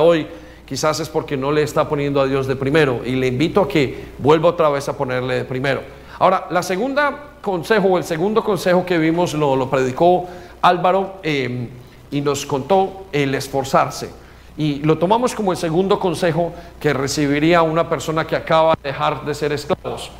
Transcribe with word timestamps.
hoy, 0.00 0.26
quizás 0.66 1.00
es 1.00 1.08
porque 1.08 1.36
no 1.36 1.52
le 1.52 1.62
está 1.62 1.88
poniendo 1.88 2.20
a 2.20 2.26
Dios 2.26 2.46
de 2.46 2.56
primero. 2.56 3.00
Y 3.04 3.12
le 3.12 3.28
invito 3.28 3.62
a 3.62 3.68
que 3.68 4.06
vuelva 4.18 4.48
otra 4.48 4.68
vez 4.68 4.88
a 4.88 4.96
ponerle 4.96 5.34
de 5.34 5.44
primero. 5.44 5.82
Ahora, 6.18 6.46
la 6.50 6.62
segunda 6.62 7.30
consejo 7.40 7.88
o 7.88 7.98
el 7.98 8.04
segundo 8.04 8.44
consejo 8.44 8.84
que 8.84 8.98
vimos 8.98 9.34
lo, 9.34 9.56
lo 9.56 9.70
predicó 9.70 10.26
Álvaro 10.62 11.20
eh, 11.22 11.68
y 12.10 12.20
nos 12.20 12.44
contó 12.44 13.06
el 13.12 13.34
esforzarse. 13.34 14.10
Y 14.56 14.80
lo 14.80 14.98
tomamos 14.98 15.34
como 15.34 15.52
el 15.52 15.58
segundo 15.58 15.98
consejo 15.98 16.52
que 16.78 16.92
recibiría 16.92 17.62
una 17.62 17.88
persona 17.88 18.26
que 18.26 18.36
acaba 18.36 18.74
de 18.82 18.90
dejar 18.90 19.24
de 19.24 19.34
ser 19.34 19.52
esclavos. 19.52 20.10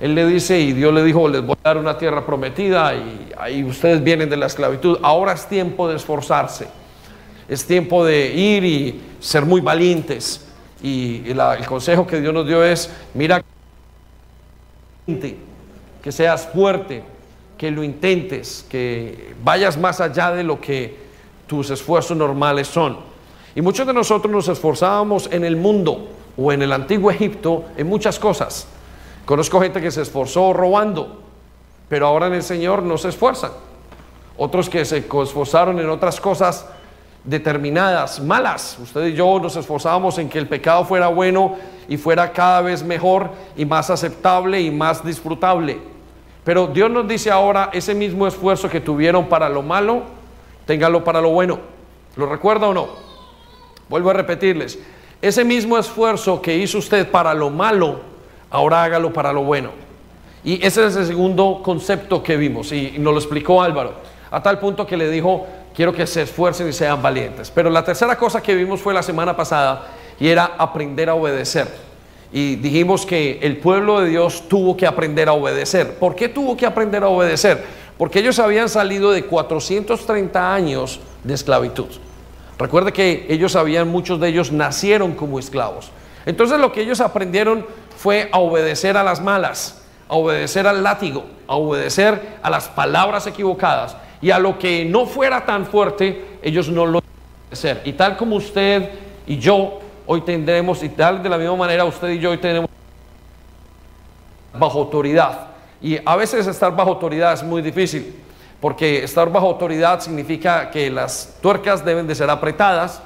Él 0.00 0.14
le 0.14 0.26
dice, 0.26 0.58
y 0.58 0.72
Dios 0.72 0.92
le 0.92 1.02
dijo, 1.04 1.28
les 1.28 1.44
voy 1.44 1.56
a 1.62 1.68
dar 1.68 1.78
una 1.78 1.96
tierra 1.96 2.26
prometida 2.26 2.94
y 2.94 3.30
ahí 3.38 3.64
ustedes 3.64 4.02
vienen 4.02 4.28
de 4.28 4.36
la 4.36 4.46
esclavitud. 4.46 4.98
Ahora 5.02 5.32
es 5.32 5.46
tiempo 5.46 5.88
de 5.88 5.96
esforzarse. 5.96 6.68
Es 7.48 7.64
tiempo 7.66 8.04
de 8.04 8.34
ir 8.34 8.64
y 8.64 9.00
ser 9.26 9.44
muy 9.44 9.60
valientes. 9.60 10.46
Y 10.82 11.28
el 11.28 11.66
consejo 11.66 12.06
que 12.06 12.20
Dios 12.20 12.32
nos 12.32 12.46
dio 12.46 12.62
es, 12.64 12.90
mira, 13.14 13.42
que 15.06 16.12
seas 16.12 16.48
fuerte, 16.52 17.02
que 17.58 17.70
lo 17.70 17.82
intentes, 17.82 18.64
que 18.68 19.34
vayas 19.42 19.76
más 19.76 20.00
allá 20.00 20.30
de 20.30 20.44
lo 20.44 20.60
que 20.60 20.96
tus 21.46 21.70
esfuerzos 21.70 22.16
normales 22.16 22.68
son. 22.68 22.98
Y 23.56 23.62
muchos 23.62 23.86
de 23.86 23.92
nosotros 23.92 24.32
nos 24.32 24.48
esforzábamos 24.48 25.28
en 25.32 25.44
el 25.44 25.56
mundo 25.56 26.08
o 26.36 26.52
en 26.52 26.62
el 26.62 26.72
antiguo 26.72 27.10
Egipto 27.10 27.64
en 27.76 27.88
muchas 27.88 28.18
cosas. 28.20 28.68
Conozco 29.24 29.60
gente 29.60 29.80
que 29.80 29.90
se 29.90 30.02
esforzó 30.02 30.52
robando, 30.52 31.22
pero 31.88 32.06
ahora 32.06 32.28
en 32.28 32.34
el 32.34 32.42
Señor 32.44 32.82
no 32.82 32.96
se 32.96 33.08
esfuerzan. 33.08 33.50
Otros 34.36 34.68
que 34.68 34.84
se 34.84 34.98
esforzaron 34.98 35.80
en 35.80 35.88
otras 35.88 36.20
cosas 36.20 36.66
determinadas, 37.26 38.20
malas. 38.20 38.78
Usted 38.80 39.06
y 39.06 39.14
yo 39.14 39.38
nos 39.40 39.56
esforzábamos 39.56 40.16
en 40.18 40.28
que 40.28 40.38
el 40.38 40.48
pecado 40.48 40.84
fuera 40.84 41.08
bueno 41.08 41.56
y 41.88 41.96
fuera 41.96 42.32
cada 42.32 42.62
vez 42.62 42.82
mejor 42.82 43.30
y 43.56 43.66
más 43.66 43.90
aceptable 43.90 44.60
y 44.60 44.70
más 44.70 45.04
disfrutable. 45.04 45.78
Pero 46.44 46.68
Dios 46.68 46.90
nos 46.90 47.08
dice 47.08 47.30
ahora, 47.30 47.70
ese 47.72 47.94
mismo 47.94 48.26
esfuerzo 48.26 48.70
que 48.70 48.80
tuvieron 48.80 49.26
para 49.26 49.48
lo 49.48 49.62
malo, 49.62 50.04
téngalo 50.64 51.02
para 51.02 51.20
lo 51.20 51.30
bueno. 51.30 51.58
¿Lo 52.14 52.26
recuerda 52.26 52.68
o 52.68 52.74
no? 52.74 52.88
Vuelvo 53.88 54.10
a 54.10 54.14
repetirles, 54.14 54.78
ese 55.20 55.44
mismo 55.44 55.76
esfuerzo 55.76 56.40
que 56.40 56.56
hizo 56.56 56.78
usted 56.78 57.10
para 57.10 57.34
lo 57.34 57.50
malo, 57.50 58.00
ahora 58.50 58.84
hágalo 58.84 59.12
para 59.12 59.32
lo 59.32 59.42
bueno. 59.42 59.70
Y 60.44 60.64
ese 60.64 60.86
es 60.86 60.96
el 60.96 61.06
segundo 61.06 61.60
concepto 61.62 62.22
que 62.22 62.36
vimos 62.36 62.70
y 62.70 62.94
nos 62.98 63.12
lo 63.12 63.18
explicó 63.18 63.62
Álvaro, 63.62 63.94
a 64.30 64.42
tal 64.42 64.60
punto 64.60 64.86
que 64.86 64.96
le 64.96 65.10
dijo, 65.10 65.46
quiero 65.76 65.92
que 65.92 66.06
se 66.06 66.22
esfuercen 66.22 66.68
y 66.68 66.72
sean 66.72 67.02
valientes. 67.02 67.52
Pero 67.54 67.68
la 67.68 67.84
tercera 67.84 68.16
cosa 68.16 68.42
que 68.42 68.54
vimos 68.54 68.80
fue 68.80 68.94
la 68.94 69.02
semana 69.02 69.36
pasada 69.36 69.88
y 70.18 70.26
era 70.28 70.54
aprender 70.56 71.10
a 71.10 71.14
obedecer. 71.14 71.68
Y 72.32 72.56
dijimos 72.56 73.04
que 73.04 73.38
el 73.42 73.58
pueblo 73.58 74.00
de 74.00 74.08
Dios 74.08 74.48
tuvo 74.48 74.76
que 74.76 74.86
aprender 74.86 75.28
a 75.28 75.34
obedecer. 75.34 75.98
¿Por 75.98 76.16
qué 76.16 76.30
tuvo 76.30 76.56
que 76.56 76.64
aprender 76.64 77.04
a 77.04 77.08
obedecer? 77.08 77.62
Porque 77.98 78.18
ellos 78.20 78.38
habían 78.38 78.68
salido 78.68 79.12
de 79.12 79.24
430 79.24 80.54
años 80.54 81.00
de 81.22 81.34
esclavitud. 81.34 81.88
Recuerde 82.58 82.92
que 82.92 83.26
ellos 83.28 83.54
habían, 83.54 83.88
muchos 83.88 84.18
de 84.18 84.28
ellos 84.28 84.50
nacieron 84.50 85.12
como 85.12 85.38
esclavos. 85.38 85.90
Entonces 86.24 86.58
lo 86.58 86.72
que 86.72 86.80
ellos 86.80 87.00
aprendieron 87.00 87.66
fue 87.96 88.30
a 88.32 88.38
obedecer 88.38 88.96
a 88.96 89.04
las 89.04 89.20
malas, 89.20 89.82
a 90.08 90.14
obedecer 90.14 90.66
al 90.66 90.82
látigo, 90.82 91.26
a 91.46 91.56
obedecer 91.56 92.38
a 92.42 92.50
las 92.50 92.68
palabras 92.68 93.26
equivocadas 93.26 93.96
y 94.20 94.30
a 94.30 94.38
lo 94.38 94.58
que 94.58 94.84
no 94.84 95.06
fuera 95.06 95.44
tan 95.44 95.66
fuerte, 95.66 96.38
ellos 96.42 96.68
no 96.68 96.86
lo 96.86 97.02
hacer. 97.50 97.82
Y 97.84 97.92
tal 97.92 98.16
como 98.16 98.36
usted 98.36 98.90
y 99.26 99.38
yo 99.38 99.80
hoy 100.06 100.20
tendremos, 100.22 100.82
y 100.82 100.88
tal 100.90 101.22
de 101.22 101.28
la 101.28 101.38
misma 101.38 101.56
manera 101.56 101.84
usted 101.84 102.10
y 102.10 102.18
yo 102.18 102.30
hoy 102.30 102.38
tenemos 102.38 102.70
bajo 104.54 104.78
autoridad. 104.80 105.48
Y 105.82 105.98
a 106.04 106.16
veces 106.16 106.46
estar 106.46 106.74
bajo 106.74 106.90
autoridad 106.90 107.32
es 107.34 107.42
muy 107.42 107.60
difícil, 107.60 108.14
porque 108.60 109.04
estar 109.04 109.30
bajo 109.30 109.48
autoridad 109.48 110.00
significa 110.00 110.70
que 110.70 110.90
las 110.90 111.36
tuercas 111.40 111.84
deben 111.84 112.06
de 112.06 112.14
ser 112.14 112.30
apretadas 112.30 113.02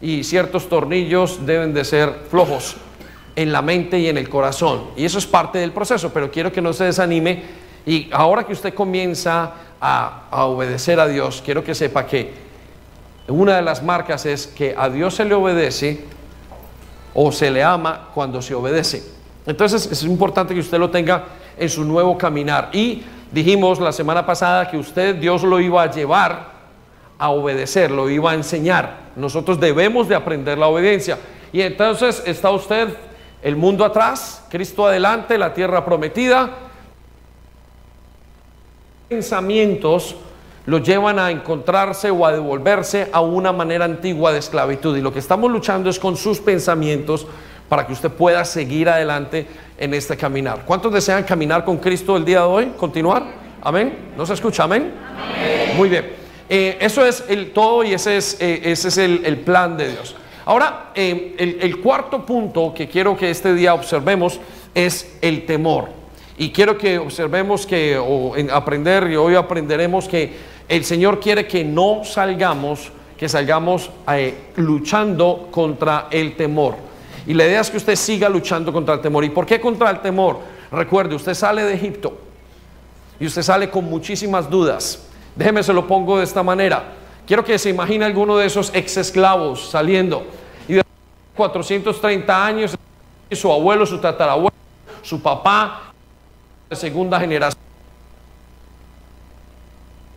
y 0.00 0.24
ciertos 0.24 0.68
tornillos 0.68 1.44
deben 1.44 1.74
de 1.74 1.84
ser 1.84 2.12
flojos 2.30 2.76
en 3.36 3.52
la 3.52 3.62
mente 3.62 3.98
y 3.98 4.08
en 4.08 4.18
el 4.18 4.28
corazón. 4.28 4.90
Y 4.96 5.04
eso 5.04 5.18
es 5.18 5.26
parte 5.26 5.58
del 5.58 5.72
proceso, 5.72 6.12
pero 6.12 6.30
quiero 6.30 6.52
que 6.52 6.62
no 6.62 6.72
se 6.72 6.84
desanime. 6.84 7.42
Y 7.86 8.08
ahora 8.12 8.44
que 8.44 8.52
usted 8.52 8.72
comienza 8.72 9.52
a, 9.86 10.46
obedecer 10.46 10.98
a 10.98 11.06
Dios, 11.06 11.42
quiero 11.44 11.62
que 11.62 11.74
sepa 11.74 12.06
que 12.06 12.32
una 13.28 13.56
de 13.56 13.62
las 13.62 13.82
marcas 13.82 14.24
es 14.24 14.46
que 14.46 14.74
a 14.76 14.88
Dios 14.88 15.14
se 15.14 15.26
le 15.26 15.34
obedece 15.34 16.04
o 17.12 17.30
se 17.30 17.50
le 17.50 17.62
ama 17.62 18.08
cuando 18.14 18.40
se 18.40 18.54
obedece. 18.54 19.02
Entonces 19.46 19.86
es 19.92 20.02
importante 20.04 20.54
que 20.54 20.60
usted 20.60 20.78
lo 20.78 20.88
tenga 20.88 21.24
en 21.58 21.68
su 21.68 21.84
nuevo 21.84 22.16
caminar. 22.16 22.70
Y 22.72 23.04
dijimos 23.30 23.78
la 23.78 23.92
semana 23.92 24.24
pasada 24.24 24.70
que 24.70 24.78
usted, 24.78 25.16
Dios 25.16 25.42
lo 25.42 25.60
iba 25.60 25.82
a 25.82 25.90
llevar 25.90 26.48
a 27.18 27.28
obedecer, 27.28 27.90
lo 27.90 28.08
iba 28.08 28.30
a 28.30 28.34
enseñar. 28.34 29.10
Nosotros 29.16 29.60
debemos 29.60 30.08
de 30.08 30.14
aprender 30.14 30.56
la 30.56 30.68
obediencia. 30.68 31.18
Y 31.52 31.60
entonces 31.60 32.22
está 32.24 32.50
usted, 32.50 32.88
el 33.42 33.56
mundo 33.56 33.84
atrás, 33.84 34.46
Cristo 34.48 34.86
adelante, 34.86 35.36
la 35.36 35.52
tierra 35.52 35.84
prometida, 35.84 36.63
pensamientos 39.08 40.16
lo 40.66 40.78
llevan 40.78 41.18
a 41.18 41.30
encontrarse 41.30 42.10
o 42.10 42.24
a 42.24 42.32
devolverse 42.32 43.08
a 43.12 43.20
una 43.20 43.52
manera 43.52 43.84
antigua 43.84 44.32
de 44.32 44.38
esclavitud. 44.38 44.96
Y 44.96 45.02
lo 45.02 45.12
que 45.12 45.18
estamos 45.18 45.50
luchando 45.50 45.90
es 45.90 45.98
con 45.98 46.16
sus 46.16 46.40
pensamientos 46.40 47.26
para 47.68 47.86
que 47.86 47.92
usted 47.92 48.10
pueda 48.10 48.44
seguir 48.44 48.88
adelante 48.88 49.46
en 49.78 49.92
este 49.94 50.16
caminar. 50.16 50.64
¿Cuántos 50.64 50.92
desean 50.92 51.24
caminar 51.24 51.64
con 51.64 51.78
Cristo 51.78 52.16
el 52.16 52.24
día 52.24 52.40
de 52.40 52.46
hoy? 52.46 52.72
¿Continuar? 52.76 53.24
Amén. 53.62 54.12
¿No 54.16 54.24
se 54.24 54.34
escucha? 54.34 54.64
Amén. 54.64 54.92
Muy 55.76 55.88
bien. 55.88 56.12
Eh, 56.48 56.78
eso 56.80 57.04
es 57.04 57.24
el 57.28 57.52
todo 57.52 57.84
y 57.84 57.94
ese 57.94 58.16
es, 58.16 58.36
eh, 58.40 58.60
ese 58.64 58.88
es 58.88 58.98
el, 58.98 59.38
plan 59.40 59.76
de 59.76 59.90
Dios. 59.92 60.14
Ahora, 60.44 60.90
eh, 60.94 61.34
el, 61.38 61.58
el 61.60 61.80
cuarto 61.80 62.24
punto 62.24 62.72
que 62.74 62.88
quiero 62.88 63.16
que 63.16 63.30
este 63.30 63.54
día 63.54 63.74
observemos 63.74 64.40
es 64.74 65.16
el 65.22 65.46
temor. 65.46 66.03
Y 66.36 66.50
quiero 66.50 66.76
que 66.76 66.98
observemos 66.98 67.66
que, 67.66 67.96
o 67.96 68.36
en 68.36 68.50
aprender, 68.50 69.08
y 69.10 69.16
hoy 69.16 69.36
aprenderemos 69.36 70.08
que 70.08 70.32
el 70.68 70.84
Señor 70.84 71.20
quiere 71.20 71.46
que 71.46 71.62
no 71.64 72.02
salgamos, 72.04 72.90
que 73.16 73.28
salgamos 73.28 73.90
eh, 74.12 74.50
luchando 74.56 75.48
contra 75.50 76.08
el 76.10 76.36
temor. 76.36 76.76
Y 77.26 77.34
la 77.34 77.46
idea 77.46 77.60
es 77.60 77.70
que 77.70 77.76
usted 77.76 77.96
siga 77.96 78.28
luchando 78.28 78.72
contra 78.72 78.94
el 78.94 79.00
temor. 79.00 79.24
¿Y 79.24 79.30
por 79.30 79.46
qué 79.46 79.60
contra 79.60 79.90
el 79.90 80.00
temor? 80.00 80.40
Recuerde, 80.72 81.14
usted 81.14 81.34
sale 81.34 81.62
de 81.62 81.74
Egipto 81.74 82.18
y 83.20 83.26
usted 83.26 83.42
sale 83.42 83.70
con 83.70 83.84
muchísimas 83.84 84.50
dudas. 84.50 85.06
Déjeme 85.36 85.62
se 85.62 85.72
lo 85.72 85.86
pongo 85.86 86.18
de 86.18 86.24
esta 86.24 86.42
manera. 86.42 86.92
Quiero 87.26 87.44
que 87.44 87.58
se 87.58 87.70
imagine 87.70 88.04
alguno 88.04 88.36
de 88.36 88.46
esos 88.46 88.74
ex 88.74 88.96
esclavos 88.96 89.70
saliendo 89.70 90.26
y 90.68 90.74
de 90.74 90.82
430 91.36 92.46
años, 92.46 92.76
su 93.32 93.50
abuelo, 93.50 93.86
su 93.86 93.98
tatarabuelo, 93.98 94.52
su 95.02 95.22
papá, 95.22 95.93
de 96.70 96.76
segunda 96.76 97.20
generación. 97.20 97.62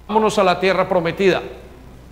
Vámonos 0.07 0.37
a 0.39 0.43
la 0.43 0.59
tierra 0.59 0.87
prometida. 0.87 1.41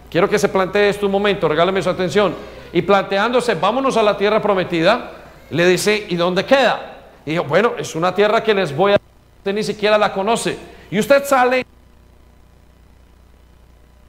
Quiero 0.09 0.29
que 0.29 0.39
se 0.39 0.49
plantee 0.49 0.89
esto 0.89 1.05
un 1.05 1.11
momento, 1.11 1.47
regáleme 1.47 1.81
su 1.81 1.89
atención. 1.89 2.35
Y 2.73 2.81
planteándose, 2.81 3.55
vámonos 3.55 3.95
a 3.97 4.03
la 4.03 4.17
tierra 4.17 4.41
prometida, 4.41 5.11
le 5.49 5.65
dice, 5.65 6.05
¿y 6.09 6.15
dónde 6.15 6.45
queda? 6.45 6.97
Y 7.25 7.31
dijo, 7.31 7.45
bueno, 7.45 7.73
es 7.77 7.95
una 7.95 8.13
tierra 8.13 8.43
que 8.43 8.53
les 8.53 8.75
voy 8.75 8.93
a... 8.93 8.97
Usted 9.37 9.53
ni 9.53 9.63
siquiera 9.63 9.97
la 9.97 10.11
conoce. 10.11 10.57
Y 10.91 10.99
usted 10.99 11.23
sale, 11.23 11.65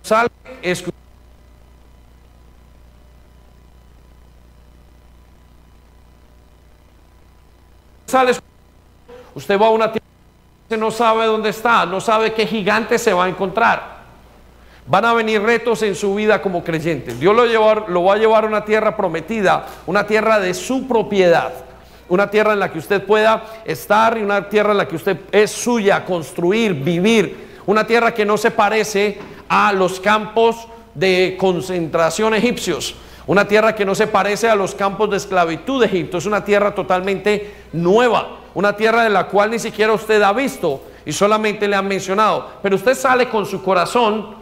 sale, 0.03 0.31
sale, 8.07 8.33
usted 9.35 9.61
va 9.61 9.67
a 9.67 9.71
una 9.71 9.93
tierra 9.93 10.07
no 10.71 10.91
sabe 10.91 11.27
dónde 11.27 11.51
está, 11.51 11.87
no 11.87 12.01
sabe 12.01 12.33
qué 12.33 12.47
gigante 12.47 12.99
se 12.99 13.13
va 13.13 13.27
a 13.27 13.29
encontrar. 13.29 13.97
Van 14.89 15.05
a 15.05 15.13
venir 15.15 15.43
retos 15.43 15.83
en 15.83 15.95
su 15.95 16.15
vida 16.15 16.41
como 16.41 16.65
creyente. 16.65 17.15
Dios 17.15 17.35
lo, 17.35 17.45
lo 17.89 18.05
va 18.05 18.15
a 18.15 18.17
llevar 18.17 18.45
a 18.45 18.47
una 18.49 18.65
tierra 18.65 18.97
prometida, 18.97 19.67
una 19.87 20.07
tierra 20.07 20.41
de 20.41 20.55
su 20.55 20.89
propiedad, 20.89 21.53
una 22.09 22.31
tierra 22.31 22.53
en 22.53 22.61
la 22.61 22.73
que 22.73 22.79
usted 22.79 23.05
pueda 23.05 23.45
estar 23.65 24.17
y 24.17 24.23
una 24.23 24.49
tierra 24.49 24.73
en 24.73 24.79
la 24.79 24.89
que 24.89 24.97
usted 24.97 25.19
es 25.31 25.51
suya, 25.51 26.05
construir, 26.05 26.75
vivir. 26.75 27.47
Una 27.67 27.87
tierra 27.87 28.15
que 28.15 28.25
no 28.25 28.37
se 28.37 28.53
parece 28.53 29.19
a 29.49 29.73
los 29.73 29.99
campos 30.01 30.69
de 30.95 31.37
concentración 31.39 32.35
egipcios. 32.35 32.95
Una 33.27 33.47
tierra 33.47 33.75
que 33.75 33.85
no 33.85 33.95
se 33.95 34.07
parece 34.07 34.49
a 34.49 34.55
los 34.55 34.75
campos 34.75 35.11
de 35.11 35.17
esclavitud 35.17 35.81
de 35.81 35.87
Egipto. 35.87 36.19
Es 36.19 36.27
una 36.27 36.45
tierra 36.45 36.75
totalmente 36.75 37.55
nueva 37.73 38.39
una 38.57 38.75
tierra 38.75 39.03
de 39.03 39.11
la 39.11 39.27
cual 39.29 39.51
ni 39.51 39.59
siquiera 39.59 39.93
usted 39.93 40.23
ha 40.23 40.33
visto 40.33 40.81
y 41.05 41.13
solamente 41.13 41.69
le 41.69 41.77
han 41.77 41.87
mencionado. 41.87 42.53
Pero 42.63 42.77
usted 42.77 42.95
sale 42.95 43.29
con 43.29 43.45
su 43.45 43.63
corazón, 43.63 44.35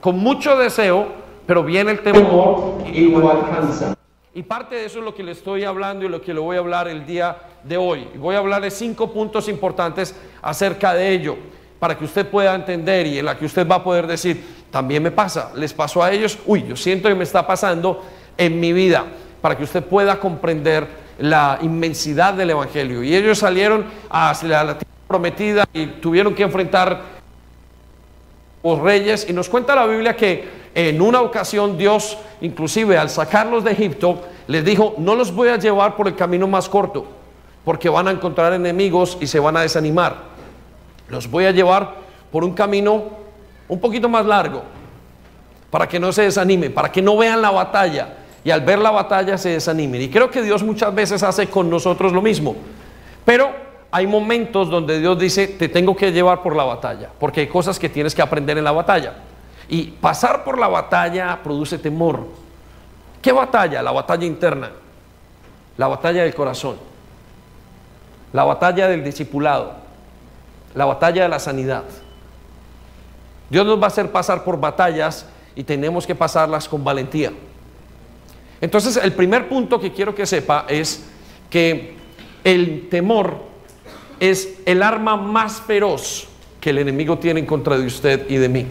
con 0.00 0.18
mucho 0.18 0.56
deseo, 0.56 1.06
pero 1.46 1.62
viene 1.62 1.90
el 1.90 2.00
temor 2.00 2.78
y 2.86 3.10
lo 3.10 3.30
alcanza. 3.30 3.94
Y 4.34 4.42
parte 4.42 4.74
de 4.74 4.86
eso 4.86 5.00
es 5.00 5.04
lo 5.04 5.14
que 5.14 5.22
le 5.22 5.32
estoy 5.32 5.64
hablando 5.64 6.06
y 6.06 6.08
lo 6.08 6.22
que 6.22 6.32
le 6.32 6.40
voy 6.40 6.56
a 6.56 6.60
hablar 6.60 6.88
el 6.88 7.04
día 7.04 7.36
de 7.62 7.76
hoy. 7.76 8.08
Voy 8.16 8.36
a 8.36 8.38
hablar 8.38 8.62
de 8.62 8.70
cinco 8.70 9.12
puntos 9.12 9.50
importantes 9.50 10.16
acerca 10.40 10.94
de 10.94 11.10
ello, 11.12 11.36
para 11.78 11.98
que 11.98 12.06
usted 12.06 12.26
pueda 12.26 12.54
entender 12.54 13.06
y 13.06 13.18
en 13.18 13.26
la 13.26 13.36
que 13.36 13.44
usted 13.44 13.68
va 13.68 13.74
a 13.74 13.84
poder 13.84 14.06
decir, 14.06 14.42
también 14.70 15.02
me 15.02 15.10
pasa, 15.10 15.52
les 15.54 15.74
pasó 15.74 16.02
a 16.02 16.10
ellos, 16.10 16.38
uy, 16.46 16.64
yo 16.66 16.74
siento 16.74 17.10
que 17.10 17.14
me 17.14 17.24
está 17.24 17.46
pasando 17.46 18.02
en 18.38 18.60
mi 18.60 18.72
vida, 18.72 19.04
para 19.42 19.56
que 19.56 19.64
usted 19.64 19.84
pueda 19.84 20.18
comprender 20.18 20.86
la 21.18 21.58
inmensidad 21.60 22.34
del 22.34 22.50
Evangelio. 22.50 23.02
Y 23.02 23.14
ellos 23.14 23.38
salieron 23.38 23.84
hacia 24.08 24.64
la 24.64 24.78
tierra 24.78 24.94
prometida 25.06 25.64
y 25.72 25.86
tuvieron 25.86 26.34
que 26.34 26.44
enfrentar 26.44 27.02
los 28.62 28.78
reyes. 28.78 29.26
Y 29.28 29.32
nos 29.32 29.48
cuenta 29.48 29.74
la 29.74 29.86
Biblia 29.86 30.16
que 30.16 30.48
en 30.74 31.02
una 31.02 31.20
ocasión 31.20 31.76
Dios, 31.76 32.16
inclusive 32.40 32.96
al 32.96 33.10
sacarlos 33.10 33.64
de 33.64 33.72
Egipto, 33.72 34.22
les 34.46 34.64
dijo, 34.64 34.94
no 34.98 35.16
los 35.16 35.34
voy 35.34 35.48
a 35.48 35.56
llevar 35.56 35.96
por 35.96 36.06
el 36.06 36.14
camino 36.14 36.46
más 36.46 36.68
corto, 36.68 37.06
porque 37.64 37.88
van 37.88 38.06
a 38.08 38.12
encontrar 38.12 38.52
enemigos 38.52 39.18
y 39.20 39.26
se 39.26 39.40
van 39.40 39.56
a 39.56 39.62
desanimar. 39.62 40.16
Los 41.08 41.28
voy 41.28 41.46
a 41.46 41.50
llevar 41.50 41.94
por 42.30 42.44
un 42.44 42.52
camino 42.52 43.04
un 43.66 43.80
poquito 43.80 44.08
más 44.08 44.24
largo, 44.24 44.62
para 45.70 45.88
que 45.88 45.98
no 45.98 46.12
se 46.12 46.22
desanimen, 46.22 46.72
para 46.72 46.92
que 46.92 47.02
no 47.02 47.16
vean 47.16 47.42
la 47.42 47.50
batalla 47.50 48.14
y 48.48 48.50
al 48.50 48.62
ver 48.62 48.78
la 48.78 48.90
batalla 48.90 49.36
se 49.36 49.50
desanimen. 49.50 50.00
Y 50.00 50.08
creo 50.08 50.30
que 50.30 50.40
Dios 50.40 50.62
muchas 50.62 50.94
veces 50.94 51.22
hace 51.22 51.48
con 51.50 51.68
nosotros 51.68 52.14
lo 52.14 52.22
mismo. 52.22 52.56
Pero 53.22 53.50
hay 53.90 54.06
momentos 54.06 54.70
donde 54.70 55.00
Dios 55.00 55.18
dice, 55.18 55.48
te 55.48 55.68
tengo 55.68 55.94
que 55.94 56.12
llevar 56.12 56.42
por 56.42 56.56
la 56.56 56.64
batalla, 56.64 57.10
porque 57.20 57.42
hay 57.42 57.46
cosas 57.48 57.78
que 57.78 57.90
tienes 57.90 58.14
que 58.14 58.22
aprender 58.22 58.56
en 58.56 58.64
la 58.64 58.72
batalla. 58.72 59.16
Y 59.68 59.88
pasar 59.88 60.44
por 60.44 60.56
la 60.56 60.66
batalla 60.66 61.38
produce 61.44 61.76
temor. 61.76 62.26
¿Qué 63.20 63.32
batalla? 63.32 63.82
La 63.82 63.92
batalla 63.92 64.24
interna, 64.24 64.70
la 65.76 65.88
batalla 65.88 66.22
del 66.22 66.34
corazón, 66.34 66.76
la 68.32 68.44
batalla 68.44 68.88
del 68.88 69.04
discipulado, 69.04 69.74
la 70.74 70.86
batalla 70.86 71.24
de 71.24 71.28
la 71.28 71.38
sanidad. 71.38 71.84
Dios 73.50 73.66
nos 73.66 73.78
va 73.78 73.84
a 73.84 73.88
hacer 73.88 74.10
pasar 74.10 74.42
por 74.42 74.58
batallas 74.58 75.26
y 75.54 75.64
tenemos 75.64 76.06
que 76.06 76.14
pasarlas 76.14 76.66
con 76.66 76.82
valentía. 76.82 77.30
Entonces, 78.60 78.96
el 78.96 79.12
primer 79.12 79.48
punto 79.48 79.78
que 79.80 79.92
quiero 79.92 80.14
que 80.14 80.26
sepa 80.26 80.66
es 80.68 81.04
que 81.50 81.94
el 82.44 82.88
temor 82.88 83.42
es 84.20 84.58
el 84.66 84.82
arma 84.82 85.16
más 85.16 85.60
feroz 85.60 86.26
que 86.60 86.70
el 86.70 86.78
enemigo 86.78 87.18
tiene 87.18 87.40
en 87.40 87.46
contra 87.46 87.78
de 87.78 87.86
usted 87.86 88.28
y 88.28 88.36
de 88.36 88.48
mí. 88.48 88.66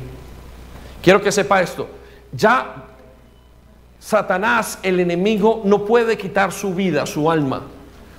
Quiero 1.01 1.21
que 1.21 1.31
sepa 1.31 1.61
esto. 1.61 1.87
Ya 2.33 2.83
Satanás, 3.99 4.79
el 4.83 4.99
enemigo, 4.99 5.61
no 5.65 5.85
puede 5.85 6.17
quitar 6.17 6.51
su 6.51 6.73
vida, 6.73 7.05
su 7.05 7.31
alma. 7.31 7.63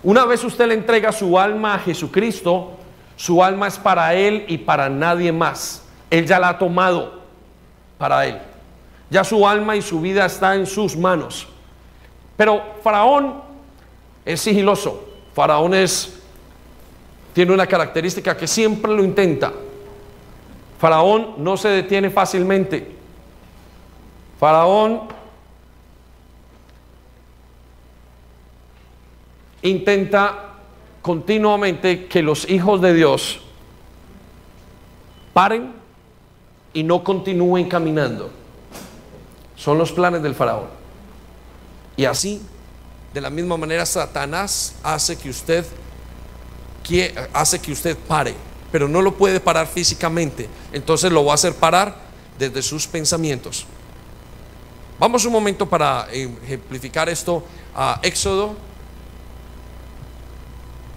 Una 0.03 0.25
vez 0.25 0.43
usted 0.45 0.67
le 0.67 0.75
entrega 0.75 1.13
su 1.13 1.39
alma 1.39 1.75
a 1.75 1.79
Jesucristo, 1.79 2.77
su 3.17 3.43
alma 3.43 3.69
es 3.69 3.79
para 3.79 4.15
él 4.15 4.45
y 4.49 4.59
para 4.59 4.89
nadie 4.89 5.33
más. 5.33 5.83
Él 6.11 6.27
ya 6.27 6.39
la 6.39 6.51
ha 6.51 6.59
tomado 6.59 7.23
para 7.99 8.27
él. 8.27 8.39
Ya 9.11 9.25
su 9.25 9.47
alma 9.47 9.77
y 9.77 9.83
su 9.83 10.01
vida 10.01 10.27
está 10.27 10.55
en 10.55 10.67
sus 10.67 10.97
manos. 10.97 11.49
Pero 12.39 12.63
Faraón 12.85 13.35
es 14.25 14.41
sigiloso. 14.41 15.09
Faraón 15.35 15.75
es 15.75 16.15
tiene 17.35 17.53
una 17.53 17.67
característica 17.67 18.37
que 18.37 18.47
siempre 18.47 18.93
lo 18.95 19.03
intenta. 19.03 19.53
Faraón 20.79 21.35
no 21.39 21.57
se 21.57 21.69
detiene 21.69 22.11
fácilmente. 22.11 22.93
Faraón 24.39 25.03
intenta 29.63 30.55
continuamente 31.03 32.07
que 32.07 32.23
los 32.23 32.49
hijos 32.49 32.81
de 32.81 32.95
Dios 32.95 33.41
paren 35.33 35.73
y 36.73 36.85
no 36.85 37.03
continúen 37.03 37.69
caminando. 37.69 38.31
Son 39.57 39.77
los 39.77 39.91
planes 39.91 40.23
del 40.23 40.37
faraón. 40.37 40.78
Y 41.99 42.07
así, 42.07 42.41
de 43.13 43.21
la 43.21 43.29
misma 43.29 43.59
manera, 43.59 43.85
Satanás 43.85 44.77
hace 44.83 45.17
que 45.19 45.29
usted 45.29 45.67
hace 47.33 47.59
que 47.59 47.73
usted 47.73 47.97
pare, 47.97 48.35
pero 48.73 48.89
no 48.89 49.03
lo 49.03 49.15
puede 49.15 49.41
parar 49.41 49.67
físicamente. 49.67 50.49
Entonces 50.73 51.13
lo 51.13 51.25
va 51.25 51.33
a 51.33 51.35
hacer 51.35 51.55
parar 51.55 51.95
desde 52.39 52.63
sus 52.63 52.87
pensamientos. 52.87 53.67
Vamos 54.99 55.25
un 55.25 55.33
momento 55.33 55.69
para 55.69 56.09
ejemplificar 56.11 57.09
esto 57.09 57.45
a 57.75 58.01
Éxodo, 58.03 58.57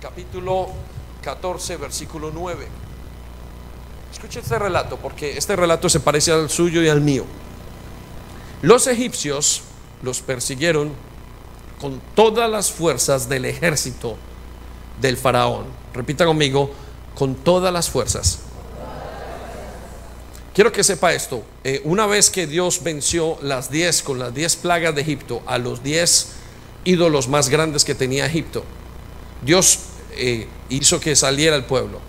capítulo 0.02 0.70
14, 1.22 1.78
versículo 1.78 2.32
9. 2.34 2.68
Escuche 4.14 4.40
este 4.40 4.58
relato, 4.58 4.98
porque 4.98 5.38
este 5.38 5.56
relato 5.56 5.90
se 5.90 6.00
parece 6.00 6.32
al 6.32 6.50
suyo 6.50 6.82
y 6.82 6.90
al 6.90 7.02
mío. 7.02 7.26
Los 8.62 8.88
egipcios 8.88 9.64
los 10.02 10.22
persiguieron 10.22 10.92
con 11.80 12.02
todas 12.16 12.50
las 12.50 12.72
fuerzas 12.72 13.28
del 13.28 13.46
ejército 13.46 14.18
del 15.00 15.18
faraón. 15.18 15.66
Repita 15.94 16.26
conmigo, 16.26 16.72
con 17.16 17.36
todas 17.36 17.74
las 17.74 17.90
fuerzas. 17.90 18.40
Quiero 20.54 20.72
que 20.72 20.84
sepa 20.84 21.14
esto, 21.14 21.44
eh, 21.64 21.82
una 21.86 22.06
vez 22.06 22.30
que 22.30 22.46
Dios 22.46 22.84
venció 22.84 23.38
las 23.42 23.72
diez 23.72 24.04
con 24.04 24.20
las 24.20 24.34
diez 24.34 24.58
plagas 24.58 24.94
de 24.94 25.02
Egipto 25.02 25.42
a 25.46 25.58
los 25.58 25.82
diez 25.82 26.34
ídolos 26.84 27.30
más 27.30 27.48
grandes 27.48 27.86
que 27.86 27.96
tenía 27.96 28.26
Egipto, 28.26 28.64
Dios 29.42 29.80
eh, 30.12 30.48
hizo 30.70 31.00
que 31.00 31.16
saliera 31.16 31.56
el 31.56 31.64
pueblo. 31.64 32.00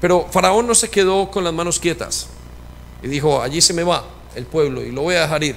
Pero 0.00 0.28
Faraón 0.30 0.66
no 0.66 0.74
se 0.74 0.90
quedó 0.90 1.30
con 1.30 1.42
las 1.42 1.54
manos 1.54 1.80
quietas 1.80 2.28
y 3.02 3.08
dijo, 3.08 3.40
allí 3.40 3.60
se 3.62 3.72
me 3.72 3.82
va 3.82 4.04
el 4.34 4.44
pueblo 4.44 4.82
y 4.82 4.92
lo 4.92 5.02
voy 5.02 5.14
a 5.14 5.22
dejar 5.22 5.42
ir. 5.42 5.56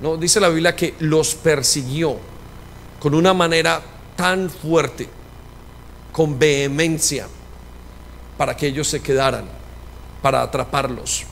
No, 0.00 0.16
dice 0.16 0.40
la 0.40 0.48
Biblia 0.48 0.76
que 0.76 0.94
los 1.00 1.34
persiguió 1.34 2.18
con 3.00 3.14
una 3.14 3.32
manera 3.32 3.80
tan 4.16 4.50
fuerte, 4.50 5.08
con 6.12 6.38
vehemencia, 6.38 7.28
para 8.36 8.56
que 8.56 8.66
ellos 8.66 8.88
se 8.88 9.00
quedaran, 9.00 9.44
para 10.22 10.42
atraparlos. 10.42 11.24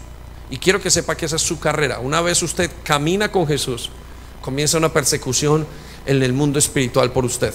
Y 0.51 0.59
quiero 0.59 0.81
que 0.81 0.91
sepa 0.91 1.17
que 1.17 1.27
esa 1.27 1.37
es 1.37 1.43
su 1.43 1.59
carrera. 1.59 1.99
Una 1.99 2.21
vez 2.21 2.43
usted 2.43 2.71
camina 2.83 3.31
con 3.31 3.47
Jesús, 3.47 3.91
comienza 4.41 4.79
una 4.79 4.93
persecución 4.93 5.67
en 6.07 6.23
el 6.23 6.33
mundo 6.33 6.59
espiritual 6.59 7.11
por 7.11 7.25
usted, 7.25 7.53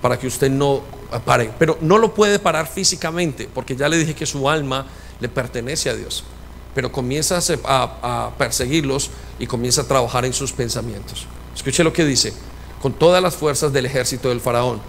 para 0.00 0.18
que 0.18 0.26
usted 0.26 0.50
no 0.50 0.82
pare. 1.24 1.50
Pero 1.58 1.78
no 1.80 1.98
lo 1.98 2.14
puede 2.14 2.38
parar 2.38 2.66
físicamente, 2.66 3.48
porque 3.52 3.76
ya 3.76 3.88
le 3.88 3.98
dije 3.98 4.14
que 4.14 4.26
su 4.26 4.48
alma 4.48 4.86
le 5.20 5.28
pertenece 5.28 5.90
a 5.90 5.94
Dios 5.94 6.24
pero 6.78 6.92
comienza 6.92 7.40
a, 7.64 8.30
perseguirlos 8.38 9.10
y 9.38 9.46
comienza 9.46 9.82
a 9.82 9.88
trabajar 9.88 10.24
en 10.24 10.32
sus 10.32 10.52
pensamientos. 10.52 11.26
Escuche 11.54 11.84
lo 11.84 11.92
que 11.92 12.04
dice, 12.04 12.32
con 12.80 12.92
todas 12.92 13.22
las 13.22 13.34
fuerzas 13.36 13.72
del 13.72 13.86
ejército 13.86 14.28
del 14.28 14.40
faraón, 14.40 14.80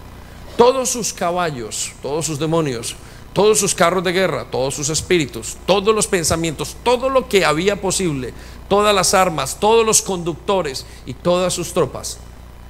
todos 0.58 0.90
sus 0.90 1.14
caballos, 1.14 1.94
todos 2.02 2.26
sus 2.26 2.40
demonios, 2.40 2.96
todos 3.34 3.60
sus 3.60 3.76
carros 3.76 4.04
de 4.04 4.12
guerra, 4.12 4.46
todos 4.50 4.76
sus 4.76 4.90
espíritus, 4.90 5.58
todos 5.66 5.94
los 5.96 6.08
pensamientos, 6.08 6.76
todo 6.84 7.10
lo 7.10 7.30
que 7.30 7.46
había 7.46 7.80
posible, 7.80 8.34
todas 8.68 8.94
las 8.94 9.14
armas, 9.14 9.60
todos 9.60 9.86
los 9.86 10.02
conductores 10.02 10.86
y 11.06 11.14
todas 11.14 11.54
sus 11.54 11.74
tropas. 11.74 12.18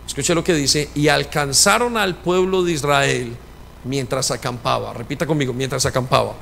Escuche 0.05 0.35
lo 0.35 0.43
que 0.43 0.53
dice, 0.53 0.89
y 0.95 1.07
alcanzaron 1.07 1.97
al 1.97 2.15
pueblo 2.15 2.63
de 2.63 2.73
Israel 2.73 3.35
mientras 3.83 4.31
acampaba. 4.31 4.93
Repita 4.93 5.25
conmigo, 5.25 5.53
mientras 5.53 5.85
acampaba. 5.85 6.33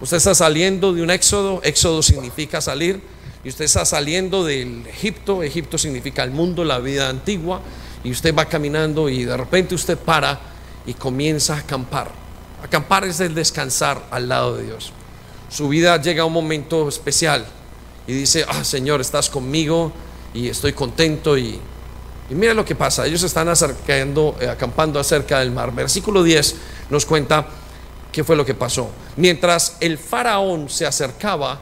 Usted 0.00 0.16
está 0.16 0.34
saliendo 0.34 0.92
de 0.92 1.02
un 1.02 1.10
éxodo, 1.10 1.60
éxodo 1.62 2.02
significa 2.02 2.60
salir, 2.60 3.00
y 3.44 3.48
usted 3.48 3.64
está 3.64 3.84
saliendo 3.84 4.44
del 4.44 4.86
Egipto, 4.86 5.42
Egipto 5.42 5.78
significa 5.78 6.22
el 6.22 6.30
mundo, 6.30 6.64
la 6.64 6.78
vida 6.78 7.08
antigua, 7.08 7.60
y 8.04 8.10
usted 8.10 8.34
va 8.34 8.46
caminando 8.46 9.08
y 9.08 9.24
de 9.24 9.36
repente 9.36 9.74
usted 9.74 9.98
para 9.98 10.40
y 10.86 10.94
comienza 10.94 11.54
a 11.54 11.58
acampar. 11.58 12.10
Acampar 12.62 13.04
es 13.04 13.20
el 13.20 13.34
descansar 13.34 14.02
al 14.10 14.28
lado 14.28 14.56
de 14.56 14.64
Dios. 14.64 14.92
Su 15.48 15.68
vida 15.68 16.00
llega 16.00 16.22
a 16.22 16.26
un 16.26 16.32
momento 16.32 16.88
especial 16.88 17.44
y 18.06 18.12
dice, 18.12 18.44
ah 18.48 18.64
Señor, 18.64 19.00
estás 19.00 19.28
conmigo 19.28 19.92
y 20.34 20.48
estoy 20.48 20.72
contento 20.72 21.36
y, 21.36 21.58
y 22.30 22.34
mira 22.34 22.54
lo 22.54 22.64
que 22.64 22.74
pasa, 22.74 23.06
ellos 23.06 23.22
están 23.22 23.48
acercando, 23.48 24.36
eh, 24.40 24.48
acampando 24.48 24.98
acerca 24.98 25.40
del 25.40 25.50
mar. 25.50 25.74
Versículo 25.74 26.22
10 26.22 26.56
nos 26.90 27.04
cuenta 27.04 27.46
¿Qué 28.12 28.22
fue 28.22 28.36
lo 28.36 28.44
que 28.44 28.54
pasó? 28.54 28.90
Mientras 29.16 29.78
el 29.80 29.96
faraón 29.96 30.68
se 30.68 30.84
acercaba, 30.84 31.58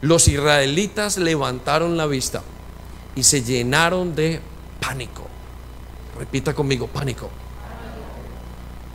los 0.00 0.28
israelitas 0.28 1.18
levantaron 1.18 1.96
la 1.96 2.06
vista 2.06 2.42
y 3.16 3.22
se 3.24 3.42
llenaron 3.42 4.14
de 4.14 4.40
pánico. 4.80 5.26
Repita 6.18 6.54
conmigo, 6.54 6.86
pánico. 6.86 7.30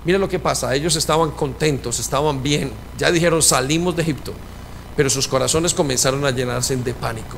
Mira 0.05 0.17
lo 0.17 0.27
que 0.27 0.39
pasa, 0.39 0.75
ellos 0.75 0.95
estaban 0.95 1.31
contentos, 1.31 1.99
estaban 1.99 2.43
bien, 2.43 2.71
ya 2.97 3.11
dijeron 3.11 3.41
salimos 3.41 3.95
de 3.95 4.01
Egipto, 4.01 4.33
pero 4.97 5.09
sus 5.09 5.27
corazones 5.27 5.73
comenzaron 5.73 6.25
a 6.25 6.31
llenarse 6.31 6.75
de 6.75 6.93
pánico. 6.93 7.37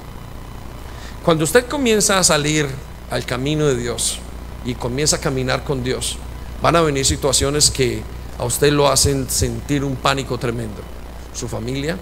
Cuando 1.23 1.43
usted 1.43 1.67
comienza 1.67 2.17
a 2.17 2.23
salir 2.23 2.67
al 3.11 3.25
camino 3.25 3.67
de 3.67 3.77
Dios 3.77 4.19
y 4.63 4.73
comienza 4.73 5.17
a 5.17 5.19
caminar 5.19 5.63
con 5.63 5.83
Dios, 5.83 6.17
van 6.61 6.75
a 6.75 6.81
venir 6.81 7.05
situaciones 7.05 7.69
que 7.69 8.01
a 8.37 8.45
usted 8.45 8.71
lo 8.71 8.87
hacen 8.87 9.29
sentir 9.29 9.83
un 9.83 9.95
pánico 9.95 10.37
tremendo. 10.37 10.81
Su 11.33 11.47
familia, 11.47 11.97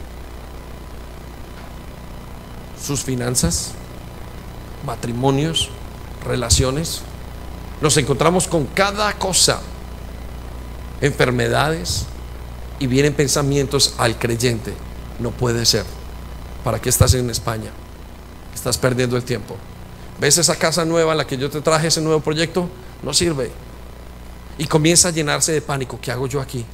sus 2.84 3.04
finanzas, 3.04 3.72
matrimonios, 4.86 5.70
relaciones. 6.26 7.02
Nos 7.82 7.98
encontramos 7.98 8.48
con 8.48 8.66
cada 8.66 9.14
cosa, 9.14 9.62
enfermedades, 11.02 12.06
y 12.80 12.88
vienen 12.88 13.14
pensamientos 13.14 13.96
al 13.98 14.18
creyente. 14.18 14.74
No 15.20 15.32
puede 15.32 15.66
ser. 15.66 15.86
¿Para 16.64 16.82
qué 16.82 16.90
estás 16.90 17.14
en 17.14 17.30
España? 17.30 17.72
Estás 18.54 18.78
perdiendo 18.78 19.16
el 19.16 19.24
tiempo. 19.24 19.56
¿Ves 20.20 20.38
esa 20.38 20.56
casa 20.58 20.84
nueva 20.84 21.14
en 21.14 21.20
la 21.20 21.28
que 21.28 21.38
yo 21.38 21.50
te 21.50 21.62
traje 21.62 21.88
ese 21.88 22.02
nuevo 22.02 22.20
proyecto? 22.20 22.70
No 23.02 23.14
sirve. 23.14 23.52
Y 24.58 24.66
comienza 24.66 25.10
a 25.10 25.12
llenarse 25.12 25.52
de 25.52 25.62
pánico. 25.62 26.00
¿Qué 26.02 26.12
hago 26.12 26.28
yo 26.28 26.42
aquí? 26.42 26.66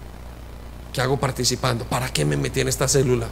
¿Qué 0.93 1.01
hago 1.01 1.17
participando? 1.17 1.85
¿Para 1.85 2.11
qué 2.11 2.25
me 2.25 2.37
metí 2.37 2.59
en 2.61 2.67
esta 2.67 2.87
célula? 2.87 3.27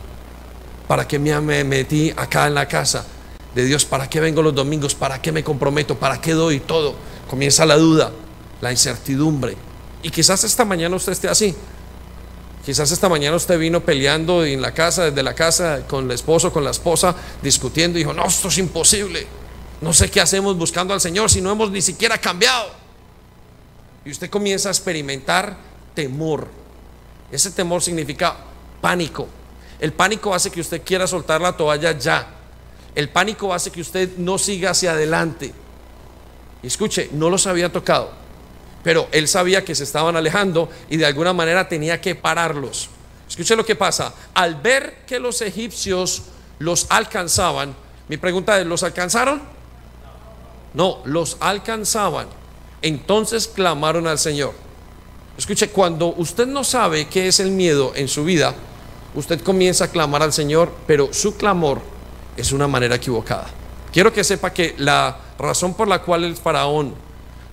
¿Para 0.88 1.08
qué 1.08 1.20
me 1.20 1.63
metí 1.63 2.13
acá 2.15 2.48
en 2.48 2.53
la 2.56 2.67
casa 2.67 3.06
de 3.53 3.65
Dios? 3.65 3.84
¿Para 3.84 4.10
qué 4.10 4.20
vengo 4.20 4.41
los 4.41 4.56
domingos? 4.56 4.96
¿Para 4.96 5.22
qué 5.22 5.32
me 5.32 5.44
comprometo? 5.44 5.98
¿Para 5.98 6.22
qué 6.22 6.34
doy 6.34 6.62
todo? 6.62 6.96
Comienza 7.29 7.65
la 7.65 7.75
duda, 7.75 8.12
la 8.62 8.72
incertidumbre. 8.72 9.56
Y 10.01 10.10
quizás 10.10 10.44
esta 10.44 10.63
mañana 10.63 10.96
usted 10.96 11.12
esté 11.12 11.27
así. 11.27 11.53
Quizás 12.65 12.91
esta 12.91 13.10
mañana 13.10 13.36
usted 13.36 13.58
vino 13.60 13.82
peleando 13.82 14.46
en 14.46 14.62
la 14.62 14.74
casa, 14.74 15.06
desde 15.06 15.24
la 15.24 15.34
casa, 15.34 15.88
con 15.88 16.06
el 16.06 16.12
esposo, 16.12 16.51
con 16.51 16.63
la 16.63 16.72
esposa, 16.72 17.15
discutiendo 17.41 17.98
y 17.98 18.01
dijo, 18.01 18.13
no, 18.13 18.25
esto 18.25 18.48
es 18.48 18.58
imposible. 18.58 19.27
No 19.82 19.94
sé 19.94 20.10
qué 20.10 20.22
hacemos 20.22 20.58
buscando 20.58 20.94
al 20.94 21.01
Señor 21.01 21.29
si 21.29 21.41
no 21.41 21.51
hemos 21.51 21.72
ni 21.72 21.82
siquiera 21.82 22.17
cambiado. 22.17 22.70
Y 24.06 24.12
usted 24.12 24.29
comienza 24.29 24.70
a 24.70 24.72
experimentar 24.72 25.58
temor. 25.94 26.48
Ese 27.32 27.51
temor 27.51 27.82
significa 27.82 28.38
pánico. 28.82 29.27
El 29.80 29.94
pánico 29.94 30.34
hace 30.34 30.52
que 30.52 30.62
usted 30.62 30.82
quiera 30.84 31.08
soltar 31.08 31.42
la 31.42 31.56
toalla 31.56 31.98
ya. 31.98 32.28
El 32.96 33.10
pánico 33.10 33.54
hace 33.54 33.72
que 33.72 33.82
usted 33.82 34.18
no 34.18 34.38
siga 34.38 34.72
hacia 34.72 34.92
adelante. 34.92 35.54
Escuche, 36.64 37.10
no 37.14 37.30
los 37.30 37.46
había 37.46 37.72
tocado, 37.72 38.12
pero 38.84 39.08
él 39.12 39.28
sabía 39.28 39.64
que 39.64 39.76
se 39.76 39.84
estaban 39.84 40.16
alejando 40.16 40.70
y 40.90 40.98
de 40.98 41.06
alguna 41.06 41.32
manera 41.32 41.70
tenía 41.70 42.02
que 42.02 42.16
pararlos. 42.16 42.90
Escuche 43.30 43.56
lo 43.56 43.66
que 43.66 43.76
pasa. 43.76 44.14
Al 44.34 44.56
ver 44.56 45.06
que 45.06 45.20
los 45.20 45.42
egipcios 45.42 46.24
los 46.60 46.88
alcanzaban, 46.90 47.76
mi 48.08 48.18
pregunta 48.18 48.60
es, 48.60 48.66
¿los 48.66 48.82
alcanzaron? 48.84 49.42
No, 50.74 51.02
los 51.06 51.38
alcanzaban. 51.40 52.28
Entonces 52.82 53.48
clamaron 53.48 54.08
al 54.08 54.18
Señor. 54.18 54.54
Escuche, 55.38 55.70
cuando 55.70 56.16
usted 56.18 56.48
no 56.48 56.64
sabe 56.64 57.08
qué 57.08 57.28
es 57.28 57.40
el 57.40 57.52
miedo 57.52 57.92
en 57.96 58.08
su 58.08 58.24
vida, 58.24 58.56
usted 59.16 59.42
comienza 59.42 59.86
a 59.86 59.88
clamar 59.90 60.22
al 60.24 60.34
Señor, 60.34 60.74
pero 60.86 61.14
su 61.14 61.36
clamor 61.36 61.82
es 62.36 62.52
una 62.52 62.68
manera 62.68 62.96
equivocada. 62.96 63.48
Quiero 63.92 64.14
que 64.14 64.24
sepa 64.24 64.54
que 64.54 64.76
la 64.78 65.18
razón 65.40 65.74
por 65.74 65.88
la 65.88 66.02
cual 66.02 66.24
el 66.24 66.36
faraón, 66.36 66.94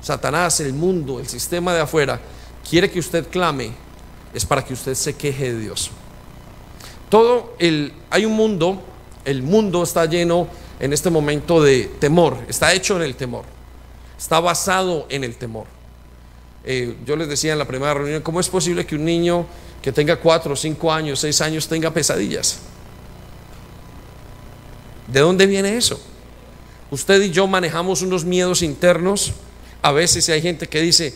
Satanás, 0.00 0.60
el 0.60 0.72
mundo, 0.72 1.20
el 1.20 1.26
sistema 1.26 1.72
de 1.72 1.80
afuera, 1.80 2.20
quiere 2.68 2.90
que 2.90 2.98
usted 2.98 3.28
clame 3.28 3.72
es 4.34 4.44
para 4.44 4.64
que 4.64 4.74
usted 4.74 4.94
se 4.94 5.14
queje 5.14 5.52
de 5.52 5.60
Dios. 5.60 5.90
Todo 7.08 7.54
el 7.58 7.92
hay 8.10 8.24
un 8.24 8.32
mundo, 8.32 8.82
el 9.24 9.42
mundo 9.42 9.82
está 9.82 10.04
lleno 10.06 10.48
en 10.80 10.92
este 10.92 11.08
momento 11.08 11.62
de 11.62 11.84
temor, 11.98 12.36
está 12.48 12.72
hecho 12.72 12.96
en 12.96 13.02
el 13.02 13.14
temor, 13.14 13.44
está 14.18 14.40
basado 14.40 15.06
en 15.08 15.24
el 15.24 15.36
temor. 15.36 15.66
Eh, 16.64 16.96
yo 17.06 17.14
les 17.16 17.28
decía 17.28 17.52
en 17.52 17.58
la 17.58 17.66
primera 17.66 17.94
reunión, 17.94 18.22
¿cómo 18.22 18.40
es 18.40 18.48
posible 18.48 18.84
que 18.84 18.96
un 18.96 19.04
niño 19.04 19.46
que 19.84 19.92
tenga 19.92 20.16
cuatro, 20.16 20.56
cinco 20.56 20.90
años, 20.90 21.20
seis 21.20 21.42
años 21.42 21.68
tenga 21.68 21.92
pesadillas? 21.92 22.58
¿De 25.06 25.20
dónde 25.20 25.46
viene 25.46 25.76
eso? 25.76 26.00
Usted 26.90 27.20
y 27.20 27.30
yo 27.30 27.46
manejamos 27.46 28.00
unos 28.00 28.24
miedos 28.24 28.62
internos. 28.62 29.34
A 29.82 29.92
veces 29.92 30.26
hay 30.30 30.40
gente 30.40 30.68
que 30.68 30.80
dice, 30.80 31.14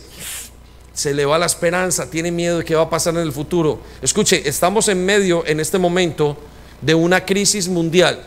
se 0.93 1.15
le 1.15 1.25
va 1.25 1.39
la 1.39 1.47
esperanza, 1.47 2.11
tiene 2.11 2.29
miedo 2.31 2.59
de 2.59 2.63
qué 2.63 2.75
va 2.75 2.83
a 2.83 2.89
pasar 2.91 3.15
en 3.15 3.21
el 3.21 3.31
futuro. 3.31 3.79
Escuche, 4.03 4.47
estamos 4.47 4.87
en 4.87 5.03
medio 5.03 5.43
en 5.47 5.59
este 5.59 5.79
momento 5.79 6.37
de 6.79 6.93
una 6.93 7.25
crisis 7.25 7.67
mundial, 7.67 8.23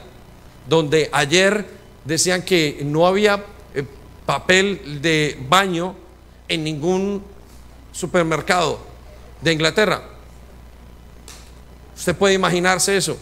donde 0.69 1.09
ayer 1.13 1.65
decían 2.05 2.43
que 2.43 2.81
no 2.83 3.07
había 3.07 3.45
eh, 3.77 3.85
papel 4.27 5.01
de 5.01 5.39
baño 5.49 5.95
en 6.49 6.65
ningún 6.65 7.23
supermercado 7.93 8.81
de 9.41 9.53
Inglaterra. 9.53 10.09
Usted 12.03 12.17
puede 12.17 12.35
imaginarse 12.35 12.97
eso. 12.97 13.17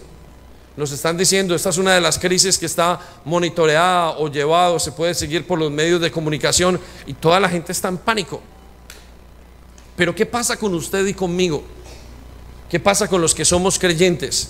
Nos 0.75 0.91
están 0.91 1.15
diciendo, 1.15 1.55
esta 1.55 1.69
es 1.69 1.77
una 1.77 1.93
de 1.93 2.01
las 2.01 2.19
crisis 2.19 2.57
que 2.57 2.65
está 2.65 2.99
monitoreada 3.27 4.13
o 4.13 4.27
llevado, 4.29 4.79
se 4.79 4.91
puede 4.91 5.13
seguir 5.13 5.47
por 5.47 5.59
los 5.59 5.71
medios 5.71 6.01
de 6.01 6.11
comunicación 6.11 6.81
y 7.07 7.13
toda 7.13 7.39
la 7.39 7.51
gente 7.51 7.73
está 7.73 7.89
en 7.89 7.99
pánico. 7.99 8.41
Pero 9.97 10.15
¿qué 10.15 10.25
pasa 10.25 10.57
con 10.57 10.75
usted 10.75 11.07
y 11.07 11.13
conmigo? 11.13 11.63
¿Qué 12.71 12.81
pasa 12.81 13.07
con 13.07 13.21
los 13.21 13.35
que 13.35 13.45
somos 13.45 13.79
creyentes? 13.79 14.49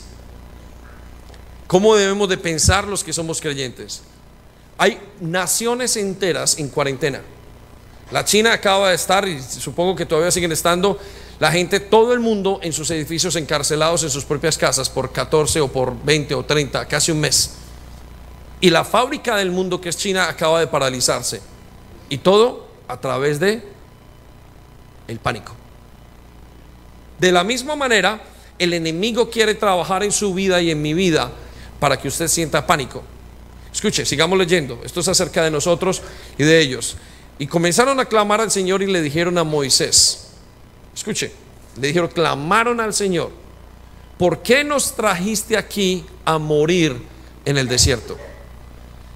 ¿Cómo 1.67 1.97
debemos 1.97 2.29
de 2.29 2.39
pensar 2.39 2.87
los 2.87 3.03
que 3.03 3.13
somos 3.13 3.41
creyentes? 3.41 4.03
Hay 4.79 5.01
naciones 5.21 5.97
enteras 5.97 6.57
en 6.57 6.69
cuarentena. 6.69 7.21
La 8.13 8.25
China 8.25 8.53
acaba 8.53 8.91
de 8.91 8.95
estar, 8.95 9.27
y 9.27 9.43
supongo 9.43 9.97
que 9.97 10.07
todavía 10.07 10.31
siguen 10.31 10.53
estando, 10.53 11.01
la 11.41 11.51
gente, 11.51 11.81
todo 11.81 12.13
el 12.13 12.21
mundo 12.21 12.61
en 12.63 12.75
sus 12.75 12.91
edificios 12.91 13.35
encarcelados 13.35 14.03
en 14.03 14.11
sus 14.11 14.27
propias 14.27 14.59
casas 14.59 14.91
por 14.91 15.11
14 15.11 15.63
o 15.63 15.69
por 15.69 15.97
20 16.05 16.35
o 16.35 16.45
30, 16.45 16.87
casi 16.87 17.13
un 17.13 17.21
mes. 17.21 17.53
Y 18.61 18.69
la 18.69 18.85
fábrica 18.85 19.37
del 19.37 19.51
mundo 19.51 19.81
que 19.81 19.89
es 19.89 19.97
China 19.97 20.29
acaba 20.29 20.61
de 20.61 20.67
paralizarse. 20.67 21.41
Y 22.11 22.19
todo 22.19 22.69
a 22.87 23.01
través 23.01 23.41
de 23.41 23.63
el 25.09 25.19
pánico. 25.19 25.55
De 27.19 27.33
la 27.33 27.43
misma 27.43 27.75
manera, 27.75 28.23
el 28.59 28.75
enemigo 28.75 29.31
quiere 29.31 29.55
trabajar 29.55 30.03
en 30.03 30.13
su 30.13 30.35
vida 30.35 30.61
y 30.61 30.71
en 30.71 30.83
mi 30.83 30.93
vida 30.93 31.33
para 31.79 31.99
que 31.99 32.09
usted 32.09 32.29
sienta 32.29 32.67
pánico. 32.67 33.03
Escuche, 33.73 34.05
sigamos 34.05 34.39
leyendo. 34.39 34.81
Esto 34.85 35.01
es 35.01 35.09
acerca 35.09 35.43
de 35.43 35.51
nosotros 35.51 36.03
y 36.37 36.45
de 36.45 36.61
ellos. 36.61 36.99
Y 37.39 37.47
comenzaron 37.47 37.99
a 37.99 38.05
clamar 38.05 38.43
al 38.43 38.51
Señor 38.51 38.83
y 38.83 38.87
le 38.89 39.01
dijeron 39.01 39.39
a 39.39 39.45
Moisés, 39.45 40.30
escuche, 41.01 41.33
le 41.81 41.89
dijeron, 41.89 42.09
clamaron 42.09 42.81
al 42.81 42.93
Señor, 42.93 43.31
¿por 44.19 44.43
qué 44.43 44.63
nos 44.65 44.95
trajiste 44.95 45.57
aquí 45.57 46.05
a 46.25 46.39
morir 46.39 46.97
en 47.45 47.59
el 47.59 47.69
desierto? 47.69 48.17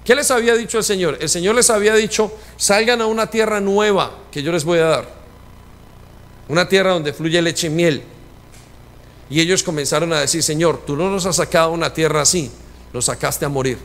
¿Qué 0.03 0.15
les 0.15 0.29
había 0.29 0.55
dicho 0.55 0.77
el 0.77 0.83
Señor? 0.83 1.17
El 1.19 1.29
Señor 1.29 1.55
les 1.55 1.69
había 1.69 1.95
dicho, 1.95 2.31
salgan 2.57 3.01
a 3.01 3.07
una 3.07 3.27
tierra 3.27 3.59
nueva 3.59 4.11
que 4.31 4.43
yo 4.43 4.51
les 4.51 4.63
voy 4.63 4.79
a 4.79 4.85
dar. 4.85 5.15
Una 6.47 6.67
tierra 6.67 6.91
donde 6.91 7.13
fluye 7.13 7.41
leche 7.41 7.67
y 7.67 7.71
miel. 7.71 8.03
Y 9.29 9.41
ellos 9.41 9.63
comenzaron 9.63 10.13
a 10.13 10.19
decir, 10.19 10.43
Señor, 10.43 10.83
tú 10.85 10.95
no 10.95 11.09
nos 11.09 11.25
has 11.25 11.37
sacado 11.37 11.69
a 11.69 11.71
una 11.71 11.91
tierra 11.91 12.21
así, 12.21 12.51
nos 12.93 13.05
sacaste 13.05 13.45
a 13.45 13.49
morir. 13.49 13.79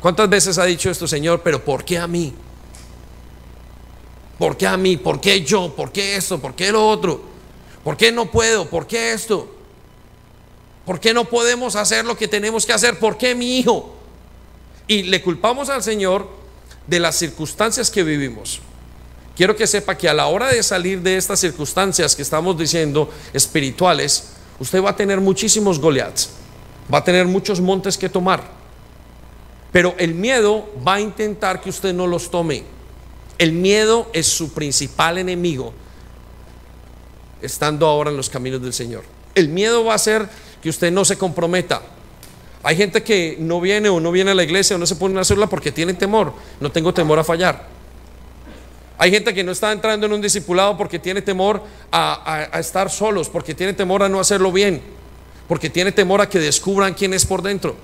¿Cuántas 0.00 0.28
veces 0.28 0.56
ha 0.58 0.64
dicho 0.64 0.90
esto, 0.90 1.06
Señor? 1.06 1.42
Pero 1.42 1.62
¿por 1.62 1.84
qué 1.84 1.98
a 1.98 2.06
mí? 2.06 2.34
¿Por 4.38 4.56
qué 4.56 4.66
a 4.66 4.76
mí? 4.76 4.96
¿Por 4.96 5.20
qué 5.20 5.42
yo? 5.42 5.74
¿Por 5.74 5.92
qué 5.92 6.16
esto? 6.16 6.40
¿Por 6.40 6.54
qué 6.54 6.72
lo 6.72 6.86
otro? 6.86 7.22
¿Por 7.82 7.96
qué 7.96 8.10
no 8.10 8.30
puedo? 8.30 8.68
¿Por 8.68 8.86
qué 8.86 9.12
esto? 9.12 9.48
¿Por 10.84 11.00
qué 11.00 11.14
no 11.14 11.24
podemos 11.24 11.76
hacer 11.76 12.04
lo 12.04 12.16
que 12.16 12.28
tenemos 12.28 12.66
que 12.66 12.72
hacer? 12.72 12.98
¿Por 12.98 13.16
qué 13.16 13.34
mi 13.34 13.58
hijo? 13.58 13.94
Y 14.86 15.04
le 15.04 15.22
culpamos 15.22 15.70
al 15.70 15.82
Señor 15.82 16.28
de 16.86 17.00
las 17.00 17.16
circunstancias 17.16 17.90
que 17.90 18.02
vivimos. 18.02 18.60
Quiero 19.36 19.56
que 19.56 19.66
sepa 19.66 19.96
que 19.96 20.08
a 20.08 20.14
la 20.14 20.26
hora 20.26 20.48
de 20.48 20.62
salir 20.62 21.00
de 21.00 21.16
estas 21.16 21.40
circunstancias 21.40 22.14
que 22.14 22.22
estamos 22.22 22.56
diciendo 22.56 23.10
espirituales, 23.32 24.30
usted 24.60 24.82
va 24.82 24.90
a 24.90 24.96
tener 24.96 25.20
muchísimos 25.20 25.80
Goliaths, 25.80 26.30
va 26.92 26.98
a 26.98 27.04
tener 27.04 27.26
muchos 27.26 27.60
montes 27.60 27.98
que 27.98 28.08
tomar. 28.08 28.44
Pero 29.72 29.94
el 29.98 30.14
miedo 30.14 30.68
va 30.86 30.94
a 30.94 31.00
intentar 31.00 31.60
que 31.60 31.70
usted 31.70 31.92
no 31.92 32.06
los 32.06 32.30
tome. 32.30 32.73
El 33.38 33.52
miedo 33.52 34.10
es 34.12 34.26
su 34.26 34.52
principal 34.52 35.18
enemigo 35.18 35.72
estando 37.42 37.86
ahora 37.86 38.10
en 38.10 38.16
los 38.16 38.30
caminos 38.30 38.62
del 38.62 38.72
Señor. 38.72 39.04
El 39.34 39.48
miedo 39.48 39.84
va 39.84 39.92
a 39.92 39.96
hacer 39.96 40.28
que 40.62 40.68
usted 40.68 40.92
no 40.92 41.04
se 41.04 41.18
comprometa. 41.18 41.82
Hay 42.62 42.76
gente 42.76 43.02
que 43.02 43.36
no 43.38 43.60
viene 43.60 43.88
o 43.88 44.00
no 44.00 44.10
viene 44.10 44.30
a 44.30 44.34
la 44.34 44.44
iglesia 44.44 44.76
o 44.76 44.78
no 44.78 44.86
se 44.86 44.96
pone 44.96 45.12
una 45.14 45.24
célula 45.24 45.48
porque 45.48 45.70
tiene 45.70 45.94
temor. 45.94 46.32
No 46.60 46.72
tengo 46.72 46.94
temor 46.94 47.18
a 47.18 47.24
fallar. 47.24 47.68
Hay 48.96 49.10
gente 49.10 49.34
que 49.34 49.44
no 49.44 49.52
está 49.52 49.72
entrando 49.72 50.06
en 50.06 50.12
un 50.12 50.22
discipulado 50.22 50.76
porque 50.76 50.98
tiene 50.98 51.20
temor 51.20 51.62
a, 51.90 52.48
a, 52.52 52.60
estar 52.60 52.88
solos, 52.90 53.28
porque 53.28 53.54
tiene 53.54 53.74
temor 53.74 54.02
a 54.02 54.08
no 54.08 54.20
hacerlo 54.20 54.52
bien, 54.52 54.80
porque 55.48 55.68
tiene 55.68 55.90
temor 55.90 56.20
a 56.20 56.28
que 56.28 56.38
descubran 56.38 56.94
quién 56.94 57.12
es 57.12 57.26
por 57.26 57.42
dentro, 57.42 57.76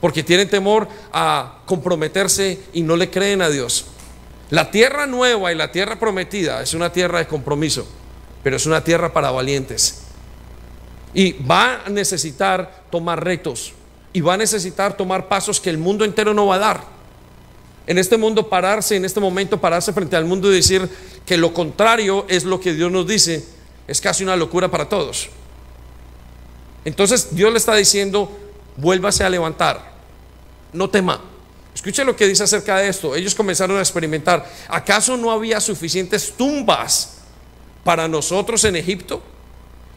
porque 0.00 0.24
tienen 0.24 0.50
temor 0.50 0.88
a 1.12 1.60
comprometerse 1.66 2.60
y 2.72 2.82
no 2.82 2.96
le 2.96 3.10
creen 3.10 3.42
a 3.42 3.48
Dios. 3.48 3.86
La 4.50 4.70
tierra 4.70 5.06
nueva 5.06 5.52
y 5.52 5.54
la 5.54 5.70
tierra 5.70 5.98
prometida 5.98 6.62
es 6.62 6.72
una 6.74 6.92
tierra 6.92 7.18
de 7.18 7.26
compromiso, 7.26 7.86
pero 8.42 8.56
es 8.56 8.66
una 8.66 8.82
tierra 8.82 9.12
para 9.12 9.30
valientes. 9.30 10.02
Y 11.12 11.32
va 11.32 11.84
a 11.84 11.90
necesitar 11.90 12.84
tomar 12.90 13.22
retos 13.22 13.74
y 14.12 14.20
va 14.20 14.34
a 14.34 14.36
necesitar 14.38 14.96
tomar 14.96 15.28
pasos 15.28 15.60
que 15.60 15.70
el 15.70 15.78
mundo 15.78 16.04
entero 16.04 16.32
no 16.32 16.46
va 16.46 16.56
a 16.56 16.58
dar. 16.58 16.84
En 17.86 17.98
este 17.98 18.16
mundo 18.16 18.48
pararse, 18.48 18.96
en 18.96 19.04
este 19.04 19.20
momento 19.20 19.60
pararse 19.60 19.92
frente 19.92 20.16
al 20.16 20.24
mundo 20.24 20.50
y 20.50 20.56
decir 20.56 20.88
que 21.24 21.36
lo 21.36 21.52
contrario 21.52 22.26
es 22.28 22.44
lo 22.44 22.60
que 22.60 22.72
Dios 22.74 22.90
nos 22.90 23.06
dice, 23.06 23.46
es 23.86 24.00
casi 24.00 24.24
una 24.24 24.36
locura 24.36 24.70
para 24.70 24.88
todos. 24.88 25.28
Entonces 26.84 27.34
Dios 27.34 27.52
le 27.52 27.58
está 27.58 27.74
diciendo, 27.74 28.30
vuélvase 28.76 29.24
a 29.24 29.30
levantar, 29.30 29.92
no 30.72 30.88
tema. 30.88 31.20
Escuche 31.78 32.04
lo 32.04 32.16
que 32.16 32.26
dice 32.26 32.42
acerca 32.42 32.78
de 32.78 32.88
esto. 32.88 33.14
Ellos 33.14 33.36
comenzaron 33.36 33.76
a 33.76 33.80
experimentar. 33.80 34.44
¿Acaso 34.66 35.16
no 35.16 35.30
había 35.30 35.60
suficientes 35.60 36.32
tumbas 36.36 37.18
para 37.84 38.08
nosotros 38.08 38.64
en 38.64 38.74
Egipto? 38.74 39.22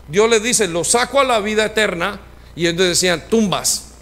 Dios 0.08 0.30
les 0.30 0.44
dice, 0.44 0.68
lo 0.68 0.84
saco 0.84 1.20
a 1.20 1.24
la 1.24 1.40
vida 1.40 1.66
eterna. 1.66 2.22
Y 2.56 2.68
ellos 2.68 2.86
decían, 2.86 3.24
tumbas. 3.32 3.94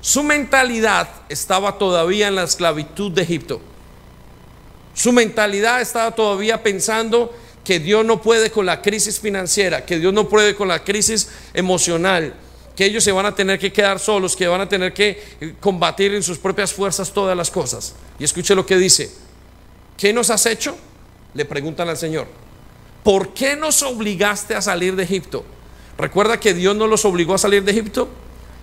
Su 0.00 0.22
mentalidad 0.22 1.08
estaba 1.28 1.78
todavía 1.78 2.28
en 2.28 2.36
la 2.36 2.44
esclavitud 2.44 3.10
de 3.10 3.22
Egipto. 3.22 3.60
Su 4.94 5.10
mentalidad 5.10 5.80
estaba 5.80 6.12
todavía 6.12 6.62
pensando 6.62 7.36
que 7.64 7.80
Dios 7.80 8.04
no 8.04 8.22
puede 8.22 8.52
con 8.52 8.66
la 8.66 8.82
crisis 8.82 9.18
financiera, 9.18 9.84
que 9.84 9.98
Dios 9.98 10.12
no 10.12 10.28
puede 10.28 10.54
con 10.54 10.68
la 10.68 10.84
crisis 10.84 11.28
emocional, 11.54 12.34
que 12.76 12.84
ellos 12.84 13.04
se 13.04 13.12
van 13.12 13.26
a 13.26 13.34
tener 13.34 13.58
que 13.58 13.72
quedar 13.72 13.98
solos, 13.98 14.34
que 14.34 14.46
van 14.46 14.60
a 14.60 14.68
tener 14.68 14.92
que 14.92 15.22
eh, 15.40 15.54
combatir 15.60 16.14
en 16.14 16.22
sus 16.22 16.38
propias 16.38 16.72
fuerzas 16.72 17.12
todas 17.12 17.36
las 17.36 17.50
cosas. 17.50 17.94
Y 18.18 18.24
escuche 18.24 18.54
lo 18.54 18.66
que 18.66 18.76
dice. 18.76 19.10
¿Qué 19.96 20.12
nos 20.12 20.30
has 20.30 20.46
hecho? 20.46 20.76
Le 21.34 21.44
preguntan 21.44 21.88
al 21.88 21.96
Señor. 21.96 22.26
¿Por 23.04 23.34
qué 23.34 23.54
nos 23.54 23.82
obligaste 23.82 24.54
a 24.54 24.62
salir 24.62 24.96
de 24.96 25.04
Egipto? 25.04 25.44
Recuerda 25.96 26.40
que 26.40 26.54
Dios 26.54 26.74
no 26.74 26.86
los 26.86 27.04
obligó 27.04 27.34
a 27.34 27.38
salir 27.38 27.62
de 27.62 27.70
Egipto. 27.70 28.08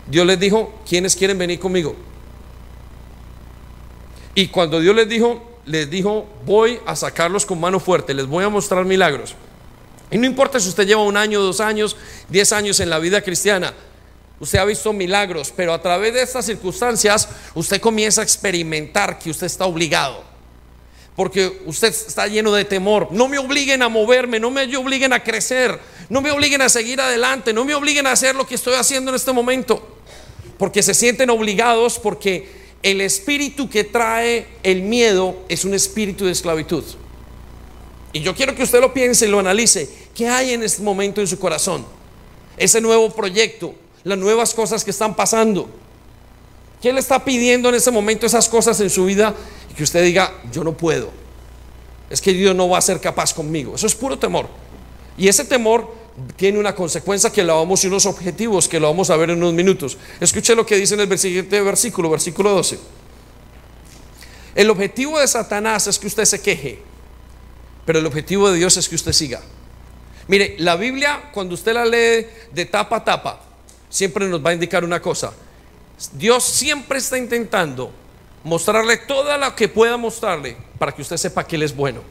Dios 0.07 0.25
les 0.25 0.39
dijo, 0.39 0.81
¿quiénes 0.87 1.15
quieren 1.15 1.37
venir 1.37 1.59
conmigo? 1.59 1.95
Y 4.35 4.47
cuando 4.47 4.79
Dios 4.79 4.95
les 4.95 5.07
dijo, 5.07 5.41
les 5.65 5.89
dijo, 5.89 6.27
voy 6.45 6.79
a 6.85 6.95
sacarlos 6.95 7.45
con 7.45 7.59
mano 7.59 7.79
fuerte, 7.79 8.13
les 8.13 8.25
voy 8.25 8.43
a 8.43 8.49
mostrar 8.49 8.83
milagros. 8.83 9.35
Y 10.09 10.17
no 10.17 10.25
importa 10.25 10.59
si 10.59 10.67
usted 10.67 10.85
lleva 10.85 11.03
un 11.03 11.15
año, 11.15 11.41
dos 11.41 11.61
años, 11.61 11.95
diez 12.27 12.51
años 12.51 12.79
en 12.79 12.89
la 12.89 12.99
vida 12.99 13.21
cristiana, 13.21 13.73
usted 14.41 14.59
ha 14.59 14.65
visto 14.65 14.91
milagros, 14.91 15.53
pero 15.55 15.73
a 15.73 15.81
través 15.81 16.13
de 16.13 16.23
estas 16.23 16.45
circunstancias 16.45 17.29
usted 17.53 17.79
comienza 17.79 18.21
a 18.21 18.23
experimentar 18.23 19.19
que 19.19 19.29
usted 19.29 19.45
está 19.45 19.65
obligado. 19.65 20.23
Porque 21.15 21.61
usted 21.65 21.89
está 21.89 22.25
lleno 22.27 22.51
de 22.51 22.65
temor. 22.65 23.09
No 23.11 23.27
me 23.27 23.37
obliguen 23.37 23.83
a 23.83 23.89
moverme, 23.89 24.39
no 24.39 24.49
me 24.49 24.75
obliguen 24.75 25.13
a 25.13 25.23
crecer, 25.23 25.79
no 26.09 26.21
me 26.21 26.31
obliguen 26.31 26.61
a 26.63 26.69
seguir 26.69 26.99
adelante, 26.99 27.53
no 27.53 27.63
me 27.63 27.75
obliguen 27.75 28.07
a 28.07 28.13
hacer 28.13 28.35
lo 28.35 28.47
que 28.47 28.55
estoy 28.55 28.73
haciendo 28.73 29.11
en 29.11 29.15
este 29.15 29.31
momento. 29.31 29.99
Porque 30.57 30.81
se 30.81 30.95
sienten 30.95 31.29
obligados 31.29 31.99
porque 31.99 32.61
el 32.81 33.01
espíritu 33.01 33.69
que 33.69 33.83
trae 33.83 34.47
el 34.63 34.81
miedo 34.81 35.35
es 35.49 35.65
un 35.65 35.75
espíritu 35.75 36.25
de 36.25 36.31
esclavitud. 36.31 36.83
Y 38.13 38.21
yo 38.21 38.33
quiero 38.33 38.55
que 38.55 38.63
usted 38.63 38.81
lo 38.81 38.91
piense 38.91 39.27
y 39.27 39.29
lo 39.29 39.39
analice. 39.39 39.87
¿Qué 40.15 40.27
hay 40.27 40.53
en 40.53 40.63
este 40.63 40.81
momento 40.81 41.21
en 41.21 41.27
su 41.27 41.37
corazón? 41.37 41.85
Ese 42.57 42.81
nuevo 42.81 43.13
proyecto, 43.13 43.75
las 44.03 44.17
nuevas 44.17 44.53
cosas 44.53 44.83
que 44.83 44.91
están 44.91 45.15
pasando. 45.15 45.69
¿Quién 46.81 46.95
le 46.95 47.01
está 47.01 47.23
pidiendo 47.23 47.69
en 47.69 47.75
ese 47.75 47.91
momento 47.91 48.25
esas 48.25 48.49
cosas 48.49 48.79
en 48.79 48.89
su 48.89 49.05
vida 49.05 49.35
y 49.69 49.73
que 49.73 49.83
usted 49.83 50.03
diga, 50.03 50.33
yo 50.51 50.63
no 50.63 50.73
puedo? 50.73 51.11
Es 52.09 52.19
que 52.19 52.33
Dios 52.33 52.55
no 52.55 52.67
va 52.67 52.79
a 52.79 52.81
ser 52.81 52.99
capaz 52.99 53.33
conmigo. 53.33 53.75
Eso 53.75 53.87
es 53.87 53.95
puro 53.95 54.17
temor. 54.17 54.47
Y 55.17 55.27
ese 55.27 55.45
temor 55.45 55.93
tiene 56.35 56.59
una 56.59 56.73
consecuencia 56.75 57.29
que 57.29 57.43
lo 57.43 57.55
vamos 57.55 57.83
y 57.83 57.87
unos 57.87 58.05
objetivos 58.05 58.67
que 58.67 58.79
lo 58.79 58.87
vamos 58.87 59.09
a 59.09 59.17
ver 59.17 59.29
en 59.29 59.37
unos 59.37 59.53
minutos. 59.53 59.97
Escuche 60.19 60.55
lo 60.55 60.65
que 60.65 60.75
dice 60.75 60.95
en 60.95 61.01
el 61.01 61.19
siguiente 61.19 61.61
versículo, 61.61 62.09
versículo 62.09 62.51
12. 62.51 62.79
El 64.55 64.69
objetivo 64.69 65.19
de 65.19 65.27
Satanás 65.27 65.87
es 65.87 65.97
que 65.97 66.07
usted 66.07 66.25
se 66.25 66.41
queje, 66.41 66.79
pero 67.85 67.99
el 67.99 68.05
objetivo 68.05 68.49
de 68.49 68.57
Dios 68.57 68.75
es 68.75 68.89
que 68.89 68.95
usted 68.95 69.13
siga. 69.13 69.41
Mire, 70.27 70.55
la 70.59 70.75
Biblia, 70.75 71.29
cuando 71.33 71.53
usted 71.53 71.73
la 71.73 71.85
lee 71.85 72.25
de 72.51 72.65
tapa 72.65 72.97
a 72.97 73.03
tapa, 73.03 73.50
siempre 73.91 74.27
nos 74.27 74.43
va 74.43 74.49
a 74.49 74.53
indicar 74.53 74.83
una 74.83 74.99
cosa. 74.99 75.31
Dios 76.13 76.43
siempre 76.43 76.97
está 76.97 77.19
intentando 77.19 77.91
mostrarle 78.43 78.97
toda 78.97 79.37
la 79.37 79.55
que 79.55 79.67
pueda 79.67 79.97
mostrarle 79.97 80.57
para 80.79 80.93
que 80.93 81.03
usted 81.03 81.17
sepa 81.17 81.45
que 81.45 81.57
Él 81.57 81.61
es 81.61 81.75
bueno. 81.75 82.01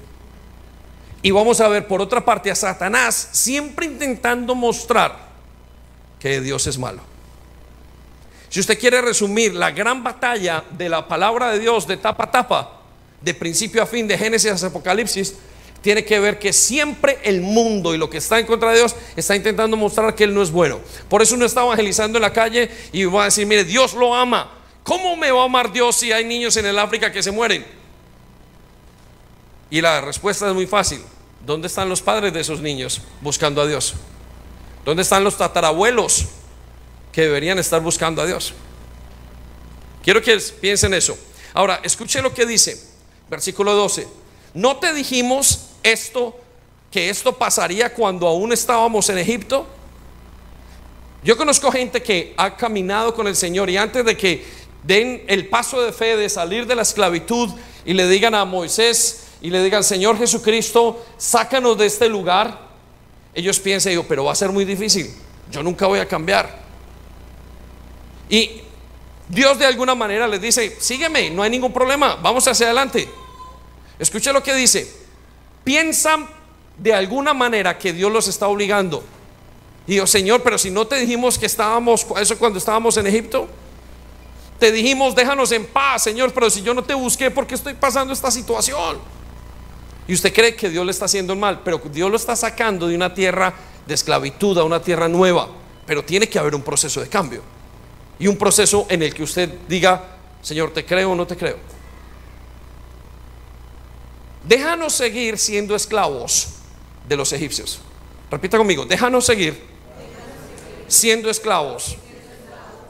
Y 1.23 1.33
vamos 1.33 1.61
a 1.61 1.69
ver 1.69 1.88
por 1.88 2.01
otra 2.01 2.25
parte 2.25 2.51
a 2.51 2.55
Satanás 2.55 3.31
siempre 3.33 3.87
intentando 3.87 4.55
mostrar 4.55 5.31
que 6.21 6.40
Dios 6.40 6.66
es 6.69 6.79
malo. 6.79 7.03
Si 8.49 8.61
usted 8.61 8.79
quiere 8.79 9.01
resumir 9.01 9.55
la 9.55 9.71
gran 9.71 10.03
batalla 10.03 10.64
de 10.71 10.88
la 10.88 11.09
palabra 11.09 11.51
de 11.51 11.59
Dios 11.59 11.87
de 11.87 11.97
tapa 11.97 12.25
a 12.25 12.31
tapa, 12.31 12.81
de 13.21 13.35
principio 13.35 13.83
a 13.83 13.87
fin, 13.87 14.09
de 14.09 14.16
Génesis 14.16 14.62
a 14.62 14.66
Apocalipsis, 14.66 15.35
tiene 15.83 16.05
que 16.05 16.21
ver 16.21 16.38
que 16.38 16.53
siempre 16.53 17.19
el 17.25 17.40
mundo 17.40 17.95
y 17.95 17.99
lo 17.99 18.11
que 18.11 18.19
está 18.19 18.38
en 18.38 18.47
contra 18.47 18.71
de 18.71 18.79
Dios 18.79 18.95
está 19.16 19.35
intentando 19.35 19.77
mostrar 19.77 20.14
que 20.14 20.25
Él 20.25 20.35
no 20.35 20.43
es 20.43 20.51
bueno. 20.51 20.81
Por 21.09 21.23
eso 21.23 21.35
uno 21.35 21.47
está 21.47 21.62
evangelizando 21.62 22.19
en 22.19 22.23
la 22.23 22.33
calle 22.33 22.71
y 22.93 23.05
va 23.05 23.23
a 23.23 23.25
decir, 23.27 23.47
mire, 23.47 23.64
Dios 23.64 23.95
lo 23.95 24.14
ama. 24.14 24.51
¿Cómo 24.83 25.16
me 25.16 25.31
va 25.31 25.43
a 25.43 25.45
amar 25.45 25.73
Dios 25.73 25.97
si 25.97 26.12
hay 26.12 26.25
niños 26.25 26.57
en 26.57 26.66
el 26.66 26.79
África 26.79 27.11
que 27.11 27.23
se 27.23 27.31
mueren? 27.31 27.64
Y 29.71 29.81
la 29.81 30.01
respuesta 30.01 30.49
es 30.49 30.55
muy 30.55 30.66
fácil. 30.66 31.01
¿Dónde 31.47 31.69
están 31.69 31.88
los 31.88 32.03
padres 32.03 32.33
de 32.33 32.40
esos 32.40 32.61
niños 32.61 33.01
buscando 33.21 33.62
a 33.62 33.66
Dios? 33.66 33.95
¿Dónde 34.85 35.03
están 35.03 35.25
los 35.25 35.38
tatarabuelos 35.38 36.27
que 37.12 37.23
deberían 37.23 37.59
estar 37.59 37.81
buscando 37.81 38.21
a 38.21 38.27
Dios? 38.27 38.53
Quiero 40.03 40.21
que 40.21 40.37
piensen 40.61 40.93
eso. 40.93 41.16
Ahora, 41.55 41.81
escuche 41.83 42.21
lo 42.21 42.35
que 42.35 42.47
dice, 42.47 42.79
versículo 43.29 43.75
12. 43.75 44.07
¿No 44.55 44.77
te 44.79 44.93
dijimos 44.93 45.69
esto, 45.83 46.38
que 46.90 47.11
esto 47.11 47.37
pasaría 47.37 47.93
cuando 47.95 48.27
aún 48.27 48.53
estábamos 48.53 49.09
en 49.09 49.19
Egipto? 49.19 49.66
Yo 51.23 51.37
conozco 51.37 51.71
gente 51.71 52.03
que 52.03 52.35
ha 52.37 52.57
caminado 52.57 53.14
con 53.14 53.27
el 53.27 53.37
Señor 53.37 53.69
y 53.69 53.77
antes 53.77 54.05
de 54.05 54.16
que 54.16 54.45
den 54.83 55.25
el 55.27 55.49
paso 55.49 55.83
de 55.83 55.93
fe 55.93 56.16
de 56.16 56.29
salir 56.29 56.66
de 56.66 56.75
la 56.75 56.83
esclavitud 56.83 57.51
y 57.85 57.93
le 57.93 58.09
digan 58.09 58.35
a 58.35 58.45
Moisés, 58.45 59.27
y 59.43 59.51
le 59.51 59.62
digan, 59.62 59.83
Señor 59.83 60.19
Jesucristo, 60.19 61.03
sácanos 61.16 61.79
de 61.79 61.87
este 61.87 62.09
lugar, 62.09 62.69
ellos 63.35 63.59
piensan, 63.59 63.90
digo, 63.90 64.05
pero 64.07 64.25
va 64.25 64.33
a 64.33 64.35
ser 64.35 64.51
muy 64.51 64.64
difícil, 64.64 65.11
yo 65.51 65.62
nunca 65.62 65.87
voy 65.87 65.99
a 65.99 66.07
cambiar. 66.07 66.61
Y 68.29 68.61
Dios 69.29 69.59
de 69.59 69.66
alguna 69.66 69.95
manera 69.95 70.29
les 70.29 70.40
dice, 70.40 70.77
sígueme, 70.79 71.31
no 71.31 71.43
hay 71.43 71.51
ningún 71.51 71.73
problema, 71.73 72.16
vamos 72.16 72.47
hacia 72.47 72.66
adelante. 72.66 73.09
Escuche 73.99 74.33
lo 74.33 74.43
que 74.43 74.55
dice, 74.55 74.99
piensan 75.64 76.29
de 76.77 76.94
alguna 76.94 77.35
manera 77.35 77.79
que 77.79 77.92
Dios 77.92 78.11
los 78.11 78.29
está 78.29 78.49
obligando. 78.49 79.03
Y 79.87 79.96
yo, 79.96 80.07
Señor, 80.07 80.42
pero 80.42 80.59
si 80.59 80.70
no 80.70 80.87
te 80.87 80.96
dijimos 80.96 81.38
que 81.38 81.46
estábamos, 81.46 82.07
eso 82.20 82.38
cuando 82.38 82.59
estábamos 82.59 82.96
en 82.96 83.07
Egipto, 83.07 83.49
te 84.59 84.70
dijimos, 84.70 85.14
déjanos 85.14 85.51
en 85.53 85.66
paz, 85.66 86.03
Señor, 86.03 86.33
pero 86.33 86.51
si 86.51 86.62
yo 86.62 86.75
no 86.75 86.85
te 86.85 86.94
busqué, 86.94 87.31
¿por 87.31 87.46
qué 87.46 87.55
estoy 87.55 87.75
pasando 87.75 88.12
esta 88.12 88.31
situación? 88.31 88.99
Y 90.07 90.14
usted 90.14 90.33
cree 90.33 90.55
que 90.55 90.68
Dios 90.68 90.85
le 90.85 90.90
está 90.90 91.07
haciendo 91.07 91.35
mal, 91.35 91.61
pero 91.64 91.81
Dios 91.92 92.11
lo 92.11 92.16
está 92.16 92.37
sacando 92.37 92.87
de 92.88 92.94
una 92.94 93.14
tierra 93.14 93.55
de 93.87 93.94
esclavitud 93.94 94.59
a 94.59 94.64
una 94.64 94.83
tierra 94.83 95.09
nueva. 95.09 95.49
Pero 95.87 96.05
tiene 96.05 96.29
que 96.29 96.38
haber 96.38 96.55
un 96.55 96.62
proceso 96.62 97.01
de 97.01 97.09
cambio. 97.09 97.42
Y 98.18 98.27
un 98.27 98.37
proceso 98.37 98.87
en 98.88 99.03
el 99.03 99.14
que 99.14 99.23
usted 99.23 99.49
diga, 99.68 100.05
Señor, 100.42 100.73
¿te 100.73 100.85
creo 100.85 101.12
o 101.12 101.14
no 101.14 101.27
te 101.27 101.37
creo? 101.37 101.57
Déjanos 104.44 104.94
seguir 104.94 105.38
siendo 105.38 105.74
esclavos 105.74 106.48
de 107.09 107.16
los 107.16 107.33
egipcios. 107.33 107.81
Repita 108.31 108.57
conmigo, 108.57 108.85
déjanos 108.87 109.26
seguir 109.26 109.61
siendo 110.88 111.29
esclavos 111.29 111.96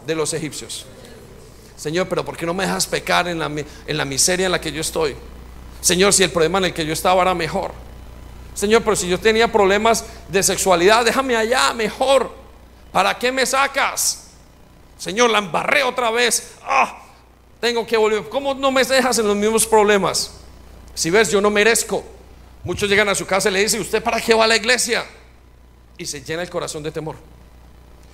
de 0.07 0.15
los 0.15 0.33
egipcios. 0.33 0.87
Señor, 1.77 2.09
pero 2.09 2.25
¿por 2.25 2.37
qué 2.37 2.45
no 2.45 2.53
me 2.53 2.65
dejas 2.65 2.87
pecar 2.87 3.27
en 3.27 3.39
la, 3.39 3.47
en 3.47 3.97
la 3.97 4.05
miseria 4.05 4.47
en 4.47 4.53
la 4.53 4.61
que 4.61 4.71
yo 4.71 4.81
estoy? 4.81 5.17
Señor, 5.81 6.13
si 6.13 6.23
el 6.23 6.31
problema 6.31 6.59
en 6.59 6.67
el 6.67 6.75
que 6.75 6.85
yo 6.85 6.93
estaba 6.93 7.23
era 7.23 7.35
mejor. 7.35 7.73
Señor, 8.55 8.83
pero 8.83 8.97
si 8.97 9.09
yo 9.09 9.19
tenía 9.19 9.51
problemas 9.51 10.05
de 10.29 10.43
sexualidad, 10.43 11.05
déjame 11.05 11.37
allá 11.37 11.73
mejor. 11.73 12.31
¿Para 12.93 13.19
qué 13.19 13.33
me 13.33 13.47
sacas? 13.47 14.29
Señor, 14.99 15.31
la 15.31 15.39
embarré 15.39 15.83
otra 15.83 16.11
vez. 16.11 16.53
Ah, 16.63 17.03
tengo 17.61 17.87
que 17.87 17.97
volver. 17.97 18.29
¿Cómo 18.29 18.53
no 18.53 18.71
me 18.71 18.85
dejas 18.85 19.19
en 19.19 19.27
los 19.27 19.37
mismos 19.37 19.67
problemas? 19.67 20.40
Si 21.01 21.09
ves, 21.09 21.31
yo 21.31 21.41
no 21.41 21.49
merezco. 21.49 22.05
Muchos 22.63 22.87
llegan 22.87 23.09
a 23.09 23.15
su 23.15 23.25
casa 23.25 23.49
y 23.49 23.53
le 23.55 23.61
dicen, 23.61 23.81
¿usted 23.81 24.03
para 24.03 24.21
qué 24.21 24.35
va 24.35 24.45
a 24.45 24.47
la 24.47 24.57
iglesia? 24.57 25.03
Y 25.97 26.05
se 26.05 26.23
llena 26.23 26.43
el 26.43 26.51
corazón 26.51 26.83
de 26.83 26.93
temor. 26.93 27.17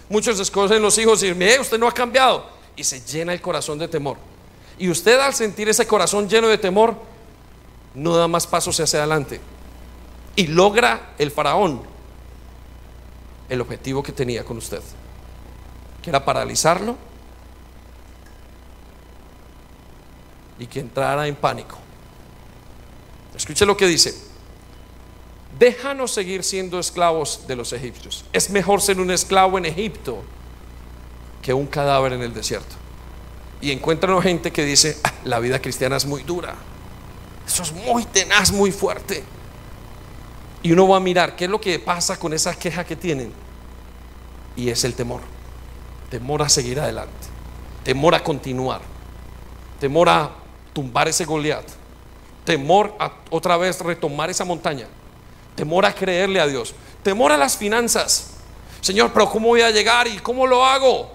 Muchos 0.09 0.39
escogen 0.39 0.81
los 0.81 0.97
hijos 0.97 1.21
y 1.25 1.33
dicen, 1.33 1.61
usted 1.61 1.81
no 1.81 1.89
ha 1.89 1.93
cambiado. 1.93 2.49
y 2.77 2.85
se 2.85 3.01
llena 3.01 3.33
el 3.33 3.41
corazón 3.41 3.81
de 3.81 3.89
temor. 3.89 4.19
Y 4.79 4.89
usted 4.89 5.19
al 5.19 5.35
sentir 5.35 5.69
ese 5.69 5.85
corazón 5.85 6.29
lleno 6.29 6.47
de 6.47 6.59
temor, 6.59 6.95
no 7.93 8.15
da 8.15 8.29
más 8.29 8.47
pasos 8.47 8.79
hacia 8.79 9.01
adelante. 9.01 9.41
Y 10.37 10.47
logra 10.47 11.15
el 11.19 11.33
faraón 11.33 11.83
el 13.49 13.61
objetivo 13.63 14.01
que 14.01 14.13
tenía 14.13 14.45
con 14.45 14.59
usted, 14.59 14.83
que 16.05 16.11
era 16.11 16.25
paralizarlo 16.25 16.95
y 20.61 20.69
que 20.69 20.79
entrara 20.79 21.27
en 21.27 21.35
pánico. 21.35 21.79
Escuche 23.37 23.67
lo 23.67 23.77
que 23.77 23.87
dice. 23.87 24.15
Déjanos 25.59 26.13
seguir 26.13 26.45
siendo 26.45 26.79
esclavos 26.79 27.47
de 27.47 27.57
los 27.57 27.73
egipcios. 27.73 28.25
Es 28.33 28.51
mejor 28.51 28.83
ser 28.83 29.01
un 29.01 29.11
esclavo 29.11 29.59
en 29.59 29.67
Egipto 29.67 30.23
que 31.43 31.55
un 31.55 31.67
cadáver 31.67 32.13
en 32.13 32.23
el 32.23 32.35
desierto. 32.35 32.75
Y 33.61 33.71
encuentran 33.71 34.21
gente 34.21 34.53
que 34.53 34.65
dice, 34.65 34.99
ah, 35.03 35.13
la 35.25 35.39
vida 35.39 35.61
cristiana 35.61 35.97
es 35.97 36.05
muy 36.05 36.23
dura. 36.25 36.55
Eso 37.47 37.63
es 37.63 37.73
muy 37.73 38.05
tenaz, 38.05 38.53
muy 38.53 38.71
fuerte. 38.71 39.23
Y 40.63 40.73
uno 40.73 40.89
va 40.89 40.97
a 40.97 41.01
mirar 41.01 41.37
qué 41.37 41.45
es 41.45 41.51
lo 41.51 41.61
que 41.61 41.79
pasa 41.79 42.19
con 42.19 42.33
esa 42.33 42.55
queja 42.55 42.85
que 42.85 42.97
tienen. 42.97 43.33
Y 44.57 44.69
es 44.69 44.85
el 44.85 44.95
temor. 44.95 45.21
Temor 46.11 46.43
a 46.43 46.49
seguir 46.49 46.81
adelante. 46.81 47.13
Temor 47.85 48.15
a 48.15 48.23
continuar. 48.23 48.83
Temor 49.81 50.09
a 50.09 50.31
tumbar 50.73 51.09
ese 51.09 51.25
Goliat. 51.25 51.86
Temor 52.47 52.95
a 52.99 53.13
otra 53.29 53.57
vez 53.59 53.81
retomar 53.81 54.31
esa 54.31 54.45
montaña. 54.45 54.87
Temor 55.57 55.85
a 55.85 55.93
creerle 55.93 56.41
a 56.41 56.47
Dios. 56.47 56.75
Temor 57.03 57.33
a 57.33 57.37
las 57.37 57.57
finanzas. 57.57 58.35
Señor, 58.81 59.11
pero 59.13 59.29
¿cómo 59.29 59.49
voy 59.49 59.63
a 59.63 59.71
llegar 59.71 60.07
y 60.07 60.19
cómo 60.19 60.47
lo 60.47 60.65
hago? 60.65 61.11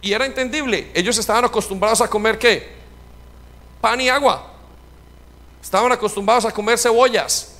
Y 0.00 0.12
era 0.12 0.24
entendible. 0.24 0.90
Ellos 0.94 1.18
estaban 1.18 1.44
acostumbrados 1.44 2.00
a 2.00 2.08
comer 2.08 2.38
qué? 2.38 2.76
Pan 3.80 4.00
y 4.00 4.08
agua. 4.08 4.52
Estaban 5.60 5.90
acostumbrados 5.90 6.44
a 6.44 6.52
comer 6.52 6.78
cebollas. 6.78 7.56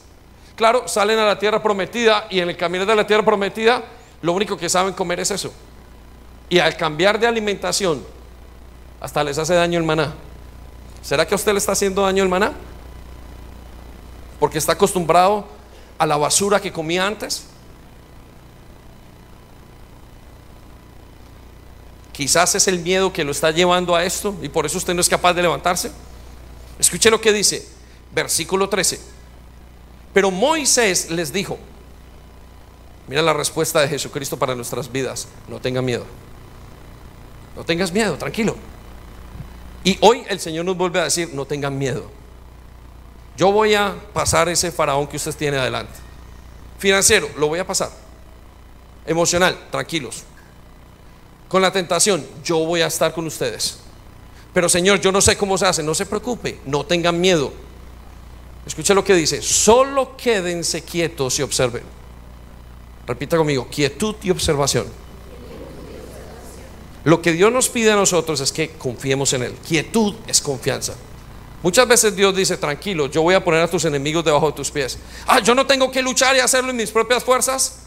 Claro, 0.55 0.87
salen 0.87 1.19
a 1.19 1.27
la 1.27 1.39
tierra 1.39 1.61
prometida 1.61 2.29
y 2.31 2.39
en 2.39 2.49
el 2.49 2.57
camino 2.57 2.87
de 2.87 2.95
la 2.95 3.07
tierra 3.07 3.25
prometida 3.25 3.83
lo 4.23 4.33
único 4.33 4.57
que 4.57 4.69
saben 4.69 4.95
comer 4.95 5.19
es 5.19 5.33
eso. 5.33 5.53
Y 6.49 6.61
al 6.61 6.77
cambiar 6.77 7.19
de 7.19 7.27
alimentación, 7.27 8.05
hasta 9.01 9.25
les 9.25 9.39
hace 9.39 9.55
daño 9.55 9.79
el 9.79 9.85
maná. 9.85 10.15
¿Será 11.03 11.27
que 11.27 11.35
a 11.35 11.37
usted 11.37 11.53
le 11.53 11.59
está 11.59 11.73
haciendo 11.73 12.03
daño 12.03 12.23
el 12.23 12.29
maná? 12.29 12.53
Porque 14.39 14.59
está 14.59 14.73
acostumbrado 14.73 15.47
a 15.99 16.07
la 16.07 16.17
basura 16.17 16.61
que 16.61 16.73
comía 16.73 17.07
antes. 17.07 17.45
Quizás 22.13 22.55
es 22.55 22.67
el 22.69 22.79
miedo 22.79 23.13
que 23.13 23.25
lo 23.25 23.31
está 23.31 23.51
llevando 23.51 23.95
a 23.95 24.05
esto 24.05 24.35
y 24.43 24.49
por 24.49 24.65
eso 24.65 24.79
usted 24.79 24.95
no 24.95 25.01
es 25.01 25.09
capaz 25.09 25.35
de 25.35 25.43
levantarse. 25.43 25.93
Escuche 26.79 27.11
lo 27.11 27.21
que 27.21 27.33
dice, 27.33 27.67
versículo 28.15 28.69
13. 28.69 29.01
Pero 30.15 30.31
Moisés 30.31 31.11
les 31.11 31.33
dijo, 31.33 31.59
mira 33.07 33.21
la 33.21 33.35
respuesta 33.35 33.81
de 33.81 33.89
Jesucristo 33.89 34.39
para 34.39 34.55
nuestras 34.55 34.91
vidas, 34.91 35.29
no 35.47 35.61
tenga 35.61 35.83
miedo. 35.83 36.07
No 37.55 37.65
tengas 37.65 37.93
miedo, 37.93 38.17
tranquilo. 38.17 38.57
Y 39.85 39.99
hoy 40.01 40.25
el 40.29 40.41
Señor 40.41 40.65
nos 40.65 40.77
vuelve 40.77 41.01
a 41.01 41.05
decir, 41.05 41.31
no 41.33 41.45
tengan 41.45 41.77
miedo. 41.77 42.11
Yo 43.37 43.53
voy 43.53 43.75
a 43.75 43.95
pasar 44.13 44.49
ese 44.49 44.73
faraón 44.73 45.07
que 45.07 45.17
usted 45.17 45.35
tiene 45.35 45.59
adelante. 45.59 45.93
Financiero, 46.79 47.29
lo 47.39 47.49
voy 47.49 47.59
a 47.59 47.67
pasar. 47.67 47.91
Emocional, 49.07 49.57
tranquilos. 49.71 50.25
Con 51.49 51.63
la 51.63 51.71
tentación, 51.71 52.27
yo 52.43 52.59
voy 52.59 52.81
a 52.81 52.87
estar 52.87 53.13
con 53.13 53.27
ustedes. 53.27 53.79
Pero 54.53 54.69
Señor, 54.69 55.01
yo 55.01 55.13
no 55.13 55.21
sé 55.21 55.37
cómo 55.37 55.59
se 55.59 55.67
hace, 55.67 55.83
no 55.83 55.95
se 55.95 56.07
preocupe, 56.07 56.61
no 56.65 56.85
tengan 56.85 57.21
miedo. 57.21 57.53
Escuche 58.67 58.95
lo 58.95 59.05
que 59.05 59.15
dice, 59.15 59.43
solo 59.43 60.17
quédense 60.17 60.83
quietos 60.83 61.39
y 61.39 61.43
observen. 61.43 61.85
Repita 63.07 63.37
conmigo, 63.37 63.69
quietud 63.71 64.17
y 64.23 64.31
observación. 64.31 64.87
Lo 67.05 67.23
que 67.23 67.33
Dios 67.33 67.53
nos 67.53 67.69
pide 67.69 67.93
a 67.93 67.97
nosotros 67.97 68.41
es 68.41 68.51
que 68.51 68.71
confiemos 68.71 69.33
en 69.33 69.45
Él. 69.45 69.53
Quietud 69.65 70.15
es 70.27 70.41
confianza. 70.41 70.95
Muchas 71.63 71.89
veces 71.89 72.15
Dios 72.15 72.35
dice, 72.37 72.57
tranquilo, 72.57 73.07
yo 73.07 73.23
voy 73.23 73.35
a 73.35 73.43
poner 73.43 73.63
a 73.63 73.69
tus 73.69 73.85
enemigos 73.85 74.25
debajo 74.25 74.47
de 74.47 74.53
tus 74.53 74.71
pies. 74.71 74.99
Ah, 75.27 75.41
yo 75.41 75.55
no 75.55 75.67
tengo 75.67 75.91
que 75.91 76.03
luchar 76.03 76.37
y 76.37 76.41
hacerlo 76.41 76.71
en 76.71 76.77
mis 76.77 76.91
propias 76.91 77.25
fuerzas. 77.25 77.87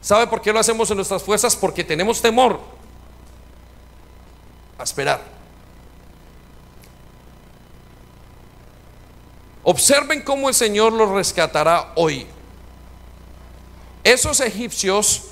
¿Sabe 0.00 0.26
por 0.26 0.40
qué 0.40 0.52
lo 0.52 0.58
hacemos 0.58 0.90
en 0.90 0.96
nuestras 0.96 1.22
fuerzas? 1.22 1.56
Porque 1.56 1.84
tenemos 1.84 2.22
temor 2.22 2.60
a 4.78 4.82
esperar. 4.82 5.22
Observen 9.62 10.22
cómo 10.22 10.48
el 10.48 10.54
Señor 10.54 10.92
los 10.92 11.10
rescatará 11.10 11.92
hoy. 11.96 12.26
Esos 14.02 14.40
egipcios 14.40 15.24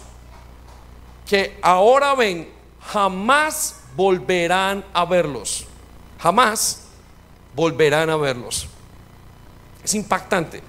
que 1.27 1.59
ahora 1.63 2.15
ven, 2.15 2.51
jamás 2.81 3.81
volverán 3.97 4.85
a 4.93 5.05
verlos. 5.05 5.67
Jamás 6.19 6.88
volverán 7.59 8.09
a 8.09 8.17
verlos. 8.17 8.69
Es 9.83 9.93
impactante. 9.95 10.63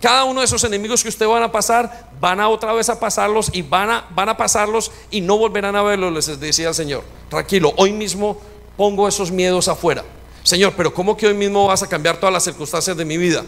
Cada 0.00 0.24
uno 0.24 0.40
de 0.40 0.46
esos 0.46 0.64
enemigos 0.64 1.00
que 1.00 1.08
usted 1.08 1.24
van 1.24 1.44
a 1.44 1.52
pasar, 1.52 2.10
van 2.20 2.40
a 2.40 2.48
otra 2.48 2.72
vez 2.72 2.88
a 2.88 2.98
pasarlos 2.98 3.48
y 3.52 3.62
van 3.62 3.90
a, 3.90 4.08
van 4.10 4.28
a 4.28 4.36
pasarlos 4.36 4.90
y 5.12 5.20
no 5.20 5.38
volverán 5.38 5.76
a 5.76 5.82
verlos, 5.82 6.12
les 6.12 6.40
decía 6.40 6.70
el 6.70 6.74
Señor. 6.74 7.04
Tranquilo, 7.30 7.72
hoy 7.76 7.92
mismo 7.92 8.40
pongo 8.76 9.06
esos 9.06 9.30
miedos 9.30 9.68
afuera. 9.68 10.02
Señor, 10.42 10.74
pero 10.76 10.92
¿cómo 10.92 11.16
que 11.16 11.28
hoy 11.28 11.34
mismo 11.34 11.68
vas 11.68 11.84
a 11.84 11.88
cambiar 11.88 12.16
todas 12.16 12.32
las 12.32 12.42
circunstancias 12.42 12.96
de 12.96 13.04
mi 13.04 13.16
vida? 13.16 13.44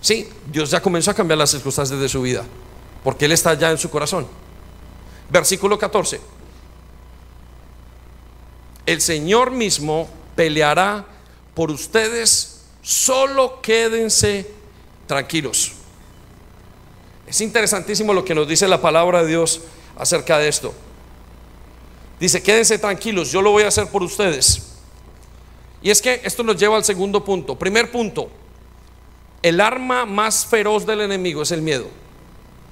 Sí, 0.00 0.28
Dios 0.50 0.68
ya 0.68 0.82
comenzó 0.82 1.12
a 1.12 1.14
cambiar 1.14 1.38
las 1.38 1.50
circunstancias 1.50 2.00
de 2.00 2.08
su 2.08 2.22
vida, 2.22 2.42
porque 3.04 3.26
Él 3.26 3.30
está 3.30 3.54
ya 3.54 3.70
en 3.70 3.78
su 3.78 3.88
corazón. 3.88 4.26
Versículo 5.30 5.78
14. 5.78 6.20
El 8.84 9.00
Señor 9.00 9.52
mismo 9.52 10.08
peleará 10.34 11.06
por 11.54 11.70
ustedes, 11.70 12.62
solo 12.82 13.60
quédense 13.60 14.50
tranquilos. 15.06 15.72
Es 17.26 17.40
interesantísimo 17.40 18.12
lo 18.12 18.24
que 18.24 18.34
nos 18.34 18.48
dice 18.48 18.68
la 18.68 18.80
palabra 18.80 19.22
de 19.22 19.28
Dios 19.28 19.60
acerca 19.96 20.38
de 20.38 20.48
esto. 20.48 20.74
Dice, 22.18 22.42
quédense 22.42 22.78
tranquilos, 22.78 23.32
yo 23.32 23.42
lo 23.42 23.50
voy 23.50 23.64
a 23.64 23.68
hacer 23.68 23.88
por 23.88 24.02
ustedes. 24.02 24.72
Y 25.82 25.90
es 25.90 26.00
que 26.00 26.20
esto 26.24 26.42
nos 26.42 26.56
lleva 26.56 26.76
al 26.76 26.84
segundo 26.84 27.24
punto. 27.24 27.58
Primer 27.58 27.90
punto, 27.90 28.30
el 29.42 29.60
arma 29.60 30.06
más 30.06 30.46
feroz 30.46 30.86
del 30.86 31.00
enemigo 31.00 31.42
es 31.42 31.50
el 31.50 31.62
miedo. 31.62 31.86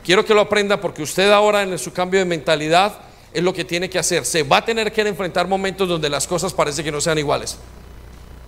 Quiero 0.05 0.25
que 0.25 0.35
lo 0.35 0.41
aprenda 0.41 0.81
porque 0.81 1.03
usted 1.03 1.31
ahora 1.31 1.63
en 1.63 1.79
su 1.79 1.93
cambio 1.93 2.21
de 2.21 2.27
mentalidad 2.27 3.01
es 3.33 3.43
lo 3.43 3.53
que 3.53 3.65
tiene 3.65 3.91
que 3.91 3.99
hacer. 3.99 4.25
Se 4.25 4.43
va 4.43 4.59
a 4.59 4.65
tener 4.65 4.93
que 4.93 5.03
enfrentar 5.03 5.47
momentos 5.49 5.89
donde 5.89 6.09
las 6.09 6.27
cosas 6.27 6.55
parece 6.55 6.83
que 6.85 6.93
no 6.93 7.01
sean 7.01 7.19
iguales. 7.19 7.59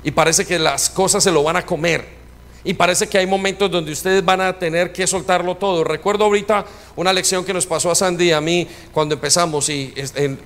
Y 0.05 0.11
parece 0.11 0.45
que 0.45 0.59
las 0.59 0.91
cosas 0.91 1.23
se 1.23 1.31
lo 1.31 1.43
van 1.43 1.57
a 1.57 1.67
comer. 1.67 2.23
Y 2.65 2.75
parece 2.75 3.09
que 3.09 3.19
hay 3.19 3.27
momentos 3.27 3.71
donde 3.71 3.91
ustedes 3.91 4.25
van 4.25 4.41
a 4.41 4.57
tener 4.57 4.93
que 4.93 5.07
soltarlo 5.07 5.57
todo. 5.57 5.83
Recuerdo 5.83 6.25
ahorita 6.25 6.65
una 6.95 7.13
lección 7.13 7.45
que 7.45 7.53
nos 7.53 7.67
pasó 7.67 7.91
a 7.91 7.95
Sandy 7.95 8.27
y 8.27 8.33
a 8.33 8.41
mí 8.41 8.69
cuando 8.93 9.15
empezamos. 9.15 9.69
Y 9.69 9.93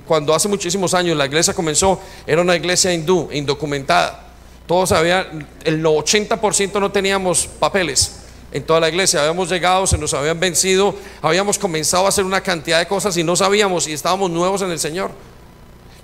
cuando 0.07 0.35
hace 0.35 0.49
muchísimos 0.49 0.95
años 0.95 1.16
la 1.16 1.27
iglesia 1.27 1.53
comenzó, 1.53 2.01
era 2.27 2.40
una 2.40 2.57
iglesia 2.57 2.92
hindú, 2.92 3.29
indocumentada. 3.33 4.23
Todos 4.66 4.92
habían, 4.92 5.47
el 5.64 5.85
80% 5.85 6.81
no 6.81 6.90
teníamos 6.90 7.47
papeles 7.47 8.21
en 8.51 8.62
toda 8.62 8.81
la 8.81 8.88
iglesia. 8.88 9.21
Habíamos 9.21 9.51
llegado, 9.51 9.87
se 9.87 9.99
nos 9.99 10.14
habían 10.14 10.40
vencido, 10.40 10.95
habíamos 11.21 11.59
comenzado 11.59 12.07
a 12.07 12.09
hacer 12.09 12.25
una 12.25 12.40
cantidad 12.40 12.79
de 12.79 12.87
cosas 12.87 13.16
y 13.19 13.25
no 13.25 13.37
sabíamos 13.37 13.87
y 13.87 13.92
estábamos 13.92 14.31
nuevos 14.31 14.62
en 14.62 14.71
el 14.71 14.79
Señor. 14.79 15.11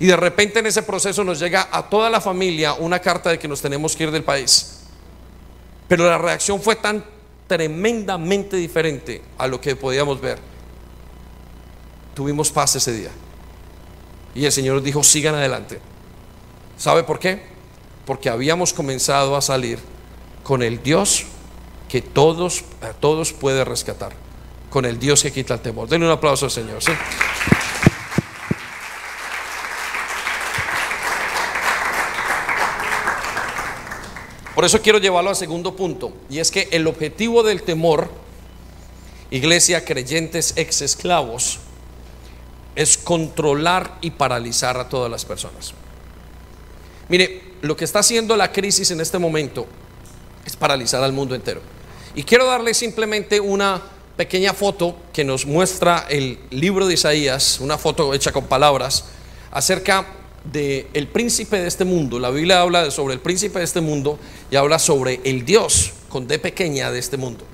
Y 0.03 0.07
de 0.07 0.17
repente 0.17 0.59
en 0.59 0.67
ese 0.67 0.83
proceso 0.83 1.23
nos 1.23 1.38
llega 1.38 1.69
a 1.71 1.88
toda 1.88 2.11
la 2.11 2.21
familia 2.21 2.73
una 2.73 2.99
carta 2.99 3.31
de 3.31 3.38
que 3.38 3.47
nos 3.47 3.62
tenemos 3.62 3.95
que 3.95 4.03
ir 4.03 4.11
del 4.11 4.25
país. 4.25 4.81
Pero 5.87 6.05
la 6.09 6.19
reacción 6.19 6.61
fue 6.61 6.75
tan 6.75 7.05
tremendamente 7.47 8.57
diferente 8.57 9.23
a 9.38 9.47
lo 9.47 9.61
que 9.61 9.77
podíamos 9.77 10.21
ver. 10.21 10.41
Tuvimos 12.15 12.51
paz 12.51 12.75
ese 12.75 12.93
día. 12.93 13.11
Y 14.35 14.45
el 14.45 14.51
Señor 14.51 14.83
dijo, 14.83 15.05
sigan 15.05 15.37
adelante. 15.37 15.79
¿Sabe 16.77 17.05
por 17.05 17.21
qué? 17.21 17.41
Porque 18.05 18.29
habíamos 18.29 18.73
comenzado 18.73 19.37
a 19.37 19.41
salir 19.41 19.79
con 20.43 20.65
el 20.65 20.83
Dios 20.83 21.27
que 21.88 22.03
todos, 22.03 22.65
a 22.81 22.88
todos 22.88 23.33
puede 23.33 23.65
rescatar. 23.65 24.15
Con 24.69 24.85
el 24.85 24.99
Dios 24.99 25.23
que 25.23 25.31
quita 25.31 25.55
el 25.55 25.61
temor. 25.61 25.88
Denle 25.88 26.07
un 26.07 26.12
aplauso 26.12 26.47
al 26.47 26.51
Señor. 26.51 26.83
¿sí? 26.83 26.91
Por 34.62 34.68
eso 34.68 34.81
quiero 34.81 35.01
llevarlo 35.01 35.29
al 35.29 35.35
segundo 35.35 35.75
punto, 35.75 36.12
y 36.31 36.38
es 36.38 36.53
que 36.53 36.68
el 36.70 36.87
objetivo 36.87 37.42
del 37.42 37.64
temor, 37.64 38.09
iglesia, 39.29 39.85
creyentes, 39.85 40.53
ex 40.55 40.83
esclavos, 40.83 41.59
es 42.77 42.96
controlar 42.96 43.98
y 44.03 44.12
paralizar 44.12 44.77
a 44.77 44.88
todas 44.88 45.11
las 45.11 45.25
personas. 45.25 45.75
Mire, 47.09 47.42
lo 47.62 47.77
que 47.77 47.85
está 47.85 47.98
haciendo 47.98 48.37
la 48.37 48.53
crisis 48.53 48.92
en 48.92 49.01
este 49.01 49.18
momento 49.18 49.66
es 50.46 50.55
paralizar 50.55 51.03
al 51.03 51.12
mundo 51.12 51.35
entero. 51.35 51.61
Y 52.14 52.22
quiero 52.22 52.46
darle 52.46 52.72
simplemente 52.72 53.40
una 53.40 53.83
pequeña 54.16 54.55
foto 54.55 54.94
que 55.12 55.25
nos 55.25 55.44
muestra 55.44 56.07
el 56.09 56.38
libro 56.51 56.87
de 56.87 56.94
Isaías, 56.94 57.59
una 57.59 57.79
foto 57.79 58.14
hecha 58.14 58.31
con 58.31 58.44
palabras, 58.44 59.07
acerca 59.51 60.07
del 60.45 60.87
el 60.93 61.09
príncipe 61.09 61.59
de 61.59 61.69
este 61.69 61.85
mundo. 61.85 62.19
La 62.19 62.31
Biblia 62.31 62.61
habla 62.61 62.91
sobre 62.91 63.15
el 63.15 63.21
príncipe 63.21 63.59
de 63.59 63.65
este 63.65 63.81
mundo 63.81 64.19
y 64.51 64.57
habla 64.57 64.79
sobre 64.79 65.21
el 65.25 65.45
Dios 65.45 65.93
con 66.09 66.27
D 66.27 66.39
pequeña 66.39 66.91
de 66.91 66.99
este 66.99 67.17
mundo. 67.17 67.45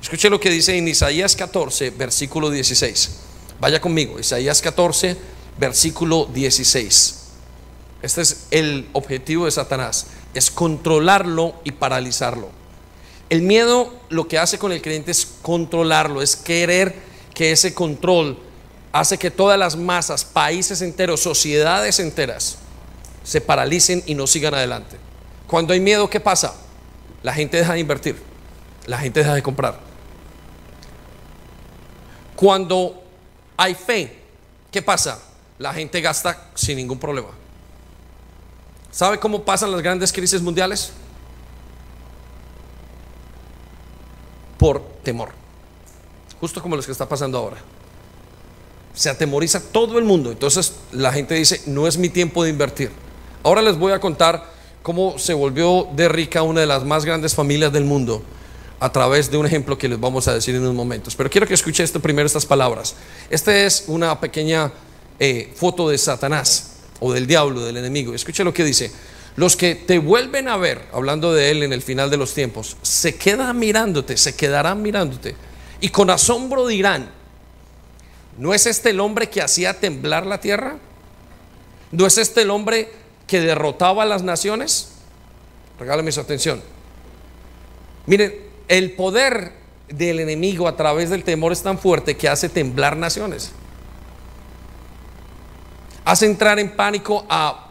Escuche 0.00 0.28
lo 0.28 0.40
que 0.40 0.50
dice 0.50 0.76
en 0.76 0.88
Isaías 0.88 1.36
14, 1.36 1.90
versículo 1.90 2.50
16. 2.50 3.18
Vaya 3.60 3.80
conmigo, 3.80 4.18
Isaías 4.18 4.60
14, 4.60 5.16
versículo 5.58 6.26
16. 6.26 7.18
Este 8.02 8.20
es 8.20 8.46
el 8.50 8.88
objetivo 8.92 9.44
de 9.44 9.52
Satanás, 9.52 10.08
es 10.34 10.50
controlarlo 10.50 11.54
y 11.62 11.70
paralizarlo. 11.70 12.50
El 13.30 13.42
miedo 13.42 13.94
lo 14.08 14.26
que 14.26 14.38
hace 14.38 14.58
con 14.58 14.72
el 14.72 14.82
creyente 14.82 15.12
es 15.12 15.26
controlarlo, 15.40 16.20
es 16.20 16.34
querer 16.34 16.96
que 17.32 17.52
ese 17.52 17.72
control 17.72 18.36
hace 18.92 19.18
que 19.18 19.30
todas 19.30 19.58
las 19.58 19.74
masas, 19.74 20.24
países 20.24 20.82
enteros, 20.82 21.20
sociedades 21.20 21.98
enteras 21.98 22.58
se 23.24 23.40
paralicen 23.40 24.02
y 24.06 24.14
no 24.14 24.26
sigan 24.26 24.54
adelante. 24.54 24.98
Cuando 25.46 25.72
hay 25.72 25.80
miedo, 25.80 26.08
¿qué 26.10 26.20
pasa? 26.20 26.54
La 27.22 27.32
gente 27.32 27.56
deja 27.56 27.72
de 27.72 27.80
invertir, 27.80 28.22
la 28.86 28.98
gente 28.98 29.20
deja 29.20 29.34
de 29.34 29.42
comprar. 29.42 29.80
Cuando 32.36 33.02
hay 33.56 33.74
fe, 33.74 34.22
¿qué 34.70 34.82
pasa? 34.82 35.20
La 35.58 35.72
gente 35.72 36.00
gasta 36.00 36.48
sin 36.54 36.76
ningún 36.76 36.98
problema. 36.98 37.28
¿Sabe 38.90 39.18
cómo 39.18 39.42
pasan 39.44 39.70
las 39.72 39.80
grandes 39.80 40.12
crisis 40.12 40.42
mundiales? 40.42 40.92
Por 44.58 44.82
temor. 45.02 45.30
Justo 46.40 46.60
como 46.60 46.76
los 46.76 46.84
que 46.84 46.92
está 46.92 47.08
pasando 47.08 47.38
ahora. 47.38 47.56
Se 48.94 49.10
atemoriza 49.10 49.60
todo 49.60 49.98
el 49.98 50.04
mundo. 50.04 50.30
Entonces 50.30 50.74
la 50.92 51.12
gente 51.12 51.34
dice, 51.34 51.62
no 51.66 51.86
es 51.86 51.96
mi 51.98 52.08
tiempo 52.08 52.44
de 52.44 52.50
invertir. 52.50 52.90
Ahora 53.42 53.62
les 53.62 53.76
voy 53.76 53.92
a 53.92 54.00
contar 54.00 54.50
cómo 54.82 55.18
se 55.18 55.34
volvió 55.34 55.88
de 55.94 56.08
rica 56.08 56.42
una 56.42 56.60
de 56.60 56.66
las 56.66 56.84
más 56.84 57.04
grandes 57.04 57.34
familias 57.34 57.72
del 57.72 57.84
mundo 57.84 58.22
a 58.80 58.90
través 58.90 59.30
de 59.30 59.36
un 59.36 59.46
ejemplo 59.46 59.78
que 59.78 59.88
les 59.88 59.98
vamos 59.98 60.26
a 60.26 60.34
decir 60.34 60.54
en 60.54 60.62
unos 60.62 60.74
momentos. 60.74 61.14
Pero 61.14 61.30
quiero 61.30 61.46
que 61.46 61.54
escuche 61.54 61.84
esto 61.84 62.00
primero, 62.00 62.26
estas 62.26 62.46
palabras. 62.46 62.96
Esta 63.30 63.56
es 63.56 63.84
una 63.86 64.18
pequeña 64.18 64.72
eh, 65.20 65.52
foto 65.54 65.88
de 65.88 65.96
Satanás 65.98 66.72
o 66.98 67.12
del 67.12 67.26
diablo, 67.26 67.64
del 67.64 67.76
enemigo. 67.76 68.12
Escuche 68.12 68.42
lo 68.42 68.52
que 68.52 68.64
dice. 68.64 68.90
Los 69.36 69.56
que 69.56 69.76
te 69.76 69.98
vuelven 69.98 70.48
a 70.48 70.56
ver, 70.56 70.82
hablando 70.92 71.32
de 71.32 71.50
él 71.50 71.62
en 71.62 71.72
el 71.72 71.80
final 71.80 72.10
de 72.10 72.16
los 72.16 72.34
tiempos, 72.34 72.76
se 72.82 73.14
quedan 73.14 73.58
mirándote, 73.58 74.16
se 74.16 74.34
quedarán 74.34 74.82
mirándote. 74.82 75.36
Y 75.80 75.88
con 75.88 76.10
asombro 76.10 76.66
dirán, 76.66 77.08
¿no 78.38 78.54
es 78.54 78.66
este 78.66 78.90
el 78.90 79.00
hombre 79.00 79.28
que 79.28 79.42
hacía 79.42 79.78
temblar 79.78 80.26
la 80.26 80.40
tierra? 80.40 80.76
¿No 81.90 82.06
es 82.06 82.18
este 82.18 82.42
el 82.42 82.50
hombre 82.50 82.90
que 83.26 83.40
derrotaba 83.40 84.02
a 84.02 84.06
las 84.06 84.22
naciones? 84.22 84.92
Regálame 85.78 86.12
su 86.12 86.20
atención. 86.20 86.62
Miren, 88.06 88.34
el 88.68 88.92
poder 88.92 89.52
del 89.88 90.20
enemigo 90.20 90.68
a 90.68 90.76
través 90.76 91.10
del 91.10 91.24
temor 91.24 91.52
es 91.52 91.62
tan 91.62 91.78
fuerte 91.78 92.16
que 92.16 92.28
hace 92.28 92.48
temblar 92.48 92.96
naciones 92.96 93.52
hace 96.04 96.26
entrar 96.26 96.58
en 96.58 96.74
pánico 96.74 97.24
a 97.28 97.68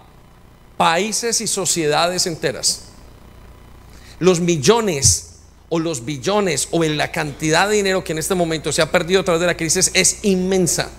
países 0.77 1.41
y 1.41 1.47
sociedades 1.47 2.25
enteras. 2.27 2.83
Los 4.19 4.39
millones 4.39 5.30
o 5.73 5.79
los 5.79 6.03
billones 6.03 6.67
o 6.71 6.83
en 6.83 6.97
la 6.97 7.13
cantidad 7.13 7.69
de 7.69 7.77
dinero 7.77 8.03
que 8.03 8.11
en 8.11 8.17
este 8.17 8.35
momento 8.35 8.73
se 8.73 8.81
ha 8.81 8.91
perdido 8.91 9.21
a 9.21 9.23
través 9.23 9.39
de 9.39 9.47
la 9.47 9.55
crisis 9.55 9.89
es 9.93 10.19
inmensa. 10.23 10.91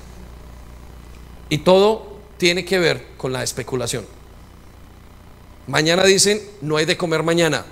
Y 1.51 1.59
todo 1.59 2.17
tiene 2.39 2.65
que 2.65 2.79
ver 2.79 3.09
con 3.19 3.35
la 3.35 3.43
especulación. 3.43 4.07
Mañana 5.67 6.05
dicen, 6.05 6.41
no 6.63 6.79
hay 6.79 6.87
de 6.87 6.97
comer 6.97 7.23
mañana. 7.23 7.67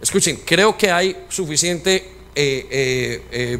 Escuchen, 0.00 0.40
creo 0.46 0.78
que 0.78 0.90
hay 0.90 1.14
suficiente 1.28 1.96
eh, 2.34 3.20
eh, 3.30 3.58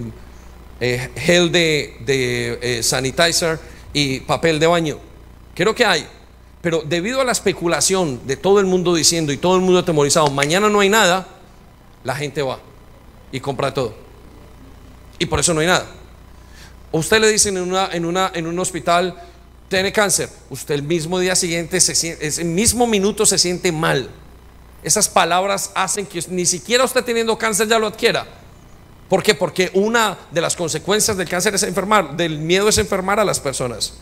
eh, 0.81 1.11
gel 1.17 1.53
de, 1.53 1.97
de 2.01 2.83
sanitizer 2.83 3.61
y 3.93 4.21
papel 4.21 4.59
de 4.59 4.67
baño. 4.67 4.99
Creo 5.55 5.75
que 5.75 5.85
hay. 5.85 6.07
Pero 6.63 6.81
debido 6.81 7.21
a 7.21 7.25
la 7.25 7.33
especulación 7.33 8.27
de 8.27 8.39
todo 8.39 8.59
el 8.59 8.65
mundo 8.65 8.95
diciendo 8.95 9.35
y 9.35 9.37
todo 9.37 9.57
el 9.57 9.61
mundo 9.61 9.81
atemorizado, 9.81 10.29
mañana 10.31 10.71
no 10.71 10.81
hay 10.81 10.89
nada, 10.89 11.34
la 12.05 12.15
gente 12.15 12.43
va 12.43 12.61
y 13.33 13.41
compra 13.41 13.75
todo. 13.75 13.95
Y 15.19 15.27
por 15.27 15.41
eso 15.41 15.53
no 15.55 15.61
hay 15.61 15.67
nada. 15.67 15.87
Usted 16.93 17.21
le 17.21 17.29
dicen 17.29 17.57
en, 17.57 17.65
una, 17.65 17.89
en, 17.93 18.05
una, 18.05 18.31
en 18.35 18.47
un 18.47 18.59
hospital, 18.59 19.21
tiene 19.69 19.91
cáncer. 19.91 20.29
Usted 20.51 20.75
el 20.75 20.83
mismo 20.83 21.19
día 21.19 21.35
siguiente, 21.35 21.81
se 21.81 22.41
el 22.41 22.47
mismo 22.47 22.87
minuto 22.87 23.27
se 23.27 23.39
siente 23.39 23.73
mal. 23.73 24.11
Esas 24.85 25.09
palabras 25.09 25.73
hacen 25.75 26.07
que 26.07 26.23
ni 26.29 26.47
siquiera 26.47 26.85
usted 26.85 27.03
teniendo 27.03 27.37
cáncer 27.39 27.67
ya 27.67 27.79
lo 27.79 27.87
adquiera. 27.87 28.27
¿Por 29.09 29.23
qué? 29.23 29.35
Porque 29.35 29.71
una 29.75 30.17
de 30.31 30.41
las 30.41 30.55
consecuencias 30.57 31.17
del 31.17 31.29
cáncer 31.29 31.55
es 31.55 31.63
enfermar, 31.63 32.17
del 32.17 32.39
miedo 32.39 32.69
es 32.69 32.79
enfermar 32.79 33.19
a 33.19 33.25
las 33.25 33.41
personas. 33.41 33.95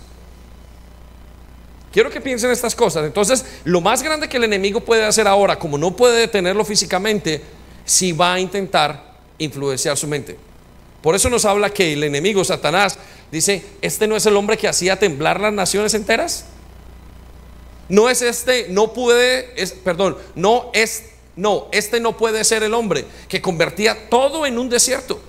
Quiero 1.93 2.11
que 2.11 2.21
piensen 2.21 2.51
estas 2.51 2.75
cosas. 2.75 3.05
Entonces, 3.05 3.45
lo 3.65 3.81
más 3.81 4.03
grande 4.03 4.29
que 4.29 4.38
el 4.38 4.45
enemigo 4.45 4.81
puede 4.81 5.05
hacer 5.05 5.29
ahora, 5.29 5.59
como 5.59 5.77
no 5.79 5.95
puede 5.95 6.19
detenerlo 6.19 6.65
físicamente, 6.65 7.43
si 7.85 8.12
va 8.12 8.35
a 8.35 8.40
intentar 8.40 9.12
influenciar 9.38 9.97
su 9.97 10.07
mente. 10.07 10.38
Por 11.03 11.16
eso 11.16 11.29
nos 11.29 11.45
habla 11.45 11.71
que 11.71 11.92
el 11.92 12.05
enemigo, 12.05 12.45
Satanás, 12.45 12.99
dice, 13.31 13.64
este 13.83 14.07
no 14.07 14.16
es 14.16 14.25
el 14.27 14.37
hombre 14.37 14.57
que 14.57 14.68
hacía 14.68 14.99
temblar 14.99 15.40
las 15.40 15.53
naciones 15.53 15.95
enteras. 15.95 16.45
No 17.88 18.09
es 18.09 18.23
este, 18.23 18.68
no 18.68 18.92
puede, 18.92 19.61
es, 19.61 19.73
perdón, 19.73 20.16
no 20.37 20.71
es, 20.73 21.05
no, 21.35 21.66
este 21.73 21.99
no 21.99 22.16
puede 22.16 22.45
ser 22.45 22.62
el 22.62 22.73
hombre 22.73 23.05
que 23.29 23.42
convertía 23.42 24.09
todo 24.09 24.47
en 24.47 24.59
un 24.59 24.68
desierto, 24.68 25.21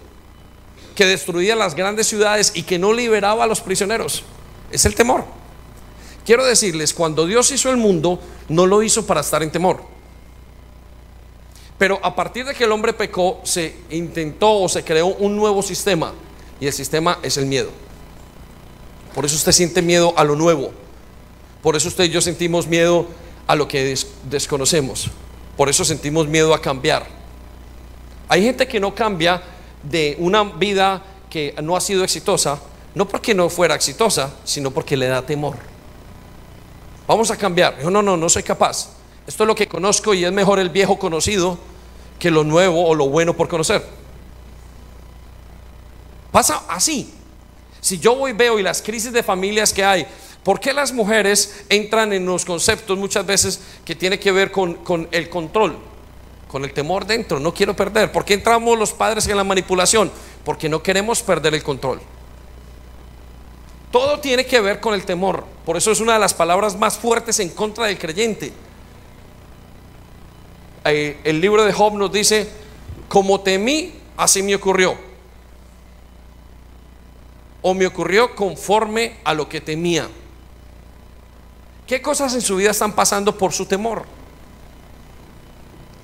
que 0.96 1.08
destruía 1.08 1.56
las 1.56 1.76
grandes 1.76 2.08
ciudades 2.08 2.52
y 2.54 2.64
que 2.64 2.78
no 2.78 2.94
liberaba 2.94 3.44
a 3.44 3.48
los 3.48 3.60
prisioneros. 3.60 4.24
Es 4.72 4.86
el 4.86 4.94
temor. 4.94 5.26
Quiero 6.26 6.46
decirles, 6.46 6.94
cuando 6.94 7.26
Dios 7.26 7.52
hizo 7.52 7.70
el 7.70 7.78
mundo, 7.78 8.20
no 8.48 8.66
lo 8.66 8.84
hizo 8.84 9.06
para 9.06 9.22
estar 9.22 9.44
en 9.44 9.52
temor. 9.52 9.93
Pero 11.78 12.00
a 12.04 12.16
partir 12.16 12.46
de 12.46 12.54
que 12.54 12.64
el 12.64 12.72
hombre 12.72 12.94
pecó, 12.94 13.42
se 13.44 13.76
intentó 13.90 14.62
o 14.62 14.70
se 14.70 14.84
creó 14.84 15.08
un 15.08 15.36
nuevo 15.36 15.62
sistema. 15.62 16.14
Y 16.60 16.68
el 16.68 16.74
sistema 16.74 17.20
es 17.24 17.38
el 17.38 17.46
miedo. 17.46 17.70
Por 19.14 19.26
eso 19.26 19.36
usted 19.36 19.52
siente 19.52 19.82
miedo 19.82 20.14
a 20.16 20.24
lo 20.24 20.36
nuevo. 20.36 20.72
Por 21.62 21.76
eso 21.76 21.88
usted 21.88 22.06
y 22.06 22.10
yo 22.10 22.22
sentimos 22.22 22.68
miedo 22.68 23.08
a 23.48 23.56
lo 23.56 23.68
que 23.68 23.98
desconocemos. 24.30 25.10
Por 25.58 25.70
eso 25.70 25.86
sentimos 25.86 26.28
miedo 26.28 26.54
a 26.54 26.62
cambiar. 26.62 27.06
Hay 28.28 28.44
gente 28.44 28.68
que 28.68 28.80
no 28.80 28.96
cambia 28.96 29.42
de 29.84 30.16
una 30.20 30.44
vida 30.44 31.04
que 31.30 31.56
no 31.62 31.76
ha 31.76 31.82
sido 31.82 32.04
exitosa, 32.04 32.60
no 32.96 33.08
porque 33.08 33.34
no 33.34 33.50
fuera 33.50 33.76
exitosa, 33.76 34.34
sino 34.44 34.72
porque 34.72 34.98
le 34.98 35.08
da 35.08 35.22
temor. 35.26 35.58
Vamos 37.08 37.30
a 37.32 37.38
cambiar. 37.38 37.84
no, 37.84 38.02
no, 38.02 38.18
no 38.18 38.30
soy 38.30 38.44
capaz. 38.44 38.90
Esto 39.28 39.44
es 39.44 39.48
lo 39.48 39.56
que 39.56 39.68
conozco 39.68 40.14
y 40.14 40.26
es 40.26 40.32
mejor 40.32 40.60
el 40.60 40.70
viejo 40.70 41.00
conocido 41.00 41.58
que 42.20 42.32
lo 42.32 42.44
nuevo 42.44 42.86
o 42.86 42.96
lo 42.96 43.08
bueno 43.10 43.34
por 43.36 43.48
conocer. 43.48 43.86
Pasa 46.32 46.64
así. 46.68 47.14
Si 47.80 48.00
yo 48.00 48.16
voy 48.16 48.34
veo 48.34 48.60
y 48.60 48.64
las 48.64 48.82
crisis 48.82 49.14
de 49.14 49.24
familias 49.24 49.72
que 49.72 49.84
hay, 49.84 50.08
¿por 50.44 50.60
qué 50.60 50.74
las 50.74 50.92
mujeres 50.92 51.66
entran 51.70 52.12
en 52.14 52.26
los 52.26 52.46
conceptos 52.46 52.98
muchas 52.98 53.26
veces 53.26 53.62
que 53.86 53.96
tiene 53.96 54.20
que 54.20 54.32
ver 54.32 54.52
con, 54.52 54.76
con 54.76 55.08
el 55.12 55.30
control? 55.30 55.78
Con 56.48 56.64
el 56.64 56.74
temor 56.74 57.06
dentro, 57.06 57.40
no 57.40 57.54
quiero 57.54 57.76
perder. 57.76 58.12
¿Por 58.12 58.26
qué 58.26 58.36
entramos 58.36 58.78
los 58.78 58.94
padres 58.94 59.28
en 59.28 59.38
la 59.38 59.44
manipulación? 59.44 60.12
Porque 60.46 60.70
no 60.70 60.82
queremos 60.82 61.22
perder 61.22 61.54
el 61.56 61.64
control. 61.64 62.00
Todo 63.92 64.20
tiene 64.20 64.46
que 64.46 64.60
ver 64.60 64.80
con 64.80 64.94
el 64.94 65.06
temor. 65.06 65.46
Por 65.66 65.78
eso 65.78 65.92
es 65.92 66.00
una 66.00 66.14
de 66.14 66.20
las 66.20 66.34
palabras 66.34 66.78
más 66.78 66.98
fuertes 66.98 67.40
en 67.40 67.50
contra 67.50 67.86
del 67.86 67.98
creyente. 68.00 68.54
Eh, 70.86 71.18
el 71.24 71.40
libro 71.40 71.64
de 71.64 71.74
Job 71.74 71.94
nos 71.96 72.12
dice, 72.12 72.50
como 73.08 73.42
temí, 73.42 73.94
así 74.18 74.44
me 74.44 74.56
ocurrió. 74.56 74.96
O 77.62 77.74
me 77.74 77.86
ocurrió 77.86 78.36
conforme 78.36 79.18
a 79.24 79.34
lo 79.34 79.48
que 79.48 79.62
temía. 79.62 80.10
¿Qué 81.88 82.02
cosas 82.02 82.34
en 82.34 82.42
su 82.42 82.56
vida 82.58 82.72
están 82.72 82.94
pasando 82.94 83.38
por 83.38 83.54
su 83.54 83.66
temor? 83.66 84.04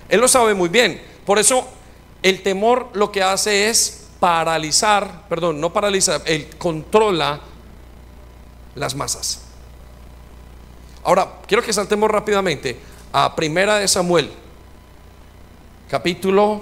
Él 0.07 0.19
lo 0.19 0.27
sabe 0.27 0.53
muy 0.53 0.69
bien. 0.69 1.01
Por 1.25 1.39
eso 1.39 1.67
el 2.23 2.41
temor 2.41 2.89
lo 2.93 3.11
que 3.11 3.23
hace 3.23 3.69
es 3.69 4.07
paralizar, 4.19 5.27
perdón, 5.29 5.61
no 5.61 5.71
paralizar, 5.71 6.21
él 6.25 6.49
controla 6.57 7.39
las 8.75 8.95
masas. 8.95 9.41
Ahora, 11.03 11.39
quiero 11.47 11.63
que 11.63 11.71
saltemos 11.71 12.11
rápidamente 12.11 12.77
a 13.13 13.35
Primera 13.35 13.77
de 13.77 13.87
Samuel, 13.87 14.31
capítulo 15.89 16.61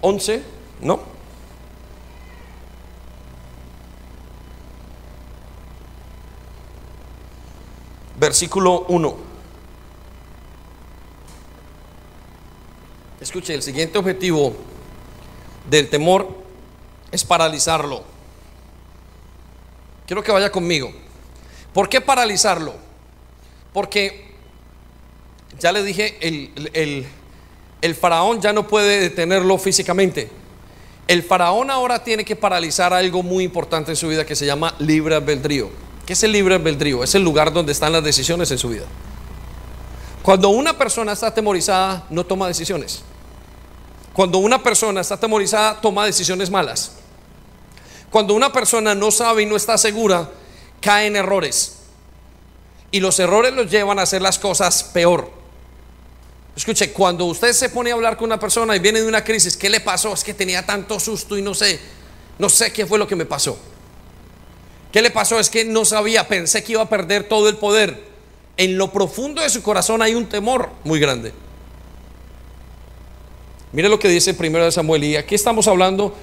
11, 0.00 0.42
¿no? 0.80 1.00
Versículo 8.18 8.86
1. 8.88 9.16
Escuche, 13.20 13.54
el 13.54 13.62
siguiente 13.62 13.98
objetivo 13.98 14.54
del 15.68 15.90
temor 15.90 16.28
es 17.12 17.24
paralizarlo. 17.24 18.02
Quiero 20.06 20.22
que 20.22 20.32
vaya 20.32 20.50
conmigo. 20.50 20.90
¿Por 21.74 21.88
qué 21.88 22.00
paralizarlo? 22.00 22.74
Porque, 23.72 24.27
ya 25.58 25.72
le 25.72 25.82
dije, 25.82 26.16
el, 26.20 27.06
el, 27.82 27.94
faraón 27.94 28.40
ya 28.40 28.52
no 28.52 28.66
puede 28.68 29.00
detenerlo 29.00 29.58
físicamente. 29.58 30.30
El 31.06 31.22
faraón 31.22 31.70
ahora 31.70 32.04
tiene 32.04 32.24
que 32.24 32.36
paralizar 32.36 32.92
algo 32.92 33.22
muy 33.22 33.44
importante 33.44 33.92
en 33.92 33.96
su 33.96 34.08
vida 34.08 34.26
que 34.26 34.36
se 34.36 34.46
llama 34.46 34.74
libre 34.78 35.14
albedrío. 35.14 35.70
¿Qué 36.06 36.12
es 36.12 36.22
el 36.22 36.32
libre 36.32 36.54
albedrío? 36.54 37.02
Es 37.02 37.14
el 37.14 37.22
lugar 37.22 37.52
donde 37.52 37.72
están 37.72 37.92
las 37.92 38.04
decisiones 38.04 38.50
en 38.50 38.58
su 38.58 38.68
vida. 38.68 38.84
Cuando 40.22 40.50
una 40.50 40.76
persona 40.76 41.12
está 41.12 41.28
atemorizada, 41.28 42.06
no 42.10 42.24
toma 42.24 42.46
decisiones. 42.46 43.02
Cuando 44.12 44.38
una 44.38 44.62
persona 44.62 45.00
está 45.00 45.14
atemorizada, 45.14 45.80
toma 45.80 46.04
decisiones 46.04 46.50
malas. 46.50 46.92
Cuando 48.10 48.34
una 48.34 48.52
persona 48.52 48.94
no 48.94 49.10
sabe 49.10 49.42
y 49.42 49.46
no 49.46 49.56
está 49.56 49.78
segura, 49.78 50.30
cae 50.80 51.06
en 51.06 51.16
errores. 51.16 51.78
Y 52.90 53.00
los 53.00 53.18
errores 53.20 53.52
los 53.54 53.70
llevan 53.70 53.98
a 53.98 54.02
hacer 54.02 54.22
las 54.22 54.38
cosas 54.38 54.82
peor. 54.82 55.37
Escuche, 56.58 56.90
cuando 56.90 57.24
usted 57.26 57.52
se 57.52 57.68
pone 57.68 57.92
a 57.92 57.94
hablar 57.94 58.16
con 58.16 58.24
una 58.26 58.40
persona 58.40 58.74
y 58.74 58.80
viene 58.80 59.00
de 59.00 59.06
una 59.06 59.22
crisis, 59.22 59.56
¿qué 59.56 59.70
le 59.70 59.78
pasó? 59.78 60.12
Es 60.12 60.24
que 60.24 60.34
tenía 60.34 60.66
tanto 60.66 60.98
susto 60.98 61.38
y 61.38 61.42
no 61.42 61.54
sé, 61.54 61.78
no 62.36 62.48
sé 62.48 62.72
qué 62.72 62.84
fue 62.84 62.98
lo 62.98 63.06
que 63.06 63.14
me 63.14 63.24
pasó. 63.24 63.56
¿Qué 64.90 65.00
le 65.00 65.12
pasó? 65.12 65.38
Es 65.38 65.50
que 65.50 65.64
no 65.64 65.84
sabía, 65.84 66.26
pensé 66.26 66.64
que 66.64 66.72
iba 66.72 66.82
a 66.82 66.88
perder 66.88 67.28
todo 67.28 67.48
el 67.48 67.58
poder. 67.58 68.02
En 68.56 68.76
lo 68.76 68.90
profundo 68.90 69.40
de 69.40 69.50
su 69.50 69.62
corazón 69.62 70.02
hay 70.02 70.16
un 70.16 70.28
temor 70.28 70.70
muy 70.82 70.98
grande. 70.98 71.32
Mire 73.70 73.88
lo 73.88 74.00
que 74.00 74.08
dice 74.08 74.34
primero 74.34 74.64
de 74.64 74.72
Samuel 74.72 75.04
y 75.04 75.14
aquí 75.14 75.36
estamos 75.36 75.68
hablando 75.68 76.16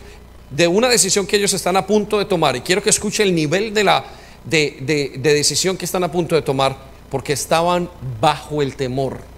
de 0.49 0.67
una 0.67 0.89
decisión 0.89 1.25
que 1.25 1.37
ellos 1.37 1.53
están 1.53 1.77
a 1.77 1.87
punto 1.87 2.19
de 2.19 2.25
tomar 2.25 2.57
y 2.57 2.59
quiero 2.59 2.83
que 2.83 2.89
escuche 2.89 3.23
el 3.23 3.33
nivel 3.33 3.73
de 3.73 3.85
la 3.85 4.03
de, 4.43 5.15
decisión 5.17 5.77
que 5.77 5.85
están 5.85 6.03
a 6.03 6.11
punto 6.11 6.35
de 6.35 6.41
tomar 6.41 6.75
porque 7.09 7.31
estaban 7.31 7.89
bajo 8.19 8.61
el 8.61 8.75
temor. 8.75 9.33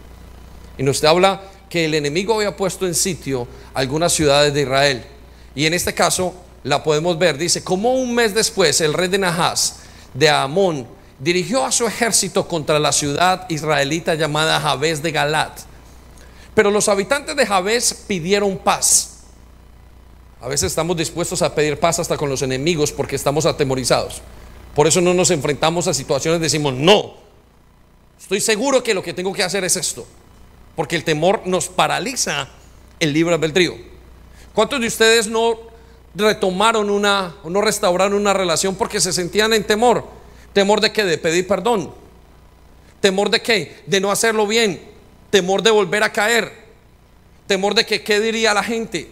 Y 0.77 0.83
nos 0.83 1.03
habla 1.03 1.41
que 1.69 1.85
el 1.85 1.93
enemigo 1.93 2.35
había 2.35 2.55
puesto 2.55 2.85
en 2.85 2.95
sitio 2.95 3.47
algunas 3.73 4.13
ciudades 4.13 4.53
de 4.53 4.61
Israel. 4.61 5.05
Y 5.55 5.65
en 5.65 5.73
este 5.73 5.93
caso 5.93 6.33
la 6.63 6.83
podemos 6.83 7.17
ver. 7.17 7.37
Dice, 7.37 7.63
como 7.63 7.93
un 7.93 8.13
mes 8.13 8.33
después 8.33 8.79
el 8.81 8.93
rey 8.93 9.07
de 9.07 9.17
Nahas, 9.17 9.79
de 10.13 10.29
Amón, 10.29 10.87
dirigió 11.19 11.65
a 11.65 11.71
su 11.71 11.85
ejército 11.85 12.47
contra 12.47 12.79
la 12.79 12.91
ciudad 12.91 13.49
israelita 13.49 14.15
llamada 14.15 14.59
Jabes 14.59 15.01
de 15.01 15.11
Galat. 15.11 15.59
Pero 16.53 16.71
los 16.71 16.89
habitantes 16.89 17.35
de 17.35 17.45
Jabes 17.45 17.93
pidieron 18.07 18.57
paz. 18.57 19.17
A 20.39 20.47
veces 20.47 20.71
estamos 20.71 20.95
dispuestos 20.95 21.41
a 21.41 21.53
pedir 21.53 21.79
paz 21.79 21.99
hasta 21.99 22.17
con 22.17 22.29
los 22.29 22.41
enemigos 22.41 22.91
porque 22.91 23.15
estamos 23.15 23.45
atemorizados. 23.45 24.21
Por 24.75 24.85
eso 24.85 25.01
no 25.01 25.13
nos 25.13 25.31
enfrentamos 25.31 25.87
a 25.87 25.93
situaciones, 25.93 26.39
decimos, 26.39 26.73
no, 26.73 27.15
estoy 28.19 28.39
seguro 28.39 28.83
que 28.83 28.93
lo 28.93 29.01
que 29.01 29.13
tengo 29.13 29.33
que 29.33 29.41
hacer 29.41 29.63
es 29.63 29.75
esto. 29.75 30.05
Porque 30.77 30.95
el 30.95 31.03
temor 31.03 31.41
nos 31.45 31.69
paraliza 31.69 32.47
el 32.99 33.11
libre 33.11 33.33
albedrío. 33.33 33.75
¿Cuántos 34.53 34.79
de 34.79 34.85
ustedes 34.85 35.27
no 35.27 35.57
retomaron 36.13 36.91
una, 36.91 37.35
o 37.43 37.49
no 37.49 37.61
restauraron 37.61 38.13
una 38.13 38.31
relación 38.31 38.75
porque 38.75 39.01
se 39.01 39.11
sentían 39.11 39.53
en 39.53 39.65
temor? 39.65 40.05
¿Temor 40.53 40.79
de 40.79 40.93
qué? 40.93 41.03
De 41.03 41.17
pedir 41.17 41.47
perdón. 41.47 41.93
¿Temor 43.01 43.31
de 43.31 43.41
qué? 43.41 43.83
De 43.87 43.99
no 43.99 44.11
hacerlo 44.11 44.45
bien. 44.45 44.79
¿Temor 45.31 45.63
de 45.63 45.71
volver 45.71 46.03
a 46.03 46.13
caer? 46.13 46.53
¿Temor 47.47 47.73
de 47.73 47.83
que 47.83 48.03
qué 48.03 48.19
diría 48.19 48.53
la 48.53 48.61
gente? 48.63 49.11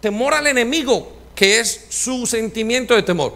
Temor 0.00 0.34
al 0.34 0.48
enemigo, 0.48 1.12
que 1.36 1.60
es 1.60 1.86
su 1.90 2.26
sentimiento 2.26 2.96
de 2.96 3.04
temor. 3.04 3.34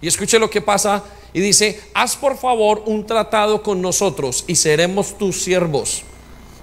Y 0.00 0.08
escuche 0.08 0.40
lo 0.40 0.50
que 0.50 0.60
pasa 0.60 1.04
y 1.32 1.40
dice, 1.40 1.80
haz 1.94 2.16
por 2.16 2.36
favor 2.36 2.82
un 2.86 3.06
tratado 3.06 3.62
con 3.62 3.80
nosotros 3.80 4.44
y 4.48 4.56
seremos 4.56 5.16
tus 5.16 5.40
siervos. 5.40 6.02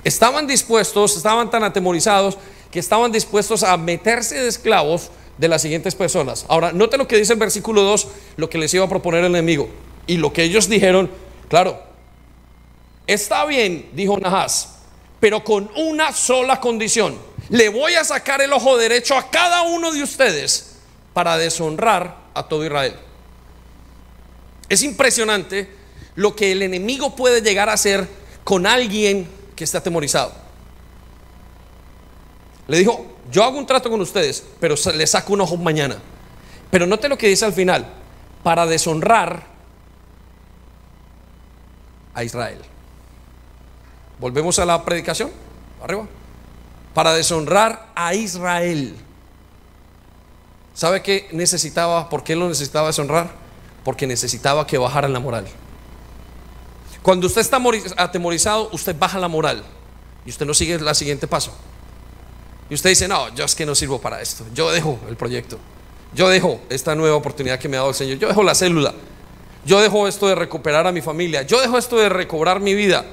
Estaban 0.03 0.47
dispuestos, 0.47 1.15
estaban 1.15 1.49
tan 1.49 1.63
atemorizados 1.63 2.37
que 2.71 2.79
estaban 2.79 3.11
dispuestos 3.11 3.63
a 3.63 3.77
meterse 3.77 4.39
de 4.39 4.47
esclavos 4.47 5.11
de 5.37 5.47
las 5.47 5.61
siguientes 5.61 5.95
personas. 5.95 6.45
Ahora, 6.47 6.71
note 6.71 6.97
lo 6.97 7.07
que 7.07 7.17
dice 7.17 7.33
el 7.33 7.39
versículo 7.39 7.83
2, 7.83 8.07
lo 8.37 8.49
que 8.49 8.57
les 8.57 8.73
iba 8.73 8.85
a 8.85 8.89
proponer 8.89 9.23
el 9.23 9.31
enemigo. 9.31 9.69
Y 10.07 10.17
lo 10.17 10.33
que 10.33 10.43
ellos 10.43 10.67
dijeron, 10.67 11.09
claro, 11.47 11.81
está 13.07 13.45
bien, 13.45 13.89
dijo 13.93 14.17
Nahas, 14.17 14.75
pero 15.19 15.43
con 15.43 15.69
una 15.75 16.11
sola 16.11 16.59
condición. 16.59 17.17
Le 17.49 17.69
voy 17.69 17.93
a 17.93 18.03
sacar 18.03 18.41
el 18.41 18.51
ojo 18.53 18.77
derecho 18.77 19.15
a 19.17 19.29
cada 19.29 19.61
uno 19.63 19.91
de 19.91 20.03
ustedes 20.03 20.77
para 21.13 21.37
deshonrar 21.37 22.17
a 22.33 22.47
todo 22.47 22.65
Israel. 22.65 22.95
Es 24.67 24.81
impresionante 24.83 25.69
lo 26.15 26.35
que 26.35 26.51
el 26.51 26.61
enemigo 26.61 27.15
puede 27.15 27.41
llegar 27.41 27.69
a 27.69 27.73
hacer 27.73 28.07
con 28.43 28.65
alguien 28.65 29.27
que 29.55 29.63
está 29.63 29.79
atemorizado. 29.79 30.31
Le 32.67 32.77
dijo, 32.77 33.05
yo 33.31 33.43
hago 33.43 33.57
un 33.57 33.65
trato 33.65 33.89
con 33.89 33.99
ustedes, 34.01 34.43
pero 34.59 34.75
le 34.93 35.07
saco 35.07 35.33
un 35.33 35.41
ojo 35.41 35.57
mañana. 35.57 35.97
Pero 36.71 36.85
note 36.87 37.09
lo 37.09 37.17
que 37.17 37.27
dice 37.27 37.45
al 37.45 37.53
final, 37.53 37.85
para 38.41 38.65
deshonrar 38.65 39.43
a 42.13 42.23
Israel. 42.23 42.59
Volvemos 44.19 44.59
a 44.59 44.65
la 44.65 44.83
predicación, 44.83 45.31
arriba. 45.81 46.07
Para 46.93 47.13
deshonrar 47.13 47.87
a 47.95 48.13
Israel. 48.13 48.95
¿Sabe 50.73 51.01
qué 51.01 51.27
necesitaba? 51.31 52.09
¿Por 52.09 52.23
qué 52.23 52.35
lo 52.35 52.47
necesitaba 52.47 52.87
deshonrar? 52.87 53.43
porque 53.83 54.07
necesitaba 54.07 54.65
que 54.65 54.77
bajaran 54.77 55.13
la 55.13 55.19
moral. 55.19 55.45
Cuando 57.03 57.27
usted 57.27 57.41
está 57.41 57.61
atemorizado, 57.97 58.69
usted 58.71 58.95
baja 58.97 59.19
la 59.19 59.27
moral 59.27 59.61
y 60.25 60.29
usted 60.29 60.45
no 60.45 60.53
sigue 60.53 60.75
el 60.75 60.95
siguiente 60.95 61.27
paso. 61.27 61.53
Y 62.69 62.73
usted 62.73 62.89
dice, 62.89 63.09
no, 63.09 63.27
yo 63.35 63.43
es 63.43 63.53
que 63.53 63.65
no 63.65 63.75
sirvo 63.75 63.99
para 63.99 64.21
esto. 64.21 64.45
Yo 64.53 64.71
dejo 64.71 64.97
el 65.09 65.17
proyecto. 65.17 65.59
Yo 66.15 66.29
dejo 66.29 66.61
esta 66.69 66.95
nueva 66.95 67.17
oportunidad 67.17 67.59
que 67.59 67.67
me 67.67 67.75
ha 67.75 67.81
dado 67.81 67.89
el 67.89 67.95
Señor. 67.95 68.19
Yo 68.19 68.29
dejo 68.29 68.41
la 68.41 68.55
célula. 68.55 68.93
Yo 69.65 69.81
dejo 69.81 70.07
esto 70.07 70.27
de 70.29 70.35
recuperar 70.35 70.87
a 70.87 70.93
mi 70.93 71.01
familia. 71.01 71.41
Yo 71.41 71.59
dejo 71.59 71.77
esto 71.77 71.97
de 71.97 72.07
recobrar 72.07 72.61
mi 72.61 72.73
vida. 72.73 73.05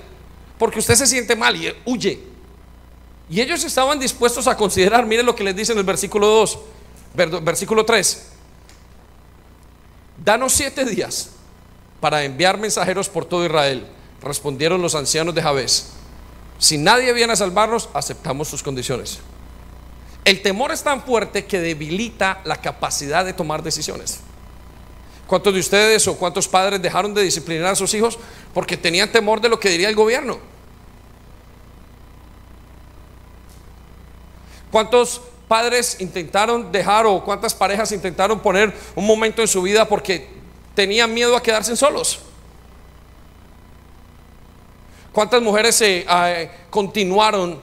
Porque 0.57 0.79
usted 0.79 0.95
se 0.95 1.09
siente 1.09 1.35
mal 1.35 1.57
y 1.57 1.75
huye. 1.85 2.21
Y 3.29 3.41
ellos 3.41 3.65
estaban 3.65 3.99
dispuestos 3.99 4.47
a 4.47 4.57
considerar, 4.57 5.05
miren 5.05 5.27
lo 5.27 5.35
que 5.35 5.43
les 5.43 5.57
dice 5.57 5.73
en 5.73 5.79
el 5.79 5.85
versículo 5.85 6.29
2, 6.29 6.59
versículo 7.43 7.85
3. 7.85 8.29
Danos 10.25 10.53
siete 10.53 10.85
días 10.85 11.31
para 12.01 12.25
enviar 12.25 12.59
mensajeros 12.59 13.09
por 13.09 13.25
todo 13.25 13.45
Israel. 13.45 13.87
Respondieron 14.23 14.83
los 14.83 14.95
ancianos 14.95 15.35
de 15.35 15.43
Jabes. 15.43 15.93
Si 16.59 16.77
nadie 16.77 17.13
viene 17.13 17.33
a 17.33 17.37
salvarnos, 17.37 17.89
aceptamos 17.95 18.49
sus 18.49 18.63
condiciones. 18.63 19.21
El 20.25 20.43
temor 20.43 20.73
es 20.73 20.83
tan 20.83 21.03
fuerte 21.03 21.47
que 21.47 21.61
debilita 21.61 22.41
la 22.45 22.57
capacidad 22.57 23.25
de 23.25 23.33
tomar 23.33 23.63
decisiones. 23.63 24.21
¿Cuántos 25.27 25.55
de 25.55 25.61
ustedes 25.61 26.07
o 26.09 26.17
cuántos 26.17 26.49
padres 26.49 26.83
dejaron 26.83 27.15
de 27.15 27.23
disciplinar 27.23 27.73
a 27.73 27.77
sus 27.77 27.95
hijos 27.95 28.19
porque 28.53 28.77
tenían 28.77 29.13
temor 29.13 29.41
de 29.41 29.49
lo 29.49 29.61
que 29.61 29.71
diría 29.71 29.89
el 29.89 29.95
gobierno? 29.95 30.39
¿Cuántos 34.71 35.23
padres 35.49 35.97
intentaron 36.01 36.71
dejar 36.71 37.07
o 37.07 37.25
cuántas 37.25 37.55
parejas 37.55 37.91
intentaron 37.93 38.41
poner 38.41 38.73
un 38.95 39.07
momento 39.07 39.43
en 39.43 39.49
su 39.49 39.63
vida 39.63 39.89
porque 39.89 40.40
tenían 40.81 41.13
miedo 41.13 41.37
a 41.37 41.43
quedarse 41.43 41.77
solos? 41.77 42.21
¿Cuántas 45.13 45.43
mujeres 45.43 45.75
se 45.75 46.07
eh, 46.09 46.51
continuaron 46.71 47.61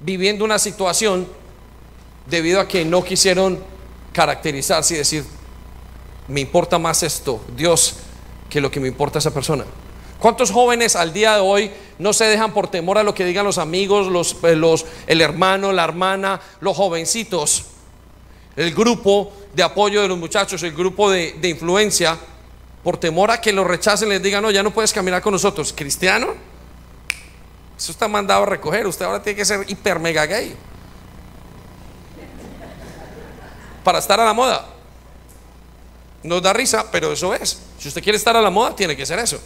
viviendo 0.00 0.42
una 0.42 0.58
situación 0.58 1.28
debido 2.24 2.58
a 2.58 2.66
que 2.66 2.82
no 2.82 3.04
quisieron 3.04 3.62
caracterizarse 4.10 4.94
y 4.94 4.96
decir, 4.96 5.24
me 6.28 6.40
importa 6.40 6.78
más 6.78 7.02
esto, 7.02 7.44
Dios, 7.54 7.96
que 8.48 8.62
lo 8.62 8.70
que 8.70 8.80
me 8.80 8.88
importa 8.88 9.18
esa 9.18 9.34
persona? 9.34 9.66
¿Cuántos 10.18 10.50
jóvenes 10.50 10.96
al 10.96 11.12
día 11.12 11.34
de 11.34 11.40
hoy 11.40 11.70
no 11.98 12.14
se 12.14 12.24
dejan 12.24 12.54
por 12.54 12.68
temor 12.68 12.96
a 12.96 13.02
lo 13.02 13.12
que 13.12 13.26
digan 13.26 13.44
los 13.44 13.58
amigos, 13.58 14.06
los, 14.06 14.34
eh, 14.44 14.56
los, 14.56 14.86
el 15.06 15.20
hermano, 15.20 15.72
la 15.72 15.84
hermana, 15.84 16.40
los 16.60 16.74
jovencitos? 16.74 17.66
El 18.56 18.74
grupo 18.74 19.30
de 19.54 19.62
apoyo 19.62 20.00
de 20.00 20.08
los 20.08 20.16
muchachos, 20.16 20.62
el 20.62 20.72
grupo 20.72 21.10
de 21.10 21.36
influencia, 21.42 22.18
por 22.86 22.98
temor 22.98 23.32
a 23.32 23.40
que 23.40 23.52
lo 23.52 23.64
rechacen, 23.64 24.08
les 24.08 24.22
digan, 24.22 24.40
no, 24.40 24.52
ya 24.52 24.62
no 24.62 24.70
puedes 24.70 24.92
caminar 24.92 25.20
con 25.20 25.32
nosotros. 25.32 25.72
¿Cristiano? 25.72 26.36
Eso 27.76 27.90
está 27.90 28.06
mandado 28.06 28.44
a 28.44 28.46
recoger. 28.46 28.86
Usted 28.86 29.04
ahora 29.04 29.20
tiene 29.20 29.36
que 29.36 29.44
ser 29.44 29.68
hiper 29.68 29.98
mega 29.98 30.24
gay. 30.24 30.54
Para 33.82 33.98
estar 33.98 34.20
a 34.20 34.24
la 34.24 34.32
moda. 34.32 34.68
Nos 36.22 36.40
da 36.40 36.52
risa, 36.52 36.88
pero 36.92 37.12
eso 37.12 37.34
es. 37.34 37.60
Si 37.76 37.88
usted 37.88 38.00
quiere 38.00 38.18
estar 38.18 38.36
a 38.36 38.40
la 38.40 38.50
moda, 38.50 38.76
tiene 38.76 38.96
que 38.96 39.04
ser 39.04 39.18
eso. 39.18 39.40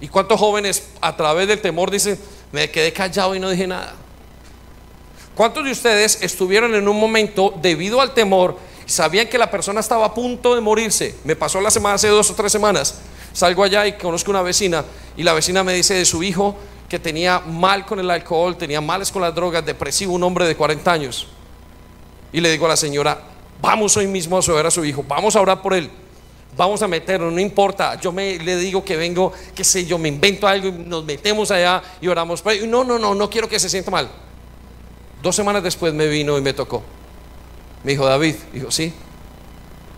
¿Y 0.00 0.08
cuántos 0.08 0.40
jóvenes 0.40 0.88
a 1.00 1.16
través 1.16 1.46
del 1.46 1.60
temor 1.60 1.92
dicen, 1.92 2.18
me 2.50 2.68
quedé 2.72 2.92
callado 2.92 3.36
y 3.36 3.38
no 3.38 3.50
dije 3.50 3.68
nada? 3.68 3.94
¿Cuántos 5.36 5.64
de 5.64 5.70
ustedes 5.70 6.18
estuvieron 6.22 6.74
en 6.74 6.88
un 6.88 6.98
momento 6.98 7.54
debido 7.62 8.00
al 8.00 8.14
temor, 8.14 8.58
sabían 8.86 9.28
que 9.28 9.38
la 9.38 9.50
persona 9.50 9.80
estaba 9.80 10.06
a 10.06 10.14
punto 10.14 10.54
de 10.54 10.60
morirse? 10.60 11.14
Me 11.24 11.36
pasó 11.36 11.60
la 11.60 11.70
semana 11.70 11.94
hace 11.94 12.08
dos 12.08 12.30
o 12.30 12.34
tres 12.34 12.52
semanas. 12.52 13.00
Salgo 13.32 13.64
allá 13.64 13.86
y 13.86 13.94
conozco 13.94 14.30
una 14.30 14.42
vecina 14.42 14.84
y 15.16 15.22
la 15.22 15.32
vecina 15.32 15.64
me 15.64 15.74
dice 15.74 15.94
de 15.94 16.04
su 16.04 16.22
hijo 16.22 16.56
que 16.88 16.98
tenía 16.98 17.40
mal 17.40 17.84
con 17.86 17.98
el 17.98 18.10
alcohol, 18.10 18.56
tenía 18.56 18.80
males 18.80 19.10
con 19.10 19.22
las 19.22 19.34
drogas, 19.34 19.64
depresivo, 19.64 20.14
un 20.14 20.22
hombre 20.22 20.46
de 20.46 20.56
40 20.56 20.92
años. 20.92 21.26
Y 22.32 22.40
le 22.40 22.50
digo 22.50 22.66
a 22.66 22.70
la 22.70 22.76
señora, 22.76 23.20
vamos 23.60 23.96
hoy 23.96 24.06
mismo 24.06 24.38
a 24.38 24.52
ver 24.52 24.66
a 24.66 24.70
su 24.70 24.84
hijo, 24.84 25.04
vamos 25.06 25.34
a 25.34 25.40
orar 25.40 25.62
por 25.62 25.74
él, 25.74 25.90
vamos 26.56 26.82
a 26.82 26.88
meterlo, 26.88 27.30
no 27.30 27.40
importa, 27.40 27.98
yo 28.00 28.12
me, 28.12 28.38
le 28.38 28.56
digo 28.56 28.84
que 28.84 28.96
vengo, 28.96 29.32
qué 29.54 29.64
sé 29.64 29.84
yo, 29.86 29.98
me 29.98 30.08
invento 30.08 30.46
algo 30.46 30.68
y 30.68 30.72
nos 30.72 31.04
metemos 31.04 31.50
allá 31.50 31.82
y 32.00 32.08
oramos. 32.08 32.44
No, 32.66 32.84
no, 32.84 32.98
no, 32.98 33.14
no 33.14 33.30
quiero 33.30 33.48
que 33.48 33.58
se 33.58 33.68
sienta 33.68 33.90
mal. 33.90 34.08
Dos 35.22 35.34
semanas 35.34 35.62
después 35.62 35.94
me 35.94 36.06
vino 36.06 36.36
y 36.36 36.42
me 36.42 36.52
tocó. 36.52 36.82
Me 37.84 37.92
dijo, 37.92 38.06
David, 38.06 38.34
dijo, 38.52 38.70
sí, 38.70 38.92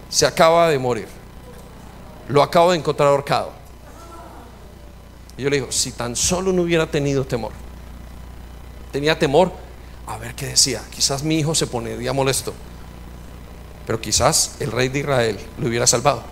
se 0.09 0.27
acaba 0.27 0.69
de 0.69 0.79
morir. 0.79 1.09
Lo 2.29 2.43
acabo 2.43 2.73
de 2.73 2.79
encontrar 2.79 3.09
ahorcado. 3.09 3.53
Y 5.39 5.43
yo 5.43 5.51
le 5.51 5.57
digo, 5.57 5.73
si 5.73 5.93
tan 5.93 6.17
solo 6.17 6.53
no 6.53 6.63
hubiera 6.63 6.91
tenido 6.91 7.25
temor. 7.25 7.53
Tenía 8.93 9.19
temor 9.19 9.53
a 10.07 10.19
ver 10.19 10.35
qué 10.35 10.47
decía. 10.47 10.83
Quizás 10.91 11.23
mi 11.23 11.39
hijo 11.39 11.55
se 11.55 11.67
pondría 11.67 12.13
molesto. 12.13 12.53
Pero 13.87 14.01
quizás 14.01 14.57
el 14.59 14.73
rey 14.73 14.89
de 14.89 15.01
Israel 15.01 15.39
lo 15.59 15.69
hubiera 15.69 15.87
salvado. 15.87 16.23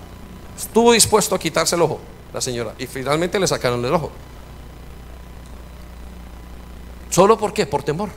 Estuvo 0.56 0.92
dispuesto 0.92 1.34
a 1.34 1.38
quitarse 1.38 1.76
el 1.76 1.82
ojo, 1.82 2.00
la 2.32 2.40
señora. 2.40 2.74
Y 2.78 2.86
finalmente 2.86 3.38
le 3.38 3.46
sacaron 3.46 3.84
el 3.84 3.94
ojo. 3.94 4.10
¿Solo 7.10 7.38
por 7.38 7.52
qué? 7.52 7.64
Por 7.66 7.84
temor 7.84 8.10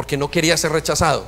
porque 0.00 0.16
no 0.16 0.30
quería 0.30 0.56
ser 0.56 0.72
rechazado. 0.72 1.26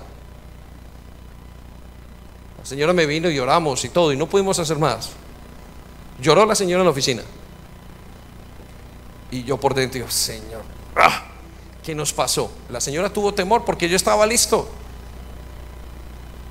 La 2.63 2.67
señora 2.67 2.93
me 2.93 3.07
vino 3.07 3.29
y 3.29 3.35
lloramos 3.35 3.85
y 3.85 3.89
todo, 3.89 4.13
y 4.13 4.17
no 4.17 4.29
pudimos 4.29 4.57
hacer 4.61 4.79
más. 4.79 5.11
Lloró 6.21 6.47
la 6.47 6.55
señora 6.55 6.83
en 6.83 6.85
la 6.85 6.93
oficina. 6.93 7.23
Y 9.33 9.43
yo 9.43 9.59
por 9.59 9.75
dentro 9.75 10.09
Señor, 10.09 10.63
¡ah! 10.95 11.25
¿qué 11.83 11.93
nos 11.93 12.13
pasó? 12.13 12.53
La 12.71 12.81
señora 12.81 13.13
tuvo 13.13 13.35
temor 13.35 13.65
porque 13.65 13.89
yo 13.89 13.97
estaba 13.97 14.25
listo. 14.27 14.69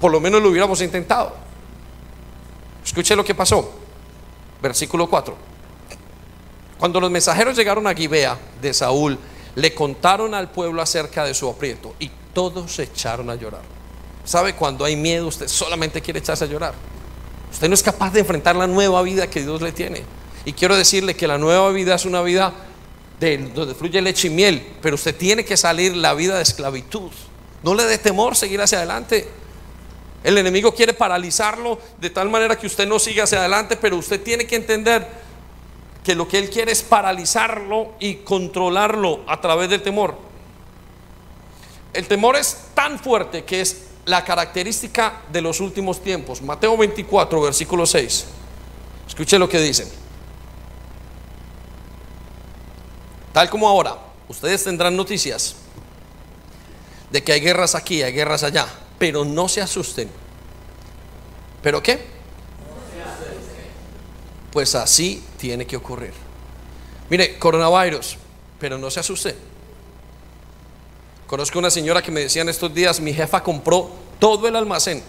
Por 0.02 0.12
lo 0.12 0.20
menos 0.20 0.42
lo 0.42 0.50
hubiéramos 0.50 0.82
intentado. 0.82 1.34
Escuche 2.84 3.16
lo 3.16 3.24
que 3.24 3.34
pasó. 3.34 3.72
Versículo 4.62 5.10
4. 5.10 5.34
Cuando 6.78 7.00
los 7.00 7.10
mensajeros 7.10 7.56
llegaron 7.56 7.88
a 7.88 7.94
Gibea 7.94 8.38
de 8.62 8.74
Saúl, 8.74 9.18
le 9.56 9.74
contaron 9.74 10.34
al 10.34 10.52
pueblo 10.52 10.82
acerca 10.82 11.24
de 11.24 11.34
su 11.34 11.48
aprieto 11.48 11.96
y 12.00 12.12
todos 12.34 12.72
se 12.72 12.84
echaron 12.84 13.30
a 13.30 13.36
llorar. 13.36 13.81
¿Sabe 14.24 14.56
cuando 14.56 14.86
hay 14.86 14.96
miedo 14.96 15.28
usted 15.28 15.48
solamente 15.48 16.02
quiere 16.02 16.20
echarse 16.20 16.46
a 16.46 16.48
llorar? 16.48 16.74
Usted 17.52 17.68
no 17.68 17.74
es 17.74 17.84
capaz 17.84 18.12
de 18.14 18.22
enfrentar 18.22 18.56
la 18.56 18.68
nueva 18.68 19.02
vida 19.02 19.30
que 19.30 19.42
Dios 19.42 19.62
le 19.62 19.72
tiene. 19.72 20.04
Y 20.46 20.54
quiero 20.54 20.76
decirle 20.76 21.16
que 21.16 21.28
la 21.28 21.38
nueva 21.38 21.70
vida 21.72 21.96
es 21.96 22.06
una 22.06 22.22
vida 22.22 22.54
de, 23.20 23.38
donde 23.38 23.76
fluye 23.76 24.02
leche 24.02 24.28
y 24.28 24.32
miel, 24.32 24.66
pero 24.82 24.96
usted 24.96 25.16
tiene 25.16 25.46
que 25.46 25.58
salir 25.58 25.96
la 25.96 26.14
vida 26.14 26.38
de 26.38 26.44
esclavitud. 26.44 27.12
No 27.62 27.76
le 27.76 27.86
dé 27.86 27.98
temor 27.98 28.36
seguir 28.36 28.62
hacia 28.62 28.80
adelante. 28.80 29.28
El 30.24 30.38
enemigo 30.38 30.74
quiere 30.74 30.94
paralizarlo 30.94 31.80
de 32.00 32.10
tal 32.10 32.30
manera 32.30 32.58
que 32.58 32.68
usted 32.68 32.88
no 32.88 33.00
siga 33.00 33.26
hacia 33.26 33.40
adelante, 33.40 33.78
pero 33.78 33.98
usted 33.98 34.22
tiene 34.22 34.46
que 34.46 34.56
entender 34.56 35.08
que 36.04 36.16
lo 36.16 36.28
que 36.28 36.40
Él 36.40 36.50
quiere 36.50 36.72
es 36.72 36.82
paralizarlo 36.82 37.94
y 38.00 38.16
controlarlo 38.16 39.22
a 39.28 39.40
través 39.42 39.70
del 39.70 39.82
temor. 39.82 40.16
El 41.94 42.08
temor 42.08 42.36
es 42.36 42.58
tan 42.74 42.98
fuerte 42.98 43.44
que 43.44 43.62
es 43.62 43.91
la 44.06 44.24
característica 44.24 45.22
de 45.32 45.42
los 45.42 45.60
últimos 45.60 46.02
tiempos. 46.02 46.42
Mateo 46.42 46.78
24, 46.78 47.42
versículo 47.42 47.86
6. 47.86 48.26
Escuche 49.08 49.38
lo 49.38 49.48
que 49.48 49.60
dicen. 49.60 49.90
Tal 53.34 53.50
como 53.50 53.68
ahora, 53.68 53.98
ustedes 54.28 54.64
tendrán 54.64 54.96
noticias 54.96 55.56
de 57.12 57.24
que 57.24 57.34
hay 57.34 57.40
guerras 57.40 57.76
aquí, 57.76 58.02
hay 58.02 58.14
guerras 58.14 58.44
allá, 58.44 58.68
pero 58.98 59.24
no 59.24 59.48
se 59.48 59.62
asusten. 59.62 60.10
¿Pero 61.62 61.82
qué? 61.82 62.06
Pues 64.52 64.76
así 64.76 65.24
tiene 65.38 65.66
que 65.66 65.78
ocurrir. 65.78 66.14
Mire, 67.10 67.38
coronavirus, 67.38 68.18
pero 68.60 68.78
no 68.78 68.90
se 68.90 69.00
asuste. 69.00 69.51
Conozco 71.32 71.60
una 71.60 71.72
señora 71.72 72.02
que 72.02 72.12
me 72.12 72.20
decía 72.20 72.42
en 72.42 72.50
estos 72.50 72.74
días, 72.74 73.00
mi 73.00 73.14
jefa 73.14 73.42
compró 73.42 73.90
todo 74.20 74.50
el 74.50 74.56
almacén. 74.58 75.02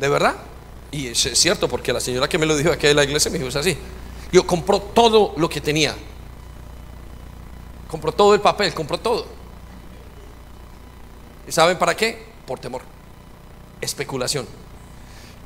¿De 0.00 0.08
verdad? 0.08 0.34
Y 0.90 1.06
es 1.06 1.30
cierto, 1.34 1.68
porque 1.68 1.92
la 1.92 2.00
señora 2.00 2.28
que 2.28 2.36
me 2.36 2.44
lo 2.44 2.56
dijo 2.56 2.72
aquí 2.72 2.88
en 2.88 2.96
la 2.96 3.04
iglesia 3.04 3.30
me 3.30 3.38
dijo, 3.38 3.50
es 3.50 3.54
así. 3.54 3.78
Yo 4.32 4.44
compró 4.44 4.80
todo 4.80 5.32
lo 5.36 5.48
que 5.48 5.60
tenía. 5.60 5.94
Compró 7.86 8.10
todo 8.10 8.34
el 8.34 8.40
papel, 8.40 8.74
compró 8.74 8.98
todo. 8.98 9.26
¿Y 11.46 11.52
saben 11.52 11.78
para 11.78 11.96
qué? 11.96 12.20
Por 12.48 12.58
temor. 12.58 12.82
Especulación. 13.80 14.44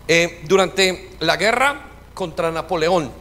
Eh, 0.09 0.43
durante 0.49 1.11
la 1.21 1.37
guerra 1.37 1.91
contra 2.15 2.51
Napoleón, 2.51 3.13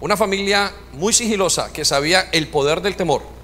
una 0.00 0.16
familia 0.16 0.72
muy 0.94 1.12
sigilosa 1.12 1.72
que 1.72 1.84
sabía 1.84 2.22
el 2.32 2.48
poder 2.48 2.80
del 2.82 2.96
temor, 2.96 3.36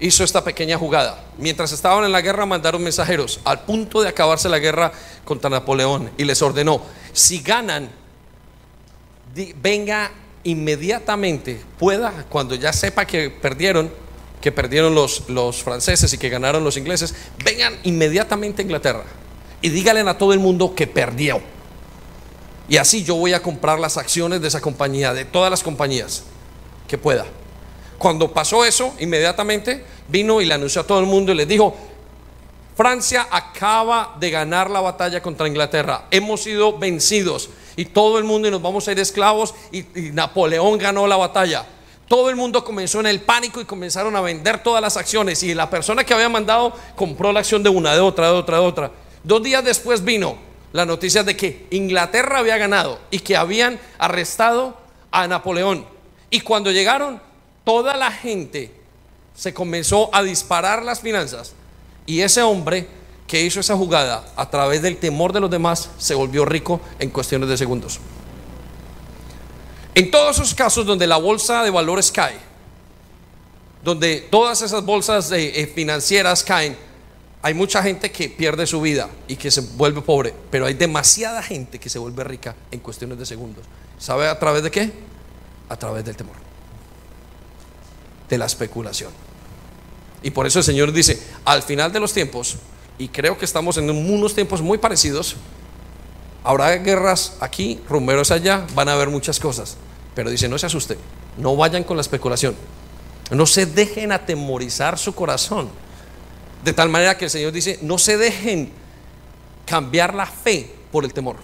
hizo 0.00 0.24
esta 0.24 0.44
pequeña 0.44 0.78
jugada. 0.78 1.24
Mientras 1.38 1.72
estaban 1.72 2.04
en 2.04 2.12
la 2.12 2.20
guerra 2.20 2.46
mandaron 2.46 2.82
mensajeros 2.82 3.40
al 3.44 3.60
punto 3.64 4.02
de 4.02 4.08
acabarse 4.08 4.48
la 4.48 4.58
guerra 4.58 4.92
contra 5.24 5.50
Napoleón 5.50 6.10
y 6.16 6.24
les 6.24 6.40
ordenó, 6.42 6.82
si 7.12 7.40
ganan, 7.40 7.90
venga 9.60 10.12
inmediatamente, 10.44 11.60
pueda, 11.78 12.26
cuando 12.28 12.54
ya 12.54 12.72
sepa 12.72 13.06
que 13.06 13.30
perdieron, 13.30 13.90
que 14.40 14.52
perdieron 14.52 14.94
los, 14.94 15.28
los 15.28 15.62
franceses 15.62 16.12
y 16.12 16.18
que 16.18 16.28
ganaron 16.28 16.64
los 16.64 16.76
ingleses, 16.76 17.14
vengan 17.44 17.74
inmediatamente 17.82 18.62
a 18.62 18.64
Inglaterra 18.64 19.04
y 19.60 19.68
díganle 19.68 20.08
a 20.08 20.16
todo 20.16 20.32
el 20.32 20.38
mundo 20.38 20.74
que 20.74 20.86
perdió. 20.86 21.40
Y 22.68 22.76
así 22.76 23.02
yo 23.02 23.16
voy 23.16 23.32
a 23.32 23.42
comprar 23.42 23.80
las 23.80 23.96
acciones 23.96 24.40
de 24.40 24.48
esa 24.48 24.60
compañía, 24.60 25.14
de 25.14 25.24
todas 25.24 25.50
las 25.50 25.62
compañías 25.62 26.22
que 26.86 26.98
pueda. 26.98 27.26
Cuando 27.98 28.32
pasó 28.32 28.64
eso, 28.64 28.94
inmediatamente 29.00 29.84
vino 30.08 30.40
y 30.40 30.46
le 30.46 30.54
anunció 30.54 30.82
a 30.82 30.86
todo 30.86 31.00
el 31.00 31.06
mundo 31.06 31.32
y 31.32 31.34
le 31.34 31.46
dijo, 31.46 31.76
Francia 32.76 33.26
acaba 33.30 34.16
de 34.20 34.30
ganar 34.30 34.70
la 34.70 34.80
batalla 34.80 35.20
contra 35.20 35.48
Inglaterra, 35.48 36.06
hemos 36.12 36.42
sido 36.42 36.78
vencidos 36.78 37.50
y 37.74 37.86
todo 37.86 38.18
el 38.18 38.24
mundo 38.24 38.50
nos 38.50 38.62
vamos 38.62 38.86
a 38.86 38.92
ir 38.92 39.00
esclavos 39.00 39.54
y 39.72 39.82
Napoleón 40.12 40.78
ganó 40.78 41.06
la 41.06 41.16
batalla. 41.16 41.66
Todo 42.08 42.30
el 42.30 42.36
mundo 42.36 42.64
comenzó 42.64 43.00
en 43.00 43.06
el 43.06 43.20
pánico 43.20 43.60
y 43.60 43.66
comenzaron 43.66 44.16
a 44.16 44.22
vender 44.22 44.62
todas 44.62 44.80
las 44.80 44.96
acciones 44.96 45.42
y 45.42 45.54
la 45.54 45.68
persona 45.68 46.04
que 46.04 46.14
había 46.14 46.30
mandado 46.30 46.72
compró 46.96 47.32
la 47.32 47.40
acción 47.40 47.62
de 47.62 47.68
una, 47.68 47.92
de 47.92 48.00
otra, 48.00 48.28
de 48.28 48.32
otra, 48.32 48.58
de 48.58 48.64
otra. 48.64 48.90
Dos 49.22 49.42
días 49.42 49.62
después 49.62 50.02
vino 50.02 50.38
la 50.72 50.86
noticia 50.86 51.22
de 51.22 51.36
que 51.36 51.66
Inglaterra 51.70 52.38
había 52.38 52.56
ganado 52.56 52.98
y 53.10 53.18
que 53.18 53.36
habían 53.36 53.78
arrestado 53.98 54.76
a 55.10 55.26
Napoleón. 55.26 55.84
Y 56.30 56.40
cuando 56.40 56.70
llegaron, 56.70 57.20
toda 57.68 57.98
la 57.98 58.10
gente 58.10 58.72
se 59.34 59.52
comenzó 59.52 60.08
a 60.14 60.22
disparar 60.22 60.82
las 60.82 61.00
finanzas. 61.00 61.52
Y 62.06 62.22
ese 62.22 62.40
hombre 62.40 62.88
que 63.26 63.42
hizo 63.42 63.60
esa 63.60 63.76
jugada 63.76 64.24
a 64.36 64.48
través 64.48 64.80
del 64.80 64.96
temor 64.96 65.34
de 65.34 65.40
los 65.40 65.50
demás 65.50 65.90
se 65.98 66.14
volvió 66.14 66.46
rico 66.46 66.80
en 66.98 67.10
cuestiones 67.10 67.46
de 67.46 67.58
segundos. 67.58 68.00
En 69.94 70.10
todos 70.10 70.36
esos 70.36 70.54
casos 70.54 70.86
donde 70.86 71.06
la 71.06 71.18
bolsa 71.18 71.62
de 71.62 71.68
valores 71.68 72.10
cae, 72.10 72.38
donde 73.84 74.26
todas 74.30 74.62
esas 74.62 74.82
bolsas 74.82 75.30
eh, 75.32 75.70
financieras 75.74 76.42
caen, 76.42 76.74
hay 77.42 77.52
mucha 77.52 77.82
gente 77.82 78.10
que 78.10 78.30
pierde 78.30 78.66
su 78.66 78.80
vida 78.80 79.10
y 79.28 79.36
que 79.36 79.50
se 79.50 79.60
vuelve 79.60 80.00
pobre, 80.00 80.32
pero 80.50 80.64
hay 80.64 80.72
demasiada 80.72 81.42
gente 81.42 81.78
que 81.78 81.90
se 81.90 81.98
vuelve 81.98 82.24
rica 82.24 82.56
en 82.70 82.80
cuestiones 82.80 83.18
de 83.18 83.26
segundos. 83.26 83.66
¿Sabe 83.98 84.26
a 84.26 84.38
través 84.38 84.62
de 84.62 84.70
qué? 84.70 84.90
A 85.68 85.76
través 85.76 86.02
del 86.06 86.16
temor, 86.16 86.47
de 88.28 88.38
la 88.38 88.46
especulación. 88.46 89.12
Y 90.22 90.30
por 90.30 90.46
eso 90.46 90.58
el 90.58 90.64
Señor 90.64 90.92
dice, 90.92 91.20
al 91.44 91.62
final 91.62 91.92
de 91.92 92.00
los 92.00 92.12
tiempos, 92.12 92.56
y 92.98 93.08
creo 93.08 93.38
que 93.38 93.44
estamos 93.44 93.76
en 93.78 93.88
unos 93.90 94.34
tiempos 94.34 94.60
muy 94.60 94.78
parecidos, 94.78 95.36
Habrá 96.48 96.74
guerras 96.76 97.36
aquí, 97.40 97.78
rumberos 97.88 98.30
allá, 98.30 98.66
van 98.74 98.88
a 98.88 98.92
haber 98.92 99.10
muchas 99.10 99.38
cosas. 99.38 99.76
Pero 100.14 100.30
dice, 100.30 100.48
no 100.48 100.56
se 100.56 100.64
asuste, 100.64 100.96
no 101.36 101.56
vayan 101.56 101.84
con 101.84 101.96
la 101.96 102.00
especulación. 102.00 102.56
No 103.30 103.46
se 103.46 103.66
dejen 103.66 104.12
atemorizar 104.12 104.98
su 104.98 105.14
corazón. 105.14 105.68
De 106.64 106.72
tal 106.72 106.88
manera 106.88 107.18
que 107.18 107.26
el 107.26 107.30
Señor 107.30 107.52
dice, 107.52 107.78
no 107.82 107.98
se 107.98 108.16
dejen 108.16 108.72
cambiar 109.66 110.14
la 110.14 110.24
fe 110.24 110.74
por 110.90 111.04
el 111.04 111.12
temor. 111.12 111.36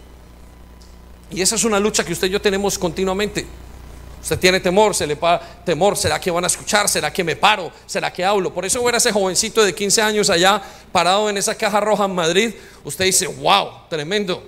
Y 1.30 1.42
esa 1.42 1.56
es 1.56 1.64
una 1.64 1.78
lucha 1.78 2.04
que 2.04 2.14
usted 2.14 2.28
y 2.28 2.30
yo 2.30 2.40
tenemos 2.40 2.78
continuamente. 2.78 3.44
Usted 4.24 4.38
tiene 4.38 4.58
temor, 4.58 4.94
se 4.94 5.06
le 5.06 5.16
pa 5.16 5.38
temor, 5.66 5.98
¿será 5.98 6.18
que 6.18 6.30
van 6.30 6.44
a 6.44 6.46
escuchar? 6.46 6.88
¿Será 6.88 7.12
que 7.12 7.22
me 7.22 7.36
paro? 7.36 7.70
¿Será 7.84 8.10
que 8.10 8.24
hablo? 8.24 8.54
Por 8.54 8.64
eso 8.64 8.88
era 8.88 8.96
ese 8.96 9.12
jovencito 9.12 9.62
de 9.62 9.74
15 9.74 10.00
años 10.00 10.30
allá 10.30 10.62
parado 10.90 11.28
en 11.28 11.36
esa 11.36 11.54
caja 11.54 11.78
roja 11.78 12.06
en 12.06 12.14
Madrid. 12.14 12.54
Usted 12.84 13.04
dice, 13.04 13.26
wow, 13.26 13.68
tremendo. 13.90 14.42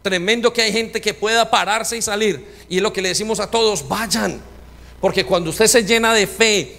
Tremendo 0.00 0.50
que 0.54 0.62
hay 0.62 0.72
gente 0.72 1.02
que 1.02 1.12
pueda 1.12 1.50
pararse 1.50 1.98
y 1.98 2.00
salir. 2.00 2.46
Y 2.66 2.78
es 2.78 2.82
lo 2.82 2.94
que 2.94 3.02
le 3.02 3.10
decimos 3.10 3.40
a 3.40 3.50
todos, 3.50 3.86
vayan. 3.86 4.40
Porque 5.02 5.26
cuando 5.26 5.50
usted 5.50 5.66
se 5.66 5.84
llena 5.84 6.14
de 6.14 6.26
fe, 6.26 6.78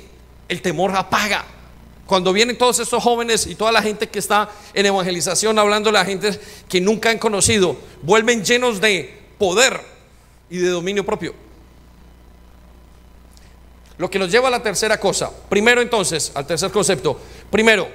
el 0.50 0.64
temor 0.64 0.96
apaga. 0.96 1.46
Cuando 2.08 2.34
vienen 2.34 2.58
todos 2.58 2.80
estos 2.80 3.04
jóvenes 3.04 3.46
y 3.46 3.54
toda 3.54 3.72
la 3.72 3.84
gente 3.84 4.10
que 4.10 4.18
está 4.18 4.50
en 4.74 4.88
evangelización 4.88 5.60
hablando 5.60 5.90
de 5.90 5.94
la 5.94 6.06
gente 6.06 6.40
que 6.68 6.82
nunca 6.82 7.12
han 7.12 7.20
conocido, 7.20 7.76
vuelven 8.02 8.44
llenos 8.44 8.82
de 8.82 9.16
poder 9.38 9.80
y 10.50 10.58
de 10.58 10.70
dominio 10.70 11.06
propio. 11.06 11.45
Lo 13.98 14.10
que 14.10 14.20
nos 14.20 14.30
lleva 14.30 14.50
a 14.50 14.52
la 14.52 14.64
tercera 14.64 15.00
cosa. 15.00 15.32
Primero 15.50 15.82
entonces, 15.82 16.32
al 16.36 16.46
tercer 16.46 16.72
concepto. 16.72 17.20
Primero, 17.50 17.88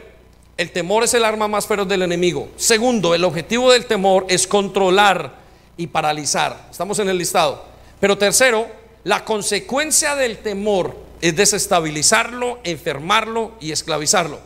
el 0.57 0.73
temor 0.73 1.05
es 1.05 1.15
el 1.15 1.25
arma 1.25 1.49
más 1.49 1.67
feroz 1.67 1.89
del 1.89 2.03
enemigo. 2.03 2.49
Segundo, 2.57 3.15
el 3.15 3.25
objetivo 3.25 3.71
del 3.71 3.87
temor 3.87 4.27
es 4.29 4.47
controlar 4.47 5.35
y 5.77 5.87
paralizar. 5.87 6.69
Estamos 6.71 6.99
en 6.99 7.09
el 7.09 7.19
listado. 7.19 7.65
Pero 8.01 8.17
tercero, 8.17 8.67
la 9.05 9.25
consecuencia 9.25 10.15
del 10.17 10.39
temor 10.39 10.97
es 11.21 11.37
desestabilizarlo, 11.37 12.61
enfermarlo 12.65 13.53
y 13.61 13.73
esclavizarlo. 13.73 14.39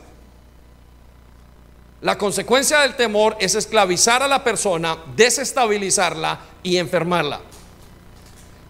La 2.01 2.19
consecuencia 2.19 2.81
del 2.81 2.97
temor 2.97 3.37
es 3.41 3.55
esclavizar 3.55 4.23
a 4.23 4.29
la 4.29 4.45
persona, 4.45 4.99
desestabilizarla 5.17 6.41
y 6.63 6.77
enfermarla. 6.77 7.41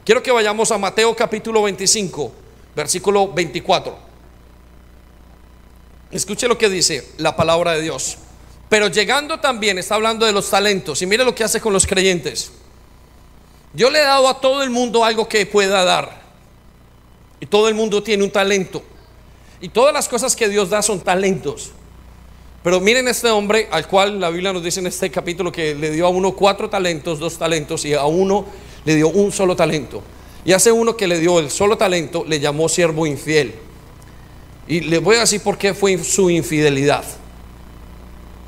Quiero 0.04 0.22
que 0.22 0.30
vayamos 0.30 0.70
a 0.70 0.78
Mateo 0.78 1.16
capítulo 1.16 1.62
25 1.62 2.43
versículo 2.74 3.32
24. 3.32 3.96
Escuche 6.10 6.46
lo 6.46 6.56
que 6.56 6.68
dice 6.68 7.12
la 7.18 7.36
palabra 7.36 7.72
de 7.72 7.82
Dios. 7.82 8.18
Pero 8.68 8.88
llegando 8.88 9.40
también, 9.40 9.78
está 9.78 9.96
hablando 9.96 10.26
de 10.26 10.32
los 10.32 10.48
talentos. 10.48 11.02
Y 11.02 11.06
mire 11.06 11.24
lo 11.24 11.34
que 11.34 11.44
hace 11.44 11.60
con 11.60 11.72
los 11.72 11.86
creyentes. 11.86 12.52
Yo 13.72 13.90
le 13.90 13.98
he 13.98 14.02
dado 14.02 14.28
a 14.28 14.40
todo 14.40 14.62
el 14.62 14.70
mundo 14.70 15.04
algo 15.04 15.28
que 15.28 15.44
pueda 15.46 15.84
dar. 15.84 16.22
Y 17.40 17.46
todo 17.46 17.68
el 17.68 17.74
mundo 17.74 18.02
tiene 18.02 18.22
un 18.22 18.30
talento. 18.30 18.82
Y 19.60 19.68
todas 19.68 19.92
las 19.92 20.08
cosas 20.08 20.36
que 20.36 20.48
Dios 20.48 20.70
da 20.70 20.82
son 20.82 21.00
talentos. 21.00 21.72
Pero 22.62 22.80
miren 22.80 23.08
este 23.08 23.28
hombre 23.30 23.68
al 23.70 23.86
cual 23.86 24.20
la 24.20 24.30
Biblia 24.30 24.52
nos 24.52 24.62
dice 24.62 24.80
en 24.80 24.86
este 24.86 25.10
capítulo 25.10 25.52
que 25.52 25.74
le 25.74 25.90
dio 25.90 26.06
a 26.06 26.08
uno 26.08 26.32
cuatro 26.32 26.70
talentos, 26.70 27.18
dos 27.18 27.36
talentos 27.36 27.84
y 27.84 27.92
a 27.92 28.04
uno 28.04 28.46
le 28.84 28.94
dio 28.94 29.08
un 29.08 29.32
solo 29.32 29.54
talento. 29.54 30.02
Y 30.44 30.52
hace 30.52 30.70
uno 30.70 30.96
que 30.96 31.06
le 31.06 31.18
dio 31.18 31.38
el 31.38 31.50
solo 31.50 31.76
talento, 31.76 32.24
le 32.26 32.40
llamó 32.40 32.68
siervo 32.68 33.06
infiel. 33.06 33.54
Y 34.66 34.80
le 34.80 34.98
voy 34.98 35.16
a 35.16 35.20
decir 35.20 35.42
por 35.42 35.58
qué 35.58 35.74
fue 35.74 36.02
su 36.02 36.30
infidelidad. 36.30 37.04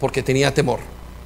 Porque 0.00 0.22
tenía 0.22 0.52
temor. 0.52 0.80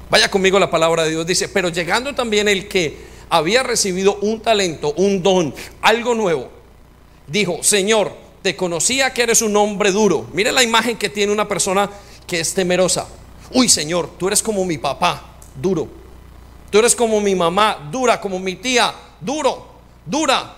Vaya 0.09 0.29
conmigo 0.29 0.59
la 0.59 0.69
palabra 0.69 1.03
de 1.03 1.11
Dios. 1.11 1.25
Dice, 1.25 1.49
pero 1.49 1.69
llegando 1.69 2.13
también 2.15 2.47
el 2.47 2.67
que 2.67 2.97
había 3.29 3.63
recibido 3.63 4.17
un 4.21 4.41
talento, 4.41 4.93
un 4.97 5.23
don, 5.23 5.53
algo 5.81 6.13
nuevo, 6.15 6.49
dijo, 7.27 7.63
Señor, 7.63 8.11
te 8.41 8.55
conocía 8.55 9.13
que 9.13 9.23
eres 9.23 9.41
un 9.41 9.55
hombre 9.55 9.91
duro. 9.91 10.27
Mire 10.33 10.51
la 10.51 10.63
imagen 10.63 10.97
que 10.97 11.09
tiene 11.09 11.31
una 11.31 11.47
persona 11.47 11.89
que 12.27 12.39
es 12.39 12.53
temerosa. 12.53 13.07
Uy, 13.51 13.69
Señor, 13.69 14.09
tú 14.17 14.27
eres 14.27 14.41
como 14.41 14.65
mi 14.65 14.77
papá, 14.77 15.37
duro. 15.55 15.87
Tú 16.69 16.79
eres 16.79 16.95
como 16.95 17.19
mi 17.19 17.35
mamá, 17.35 17.89
dura, 17.91 18.19
como 18.19 18.39
mi 18.39 18.55
tía, 18.55 18.93
duro, 19.19 19.67
dura. 20.05 20.57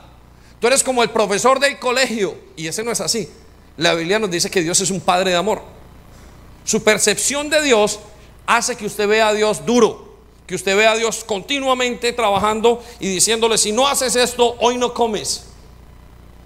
Tú 0.63 0.67
eres 0.67 0.81
como 0.81 1.03
el 1.03 1.09
profesor 1.09 1.59
del 1.59 1.77
colegio. 1.77 2.37
Y 2.55 2.67
ese 2.67 2.85
no 2.85 2.91
es 2.91 3.01
así. 3.01 3.27
La 3.75 3.95
Biblia 3.95 4.17
nos 4.17 4.31
dice 4.31 4.49
que 4.49 4.61
Dios 4.61 4.79
es 4.79 4.91
un 4.91 5.01
padre 5.01 5.31
de 5.31 5.35
amor. 5.35 5.61
Su 6.63 6.81
percepción 6.81 7.49
de 7.49 7.61
Dios 7.61 7.99
hace 8.45 8.77
que 8.77 8.85
usted 8.85 9.05
vea 9.05 9.27
a 9.27 9.33
Dios 9.33 9.65
duro. 9.65 10.15
Que 10.47 10.55
usted 10.55 10.77
vea 10.77 10.93
a 10.93 10.95
Dios 10.95 11.25
continuamente 11.25 12.13
trabajando 12.13 12.81
y 13.01 13.09
diciéndole, 13.09 13.57
si 13.57 13.73
no 13.73 13.89
haces 13.89 14.15
esto, 14.15 14.55
hoy 14.61 14.77
no 14.77 14.93
comes. 14.93 15.47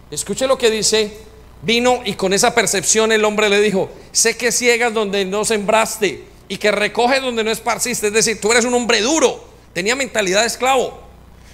Escuche 0.09 0.47
lo 0.47 0.57
que 0.57 0.71
dice. 0.71 1.15
Vino 1.61 2.01
y 2.03 2.13
con 2.13 2.33
esa 2.33 2.55
percepción 2.55 3.11
el 3.11 3.23
hombre 3.23 3.49
le 3.49 3.61
dijo, 3.61 3.87
sé 4.11 4.35
que 4.35 4.51
ciegas 4.51 4.95
donde 4.95 5.25
no 5.25 5.45
sembraste 5.45 6.23
y 6.47 6.57
que 6.57 6.71
recoges 6.71 7.21
donde 7.21 7.43
no 7.43 7.51
esparciste. 7.51 8.07
Es 8.07 8.13
decir, 8.13 8.41
tú 8.41 8.51
eres 8.51 8.65
un 8.65 8.73
hombre 8.73 8.99
duro. 8.99 9.43
Tenía 9.73 9.95
mentalidad 9.95 10.41
de 10.41 10.47
esclavo. 10.47 11.01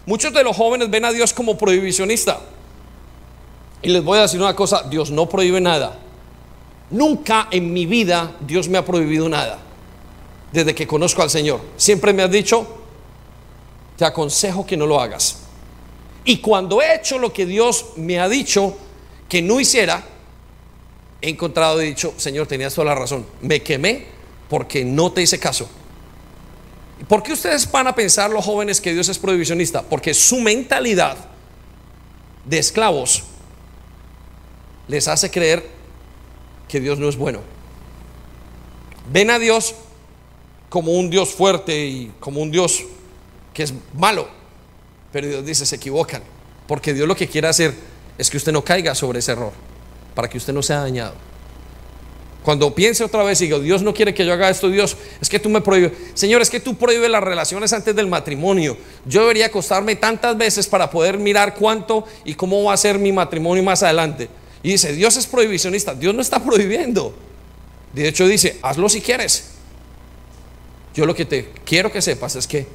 Muchos 0.05 0.31
de 0.31 0.45
los 0.45 0.55
jóvenes 0.55 0.89
ven 0.89 1.03
a 1.03 1.11
Dios 1.11 1.33
como 1.33 1.57
prohibicionista. 1.57 2.39
Y 3.83 3.89
les 3.89 4.03
voy 4.03 4.17
a 4.17 4.21
decir 4.21 4.41
una 4.41 4.55
cosa, 4.55 4.83
Dios 4.89 5.11
no 5.11 5.27
prohíbe 5.27 5.59
nada. 5.59 5.99
Nunca 6.89 7.49
en 7.51 7.71
mi 7.71 7.85
vida 7.85 8.37
Dios 8.39 8.69
me 8.69 8.77
ha 8.77 8.85
prohibido 8.85 9.27
nada. 9.27 9.59
Desde 10.53 10.73
que 10.73 10.87
conozco 10.87 11.21
al 11.21 11.29
Señor. 11.29 11.59
Siempre 11.75 12.13
me 12.13 12.23
ha 12.23 12.27
dicho, 12.29 12.65
te 13.97 14.05
aconsejo 14.05 14.65
que 14.65 14.77
no 14.77 14.87
lo 14.87 15.01
hagas. 15.01 15.39
Y 16.23 16.37
cuando 16.37 16.81
he 16.81 16.95
hecho 16.95 17.19
lo 17.19 17.33
que 17.33 17.45
Dios 17.45 17.87
me 17.97 18.19
ha 18.19 18.29
dicho 18.29 18.77
que 19.27 19.41
no 19.41 19.59
hiciera, 19.59 20.01
he 21.21 21.29
encontrado 21.29 21.81
y 21.81 21.87
dicho, 21.87 22.13
Señor, 22.15 22.47
tenías 22.47 22.73
toda 22.73 22.85
la 22.85 22.95
razón. 22.95 23.25
Me 23.41 23.61
quemé 23.61 24.05
porque 24.49 24.85
no 24.85 25.11
te 25.11 25.21
hice 25.21 25.39
caso. 25.39 25.67
¿Por 27.09 27.21
qué 27.21 27.33
ustedes 27.33 27.69
van 27.69 27.87
a 27.87 27.95
pensar 27.95 28.29
los 28.29 28.45
jóvenes 28.45 28.79
que 28.79 28.93
Dios 28.93 29.09
es 29.09 29.19
prohibicionista? 29.19 29.81
Porque 29.81 30.13
su 30.13 30.39
mentalidad 30.39 31.17
de 32.45 32.59
esclavos 32.59 33.23
les 34.87 35.07
hace 35.07 35.31
creer 35.31 35.67
que 36.67 36.79
Dios 36.79 36.99
no 36.99 37.09
es 37.09 37.15
bueno. 37.15 37.39
Ven 39.11 39.29
a 39.29 39.39
Dios 39.39 39.75
como 40.69 40.93
un 40.93 41.09
Dios 41.09 41.33
fuerte 41.33 41.85
y 41.85 42.11
como 42.19 42.41
un 42.41 42.51
Dios 42.51 42.83
que 43.53 43.63
es 43.63 43.73
malo. 43.93 44.27
Pero 45.11 45.27
Dios 45.27 45.45
dice, 45.45 45.65
se 45.65 45.75
equivocan. 45.75 46.23
Porque 46.67 46.93
Dios 46.93 47.07
lo 47.07 47.15
que 47.15 47.27
quiere 47.27 47.47
hacer 47.47 47.73
es 48.17 48.29
que 48.29 48.37
usted 48.37 48.51
no 48.51 48.63
caiga 48.63 48.95
sobre 48.95 49.19
ese 49.19 49.33
error, 49.33 49.51
para 50.15 50.29
que 50.29 50.37
usted 50.37 50.53
no 50.53 50.63
sea 50.63 50.79
dañado. 50.79 51.13
Cuando 52.43 52.75
piense 52.75 53.03
otra 53.03 53.23
vez 53.23 53.39
y 53.41 53.45
digo, 53.45 53.59
Dios 53.59 53.83
no 53.83 53.93
quiere 53.93 54.13
que 54.13 54.25
yo 54.25 54.33
haga 54.33 54.49
esto, 54.49 54.69
Dios, 54.69 54.97
es 55.21 55.29
que 55.29 55.39
tú 55.39 55.49
me 55.49 55.61
prohíbes. 55.61 55.93
Señor, 56.13 56.41
es 56.41 56.49
que 56.49 56.59
tú 56.59 56.75
prohíbes 56.75 57.09
las 57.09 57.23
relaciones 57.23 57.71
antes 57.71 57.95
del 57.95 58.07
matrimonio. 58.07 58.75
Yo 59.05 59.21
debería 59.21 59.45
acostarme 59.45 59.95
tantas 59.95 60.37
veces 60.37 60.67
para 60.67 60.89
poder 60.89 61.17
mirar 61.17 61.55
cuánto 61.55 62.05
y 62.25 62.33
cómo 62.33 62.63
va 62.63 62.73
a 62.73 62.77
ser 62.77 62.99
mi 62.99 63.13
matrimonio 63.13 63.63
más 63.63 63.81
adelante. 63.81 64.27
Y 64.63 64.71
dice, 64.71 64.93
Dios 64.93 65.17
es 65.17 65.27
prohibicionista. 65.27 65.93
Dios 65.93 66.15
no 66.15 66.21
está 66.21 66.43
prohibiendo. 66.43 67.13
De 67.93 68.07
hecho 68.07 68.25
dice, 68.25 68.57
hazlo 68.61 68.89
si 68.89 69.01
quieres. 69.01 69.51
Yo 70.95 71.05
lo 71.05 71.13
que 71.13 71.25
te 71.25 71.51
quiero 71.65 71.91
que 71.91 72.01
sepas 72.01 72.35
es 72.35 72.47
que 72.47 72.65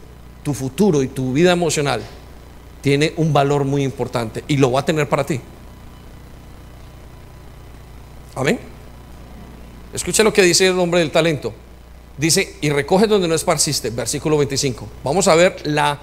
tu 0.43 0.53
futuro 0.55 1.03
y 1.03 1.09
tu 1.09 1.33
vida 1.33 1.53
emocional 1.53 2.03
tiene 2.83 3.13
un 3.17 3.33
valor 3.33 3.65
muy 3.65 3.83
importante 3.83 4.45
y 4.49 4.57
lo 4.57 4.73
va 4.73 4.81
a 4.81 4.85
tener 4.85 5.09
para 5.09 5.25
ti. 5.25 5.41
Amén. 8.35 8.61
Escuche 9.93 10.23
lo 10.23 10.33
que 10.33 10.43
dice 10.43 10.67
el 10.67 10.79
hombre 10.79 11.01
del 11.01 11.11
talento. 11.11 11.55
Dice, 12.17 12.57
y 12.61 12.71
recoge 12.71 13.07
donde 13.07 13.29
no 13.29 13.35
esparciste, 13.35 13.91
versículo 13.91 14.37
25. 14.39 14.89
Vamos 15.05 15.29
a 15.29 15.35
ver 15.35 15.57
la 15.65 15.99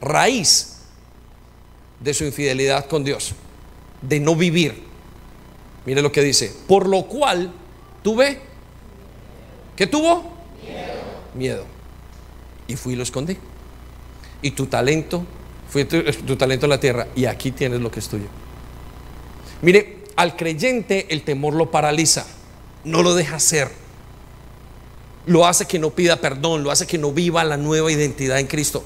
raíz 0.00 0.78
de 2.00 2.14
su 2.14 2.24
infidelidad 2.24 2.86
con 2.86 3.04
Dios, 3.04 3.34
de 4.00 4.20
no 4.20 4.36
vivir. 4.36 4.87
Mire 5.88 6.02
lo 6.02 6.12
que 6.12 6.20
dice, 6.20 6.54
por 6.66 6.86
lo 6.86 7.04
cual 7.04 7.50
tuve, 8.02 8.40
¿qué 9.74 9.86
tuvo? 9.86 10.32
Miedo. 11.34 11.64
Y 12.66 12.76
fui 12.76 12.92
y 12.92 12.96
lo 12.96 13.02
escondí. 13.02 13.38
Y 14.42 14.50
tu 14.50 14.66
talento, 14.66 15.24
fue 15.70 15.86
tu, 15.86 16.02
tu 16.02 16.36
talento 16.36 16.66
en 16.66 16.70
la 16.70 16.80
tierra, 16.80 17.08
y 17.16 17.24
aquí 17.24 17.52
tienes 17.52 17.80
lo 17.80 17.90
que 17.90 18.00
es 18.00 18.08
tuyo. 18.08 18.26
Mire, 19.62 20.04
al 20.16 20.36
creyente 20.36 21.06
el 21.08 21.22
temor 21.22 21.54
lo 21.54 21.70
paraliza 21.70 22.26
no 22.84 23.02
lo 23.02 23.14
deja 23.14 23.38
ser. 23.38 23.70
Lo 25.26 25.46
hace 25.46 25.66
que 25.66 25.78
no 25.78 25.90
pida 25.90 26.16
perdón, 26.16 26.62
lo 26.62 26.70
hace 26.70 26.86
que 26.86 26.98
no 26.98 27.12
viva 27.12 27.44
la 27.44 27.56
nueva 27.56 27.92
identidad 27.92 28.38
en 28.38 28.46
Cristo. 28.46 28.82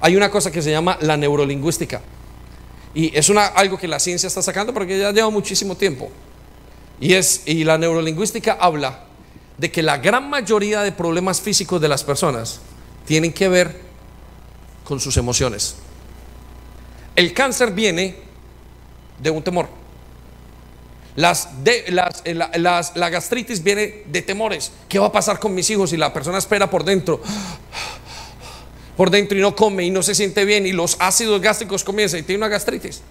Hay 0.00 0.16
una 0.16 0.30
cosa 0.30 0.52
que 0.52 0.62
se 0.62 0.70
llama 0.70 0.98
la 1.00 1.16
neurolingüística. 1.16 2.00
Y 2.94 3.16
es 3.16 3.28
una, 3.28 3.46
algo 3.46 3.76
que 3.76 3.88
la 3.88 3.98
ciencia 3.98 4.28
está 4.28 4.40
sacando 4.40 4.72
porque 4.72 4.98
ya 4.98 5.10
lleva 5.10 5.30
muchísimo 5.30 5.76
tiempo. 5.76 6.10
Y, 7.00 7.14
es, 7.14 7.42
y 7.46 7.64
la 7.64 7.76
neurolingüística 7.76 8.56
habla 8.60 9.04
de 9.58 9.70
que 9.70 9.82
la 9.82 9.98
gran 9.98 10.30
mayoría 10.30 10.82
de 10.82 10.92
problemas 10.92 11.40
físicos 11.40 11.80
de 11.80 11.88
las 11.88 12.04
personas 12.04 12.60
tienen 13.06 13.32
que 13.32 13.48
ver 13.48 13.80
con 14.84 15.00
sus 15.00 15.16
emociones. 15.16 15.76
El 17.16 17.32
cáncer 17.32 17.72
viene 17.72 18.16
de 19.20 19.30
un 19.30 19.42
temor. 19.42 19.68
Las 21.16 21.62
de, 21.62 21.84
las, 21.90 22.22
eh, 22.24 22.34
la, 22.34 23.08
gastritis 23.10 23.62
viene 23.62 24.02
de 24.06 24.22
temores. 24.22 24.72
¿Qué 24.88 24.98
va 24.98 25.06
a 25.06 25.12
pasar 25.12 25.38
con 25.38 25.54
mis 25.54 25.70
hijos 25.70 25.90
si 25.90 25.96
la 25.96 26.12
persona 26.12 26.38
espera 26.38 26.68
por 26.68 26.82
dentro? 26.82 27.20
Por 28.96 29.10
dentro 29.10 29.36
y 29.36 29.40
no 29.40 29.56
come 29.56 29.84
y 29.84 29.90
no 29.90 30.02
se 30.02 30.14
siente 30.14 30.44
bien 30.44 30.66
y 30.66 30.72
los 30.72 30.96
ácidos 31.00 31.40
gástricos 31.40 31.82
comienzan 31.82 32.20
y 32.20 32.22
tiene 32.22 32.38
una 32.38 32.48
gastritis. 32.48 33.02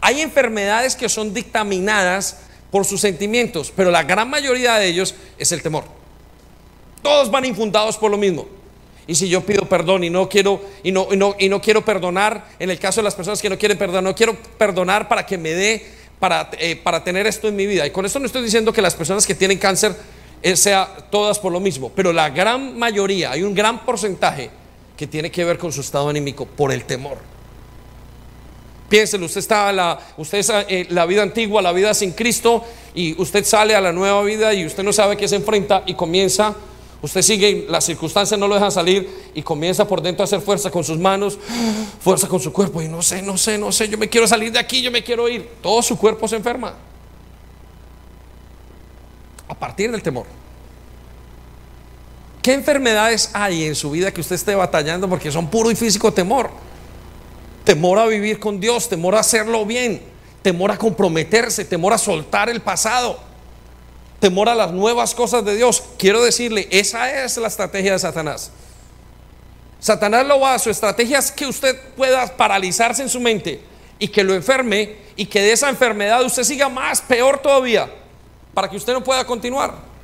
Hay 0.00 0.20
enfermedades 0.20 0.94
que 0.94 1.08
son 1.08 1.32
dictaminadas 1.32 2.38
por 2.70 2.84
sus 2.84 3.00
sentimientos, 3.00 3.72
pero 3.74 3.90
la 3.90 4.02
gran 4.02 4.28
mayoría 4.28 4.74
de 4.76 4.88
ellos 4.88 5.14
es 5.38 5.52
el 5.52 5.62
temor. 5.62 5.84
Todos 7.02 7.30
van 7.30 7.44
infundados 7.44 7.96
por 7.96 8.10
lo 8.10 8.18
mismo. 8.18 8.46
Y 9.06 9.14
si 9.14 9.28
yo 9.28 9.40
pido 9.40 9.68
perdón 9.68 10.04
y 10.04 10.10
no 10.10 10.28
quiero 10.28 10.60
y 10.82 10.90
no, 10.90 11.08
y 11.10 11.16
no, 11.16 11.36
y 11.38 11.48
no 11.48 11.60
quiero 11.60 11.84
perdonar, 11.84 12.48
en 12.58 12.70
el 12.70 12.78
caso 12.78 13.00
de 13.00 13.04
las 13.04 13.14
personas 13.14 13.40
que 13.40 13.48
no 13.48 13.56
quieren 13.56 13.78
perdonar, 13.78 14.02
no 14.02 14.14
quiero 14.14 14.36
perdonar 14.58 15.08
para 15.08 15.24
que 15.24 15.38
me 15.38 15.50
dé 15.50 15.86
para, 16.18 16.50
eh, 16.58 16.76
para 16.76 17.04
tener 17.04 17.26
esto 17.26 17.48
en 17.48 17.56
mi 17.56 17.66
vida. 17.66 17.86
Y 17.86 17.90
con 17.90 18.04
esto 18.04 18.18
no 18.18 18.26
estoy 18.26 18.42
diciendo 18.42 18.72
que 18.72 18.82
las 18.82 18.94
personas 18.94 19.26
que 19.26 19.34
tienen 19.34 19.58
cáncer 19.58 19.94
eh, 20.42 20.56
sea 20.56 21.08
todas 21.10 21.38
por 21.38 21.52
lo 21.52 21.60
mismo, 21.60 21.92
pero 21.94 22.12
la 22.12 22.30
gran 22.30 22.78
mayoría, 22.78 23.30
hay 23.30 23.42
un 23.42 23.54
gran 23.54 23.84
porcentaje 23.84 24.50
que 24.96 25.06
tiene 25.06 25.30
que 25.30 25.44
ver 25.44 25.58
con 25.58 25.72
su 25.72 25.80
estado 25.80 26.08
anímico 26.08 26.46
por 26.46 26.72
el 26.72 26.84
temor. 26.84 27.18
Piénselo, 28.88 29.26
usted 29.26 29.40
está 29.40 29.72
la, 29.72 29.98
eh, 30.68 30.86
la 30.90 31.06
vida 31.06 31.22
antigua, 31.22 31.60
la 31.60 31.72
vida 31.72 31.92
sin 31.92 32.12
Cristo, 32.12 32.64
y 32.94 33.20
usted 33.20 33.44
sale 33.44 33.74
a 33.74 33.80
la 33.80 33.92
nueva 33.92 34.22
vida 34.22 34.54
y 34.54 34.64
usted 34.64 34.84
no 34.84 34.92
sabe 34.92 35.16
qué 35.16 35.26
se 35.26 35.36
enfrenta 35.36 35.82
y 35.86 35.94
comienza 35.94 36.54
Usted 37.02 37.22
sigue, 37.22 37.66
las 37.68 37.84
circunstancias 37.84 38.38
no 38.40 38.48
lo 38.48 38.54
dejan 38.54 38.72
salir 38.72 39.30
y 39.34 39.42
comienza 39.42 39.86
por 39.86 40.00
dentro 40.00 40.22
a 40.22 40.24
hacer 40.24 40.40
fuerza 40.40 40.70
con 40.70 40.82
sus 40.82 40.98
manos, 40.98 41.38
fuerza 42.00 42.26
con 42.26 42.40
su 42.40 42.52
cuerpo 42.52 42.80
y 42.80 42.88
no 42.88 43.02
sé, 43.02 43.22
no 43.22 43.36
sé, 43.36 43.58
no 43.58 43.70
sé, 43.70 43.88
yo 43.88 43.98
me 43.98 44.08
quiero 44.08 44.26
salir 44.26 44.50
de 44.50 44.58
aquí, 44.58 44.82
yo 44.82 44.90
me 44.90 45.04
quiero 45.04 45.28
ir. 45.28 45.48
Todo 45.62 45.82
su 45.82 45.96
cuerpo 45.98 46.26
se 46.26 46.36
enferma. 46.36 46.74
A 49.48 49.54
partir 49.54 49.90
del 49.90 50.02
temor. 50.02 50.26
¿Qué 52.46 52.52
enfermedades 52.52 53.30
hay 53.32 53.64
en 53.64 53.74
su 53.74 53.90
vida 53.90 54.14
que 54.14 54.20
usted 54.20 54.36
esté 54.36 54.54
batallando 54.54 55.08
porque 55.08 55.32
son 55.32 55.50
puro 55.50 55.68
y 55.68 55.74
físico 55.74 56.12
temor? 56.12 56.48
Temor 57.64 57.98
a 57.98 58.06
vivir 58.06 58.38
con 58.38 58.60
Dios, 58.60 58.88
temor 58.88 59.16
a 59.16 59.18
hacerlo 59.18 59.66
bien, 59.66 60.00
temor 60.42 60.70
a 60.70 60.78
comprometerse, 60.78 61.64
temor 61.64 61.92
a 61.92 61.98
soltar 61.98 62.48
el 62.48 62.60
pasado 62.60 63.18
temor 64.20 64.48
a 64.48 64.54
las 64.54 64.70
nuevas 64.70 65.12
cosas 65.12 65.44
de 65.44 65.56
Dios. 65.56 65.82
Quiero 65.98 66.22
decirle, 66.22 66.68
esa 66.70 67.24
es 67.24 67.36
la 67.36 67.48
estrategia 67.48 67.94
de 67.94 67.98
Satanás. 67.98 68.52
Satanás 69.80 70.24
lo 70.24 70.38
va 70.38 70.54
a 70.54 70.60
su 70.60 70.70
estrategia 70.70 71.18
es 71.18 71.32
que 71.32 71.46
usted 71.46 71.76
pueda 71.96 72.36
paralizarse 72.36 73.02
en 73.02 73.08
su 73.08 73.18
mente 73.18 73.60
y 73.98 74.06
que 74.06 74.22
lo 74.22 74.34
enferme 74.34 74.98
y 75.16 75.26
que 75.26 75.40
de 75.40 75.50
esa 75.50 75.68
enfermedad 75.68 76.24
usted 76.24 76.44
siga 76.44 76.68
más, 76.68 77.00
peor 77.00 77.38
todavía, 77.38 77.90
para 78.54 78.70
que 78.70 78.76
usted 78.76 78.92
no 78.92 79.02
pueda 79.02 79.26
continuar. 79.26 79.95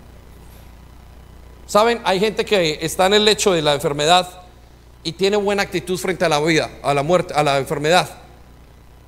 Saben, 1.72 2.02
hay 2.04 2.20
gente 2.20 2.44
que 2.44 2.80
está 2.82 3.06
en 3.06 3.14
el 3.14 3.24
lecho 3.24 3.50
de 3.54 3.62
la 3.62 3.72
enfermedad 3.72 4.28
y 5.02 5.12
tiene 5.12 5.38
buena 5.38 5.62
actitud 5.62 5.98
frente 5.98 6.22
a 6.22 6.28
la 6.28 6.38
vida, 6.38 6.68
a 6.82 6.92
la 6.92 7.02
muerte, 7.02 7.32
a 7.32 7.42
la 7.42 7.56
enfermedad. 7.56 8.10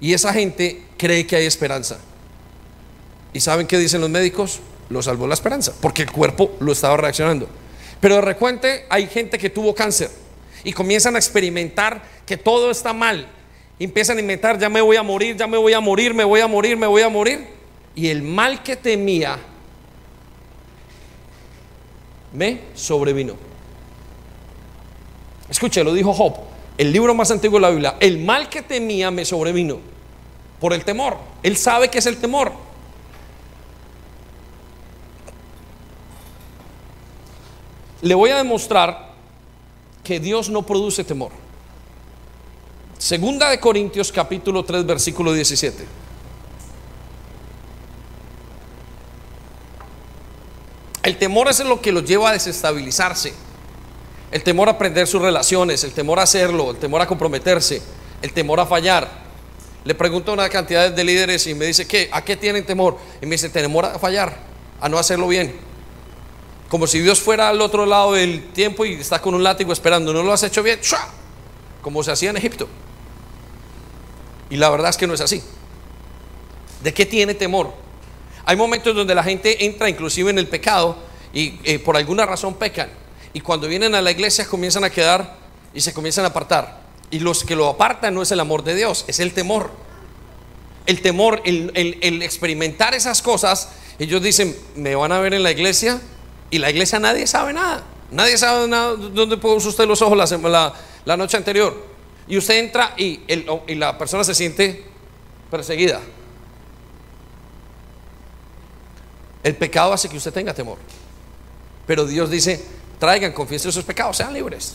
Y 0.00 0.14
esa 0.14 0.32
gente 0.32 0.82
cree 0.96 1.26
que 1.26 1.36
hay 1.36 1.44
esperanza. 1.44 1.98
¿Y 3.34 3.40
saben 3.40 3.66
qué 3.66 3.76
dicen 3.76 4.00
los 4.00 4.08
médicos? 4.08 4.60
lo 4.88 5.02
salvó 5.02 5.26
la 5.26 5.34
esperanza, 5.34 5.74
porque 5.82 6.00
el 6.04 6.10
cuerpo 6.10 6.56
lo 6.58 6.72
estaba 6.72 6.96
reaccionando. 6.96 7.50
Pero 8.00 8.14
de 8.14 8.22
repente 8.22 8.86
hay 8.88 9.08
gente 9.08 9.36
que 9.36 9.50
tuvo 9.50 9.74
cáncer 9.74 10.10
y 10.64 10.72
comienzan 10.72 11.16
a 11.16 11.18
experimentar 11.18 12.02
que 12.24 12.38
todo 12.38 12.70
está 12.70 12.94
mal. 12.94 13.28
empiezan 13.78 14.16
a 14.16 14.20
inventar, 14.20 14.58
ya 14.58 14.70
me 14.70 14.80
voy 14.80 14.96
a 14.96 15.02
morir, 15.02 15.36
ya 15.36 15.46
me 15.46 15.58
voy 15.58 15.74
a 15.74 15.80
morir, 15.80 16.14
me 16.14 16.24
voy 16.24 16.40
a 16.40 16.46
morir, 16.46 16.78
me 16.78 16.86
voy 16.86 17.02
a 17.02 17.10
morir. 17.10 17.46
Y 17.94 18.08
el 18.08 18.22
mal 18.22 18.62
que 18.62 18.74
temía 18.74 19.38
me 22.34 22.60
sobrevino. 22.74 23.34
Escuche, 25.48 25.84
lo 25.84 25.94
dijo 25.94 26.12
Job, 26.12 26.34
el 26.76 26.92
libro 26.92 27.14
más 27.14 27.30
antiguo 27.30 27.58
de 27.58 27.62
la 27.62 27.70
Biblia. 27.70 27.96
El 28.00 28.18
mal 28.18 28.48
que 28.48 28.62
temía 28.62 29.10
me 29.10 29.24
sobrevino 29.24 29.78
por 30.60 30.72
el 30.72 30.84
temor. 30.84 31.16
Él 31.42 31.56
sabe 31.56 31.88
que 31.88 31.98
es 31.98 32.06
el 32.06 32.16
temor. 32.18 32.52
Le 38.02 38.14
voy 38.14 38.30
a 38.30 38.36
demostrar 38.36 39.14
que 40.02 40.20
Dios 40.20 40.50
no 40.50 40.66
produce 40.66 41.04
temor. 41.04 41.32
Segunda 42.98 43.48
de 43.48 43.60
Corintios 43.60 44.12
capítulo 44.12 44.64
3 44.64 44.84
versículo 44.84 45.32
17. 45.32 46.03
El 51.04 51.18
temor 51.18 51.48
es 51.48 51.60
lo 51.60 51.82
que 51.82 51.92
los 51.92 52.04
lleva 52.04 52.30
a 52.30 52.32
desestabilizarse. 52.32 53.34
El 54.32 54.42
temor 54.42 54.70
a 54.70 54.78
perder 54.78 55.06
sus 55.06 55.20
relaciones, 55.20 55.84
el 55.84 55.92
temor 55.92 56.18
a 56.18 56.22
hacerlo, 56.22 56.70
el 56.70 56.78
temor 56.78 57.02
a 57.02 57.06
comprometerse, 57.06 57.82
el 58.22 58.32
temor 58.32 58.58
a 58.58 58.66
fallar. 58.66 59.08
Le 59.84 59.94
pregunto 59.94 60.30
a 60.30 60.34
una 60.34 60.48
cantidad 60.48 60.90
de 60.90 61.04
líderes 61.04 61.46
y 61.46 61.54
me 61.54 61.66
dice, 61.66 61.86
¿qué? 61.86 62.08
¿A 62.10 62.24
qué 62.24 62.36
tienen 62.36 62.64
temor? 62.64 62.96
Y 63.20 63.26
me 63.26 63.32
dice, 63.32 63.50
temor 63.50 63.84
a 63.84 63.98
fallar, 63.98 64.34
a 64.80 64.88
no 64.88 64.98
hacerlo 64.98 65.28
bien. 65.28 65.54
Como 66.70 66.86
si 66.86 67.00
Dios 67.00 67.20
fuera 67.20 67.50
al 67.50 67.60
otro 67.60 67.84
lado 67.84 68.14
del 68.14 68.50
tiempo 68.52 68.86
y 68.86 68.94
está 68.94 69.20
con 69.20 69.34
un 69.34 69.42
látigo 69.42 69.74
esperando. 69.74 70.12
No 70.14 70.22
lo 70.22 70.32
has 70.32 70.42
hecho 70.42 70.62
bien, 70.62 70.80
como 71.82 72.02
se 72.02 72.10
hacía 72.10 72.30
en 72.30 72.38
Egipto. 72.38 72.66
Y 74.48 74.56
la 74.56 74.70
verdad 74.70 74.88
es 74.88 74.96
que 74.96 75.06
no 75.06 75.12
es 75.12 75.20
así. 75.20 75.42
¿De 76.82 76.94
qué 76.94 77.04
tiene 77.04 77.34
temor? 77.34 77.83
Hay 78.46 78.56
momentos 78.56 78.94
donde 78.94 79.14
la 79.14 79.22
gente 79.22 79.64
entra 79.64 79.88
inclusive 79.88 80.30
en 80.30 80.38
el 80.38 80.46
pecado 80.46 80.96
y 81.32 81.58
eh, 81.64 81.78
por 81.78 81.96
alguna 81.96 82.26
razón 82.26 82.54
pecan. 82.54 82.88
Y 83.32 83.40
cuando 83.40 83.66
vienen 83.66 83.94
a 83.94 84.02
la 84.02 84.10
iglesia 84.10 84.46
comienzan 84.46 84.84
a 84.84 84.90
quedar 84.90 85.36
y 85.72 85.80
se 85.80 85.92
comienzan 85.92 86.24
a 86.24 86.28
apartar. 86.28 86.82
Y 87.10 87.20
los 87.20 87.44
que 87.44 87.56
lo 87.56 87.68
apartan 87.68 88.14
no 88.14 88.22
es 88.22 88.30
el 88.30 88.40
amor 88.40 88.62
de 88.62 88.74
Dios, 88.74 89.04
es 89.08 89.18
el 89.18 89.32
temor. 89.32 89.70
El 90.86 91.00
temor, 91.00 91.40
el, 91.44 92.22
experimentar 92.22 92.94
esas 92.94 93.22
cosas, 93.22 93.70
ellos 93.98 94.22
dicen, 94.22 94.54
me 94.76 94.94
van 94.94 95.12
a 95.12 95.18
ver 95.18 95.32
en 95.32 95.42
la 95.42 95.50
iglesia, 95.50 96.00
y 96.50 96.58
la 96.58 96.70
iglesia 96.70 96.98
nadie 96.98 97.26
sabe 97.26 97.54
nada. 97.54 97.84
Nadie 98.10 98.36
sabe 98.36 98.68
nada 98.68 98.94
dónde 98.94 99.38
puso 99.38 99.70
usted 99.70 99.86
los 99.86 100.02
ojos 100.02 100.16
la, 100.16 101.16
noche 101.16 101.36
anterior. 101.36 101.74
Y 102.28 102.36
usted 102.36 102.58
entra 102.58 102.94
y 102.96 103.20
la 103.74 103.96
persona 103.96 104.22
se 104.22 104.34
siente 104.34 104.84
perseguida. 105.50 106.00
El 109.44 109.54
pecado 109.54 109.92
hace 109.92 110.08
que 110.08 110.16
usted 110.16 110.32
tenga 110.32 110.54
temor. 110.54 110.78
Pero 111.86 112.06
Dios 112.06 112.30
dice, 112.30 112.64
traigan, 112.98 113.32
confiesen 113.32 113.70
sus 113.70 113.84
pecados, 113.84 114.16
sean 114.16 114.32
libres. 114.32 114.74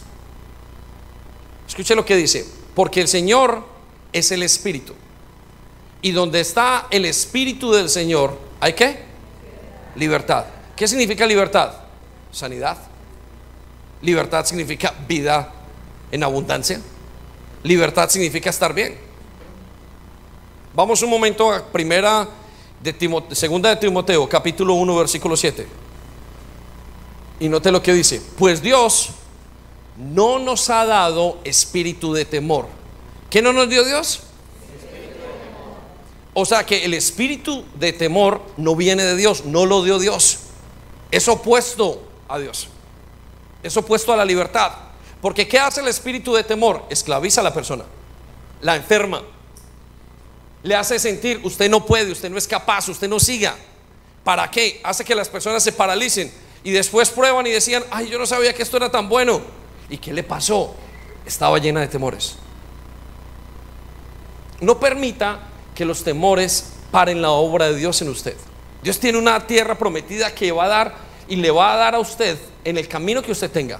Escuche 1.67 1.95
lo 1.95 2.05
que 2.05 2.15
dice, 2.15 2.45
porque 2.75 3.01
el 3.01 3.07
Señor 3.07 3.65
es 4.13 4.31
el 4.31 4.43
Espíritu. 4.43 4.93
Y 6.03 6.11
donde 6.11 6.39
está 6.39 6.87
el 6.91 7.05
Espíritu 7.05 7.71
del 7.71 7.89
Señor, 7.89 8.37
¿hay 8.59 8.73
qué? 8.73 8.99
Libertad. 9.95 10.45
¿Qué 10.75 10.87
significa 10.87 11.25
libertad? 11.25 11.73
Sanidad. 12.31 12.77
Libertad 14.01 14.45
significa 14.45 14.93
vida 15.07 15.51
en 16.11 16.23
abundancia. 16.23 16.79
Libertad 17.63 18.07
significa 18.09 18.51
estar 18.51 18.73
bien. 18.73 18.95
Vamos 20.75 21.01
un 21.01 21.09
momento 21.09 21.51
a 21.51 21.65
primera 21.65 22.27
de 22.81 23.35
segunda 23.35 23.69
de 23.69 23.75
Timoteo, 23.75 24.27
capítulo 24.27 24.73
1, 24.75 24.95
versículo 24.95 25.35
7. 25.35 25.67
Y 27.39 27.49
note 27.49 27.71
lo 27.71 27.81
que 27.81 27.93
dice, 27.93 28.21
pues 28.37 28.61
Dios 28.61 29.09
no 29.97 30.39
nos 30.39 30.69
ha 30.69 30.85
dado 30.85 31.39
espíritu 31.43 32.13
de 32.13 32.25
temor. 32.25 32.67
¿Qué 33.29 33.41
no 33.41 33.53
nos 33.53 33.69
dio 33.69 33.83
Dios? 33.83 34.21
O 36.33 36.45
sea 36.45 36.65
que 36.65 36.85
el 36.85 36.93
espíritu 36.93 37.65
de 37.75 37.91
temor 37.91 38.41
no 38.57 38.75
viene 38.75 39.03
de 39.03 39.15
Dios, 39.15 39.45
no 39.45 39.65
lo 39.65 39.83
dio 39.83 39.99
Dios 39.99 40.39
es 41.11 41.27
opuesto 41.27 42.01
a 42.27 42.39
Dios. 42.39 42.67
Es 43.63 43.75
opuesto 43.77 44.13
a 44.13 44.17
la 44.17 44.25
libertad. 44.25 44.71
Porque 45.21 45.47
¿qué 45.47 45.59
hace 45.59 45.81
el 45.81 45.87
espíritu 45.87 46.33
de 46.33 46.43
temor? 46.43 46.83
Esclaviza 46.89 47.41
a 47.41 47.43
la 47.43 47.53
persona. 47.53 47.83
La 48.61 48.75
enferma. 48.75 49.21
Le 50.63 50.75
hace 50.75 50.99
sentir, 50.99 51.39
usted 51.43 51.69
no 51.69 51.85
puede, 51.85 52.11
usted 52.11 52.29
no 52.29 52.37
es 52.37 52.47
capaz, 52.47 52.89
usted 52.89 53.07
no 53.07 53.19
siga. 53.19 53.55
¿Para 54.23 54.49
qué? 54.51 54.81
Hace 54.83 55.05
que 55.05 55.15
las 55.15 55.29
personas 55.29 55.63
se 55.63 55.71
paralicen 55.71 56.31
y 56.63 56.71
después 56.71 57.09
prueban 57.09 57.47
y 57.47 57.51
decían, 57.51 57.83
ay, 57.91 58.09
yo 58.09 58.19
no 58.19 58.25
sabía 58.25 58.53
que 58.53 58.63
esto 58.63 58.77
era 58.77 58.91
tan 58.91 59.07
bueno. 59.07 59.41
¿Y 59.89 59.97
qué 59.97 60.13
le 60.13 60.23
pasó? 60.23 60.75
Estaba 61.25 61.57
llena 61.57 61.79
de 61.79 61.87
temores. 61.87 62.35
No 64.59 64.79
permita 64.79 65.39
que 65.73 65.85
los 65.85 66.03
temores 66.03 66.73
paren 66.91 67.21
la 67.21 67.31
obra 67.31 67.67
de 67.69 67.77
Dios 67.77 68.01
en 68.01 68.09
usted. 68.09 68.35
Dios 68.83 68.99
tiene 68.99 69.17
una 69.17 69.47
tierra 69.47 69.77
prometida 69.77 70.33
que 70.33 70.51
va 70.51 70.65
a 70.65 70.67
dar 70.67 70.95
y 71.27 71.37
le 71.37 71.51
va 71.51 71.73
a 71.73 71.77
dar 71.77 71.95
a 71.95 71.99
usted 71.99 72.37
en 72.63 72.77
el 72.77 72.87
camino 72.87 73.21
que 73.21 73.31
usted 73.31 73.49
tenga. 73.49 73.79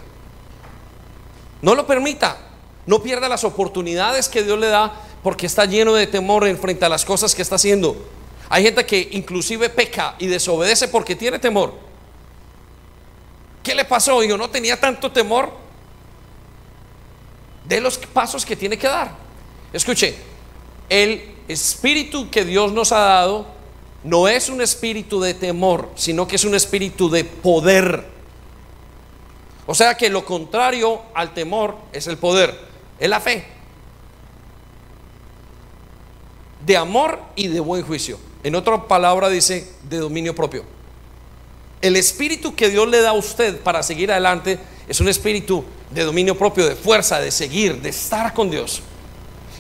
No 1.62 1.76
lo 1.76 1.86
permita. 1.86 2.38
No 2.86 3.04
pierda 3.04 3.28
las 3.28 3.44
oportunidades 3.44 4.30
que 4.30 4.44
Dios 4.44 4.58
le 4.58 4.68
da 4.68 4.94
porque 5.24 5.46
está 5.46 5.66
lleno 5.66 5.94
de 5.94 6.08
temor 6.08 6.48
en 6.48 6.58
frente 6.58 6.86
a 6.86 6.90
las 6.90 7.06
cosas 7.06 7.36
que 7.36 7.42
está 7.42 7.56
haciendo. 7.56 7.96
Hay 8.50 8.64
gente 8.64 8.86
que 8.86 9.10
inclusive 9.12 9.70
peca 9.70 10.16
y 10.18 10.28
desobedece 10.28 10.88
porque 10.88 11.16
tiene 11.16 11.40
temor. 11.40 11.74
¿Qué 13.62 13.76
le 13.76 13.86
pasó? 13.86 14.24
Yo 14.24 14.38
no 14.38 14.50
tenía 14.50 14.80
tanto 14.80 15.12
temor 15.12 15.52
de 17.66 17.82
los 17.82 17.98
pasos 17.98 18.46
que 18.46 18.56
tiene 18.56 18.78
que 18.78 18.88
dar. 18.88 19.16
Escuche, 19.72 20.16
el 20.90 21.36
espíritu 21.48 22.30
que 22.30 22.44
Dios 22.46 22.72
nos 22.72 22.92
ha 22.92 23.00
dado 23.00 23.46
no 24.04 24.28
es 24.28 24.50
un 24.50 24.62
espíritu 24.62 25.20
de 25.20 25.34
temor, 25.34 25.90
sino 25.96 26.28
que 26.28 26.38
es 26.38 26.46
un 26.46 26.56
espíritu 26.56 27.10
de 27.10 27.26
poder. 27.26 28.06
O 29.68 29.76
sea 29.76 29.96
que 29.96 30.10
lo 30.10 30.26
contrario 30.26 31.02
al 31.14 31.34
temor 31.34 31.78
es 31.94 32.08
el 32.08 32.18
poder, 32.18 32.58
es 32.98 33.10
la 33.10 33.20
fe. 33.20 33.59
De 36.66 36.78
amor 36.78 37.20
y 37.36 37.48
de 37.48 37.60
buen 37.60 37.84
juicio. 37.84 38.20
En 38.44 38.56
otra 38.56 38.88
palabra 38.88 39.30
dice 39.30 39.72
de 39.90 39.98
dominio 39.98 40.36
propio. 40.36 40.64
El 41.82 41.96
espíritu 41.96 42.56
que 42.56 42.70
Dios 42.70 42.88
le 42.88 43.02
da 43.02 43.12
a 43.12 43.14
usted 43.14 43.60
para 43.62 43.84
seguir 43.84 44.12
adelante 44.12 44.60
es 44.88 45.00
un 45.00 45.08
espíritu 45.08 45.64
de 45.92 46.04
dominio 46.04 46.38
propio, 46.38 46.68
de 46.68 46.76
fuerza, 46.76 47.20
de 47.20 47.32
seguir, 47.32 47.82
de 47.82 47.90
estar 47.90 48.34
con 48.34 48.50
Dios. 48.50 48.82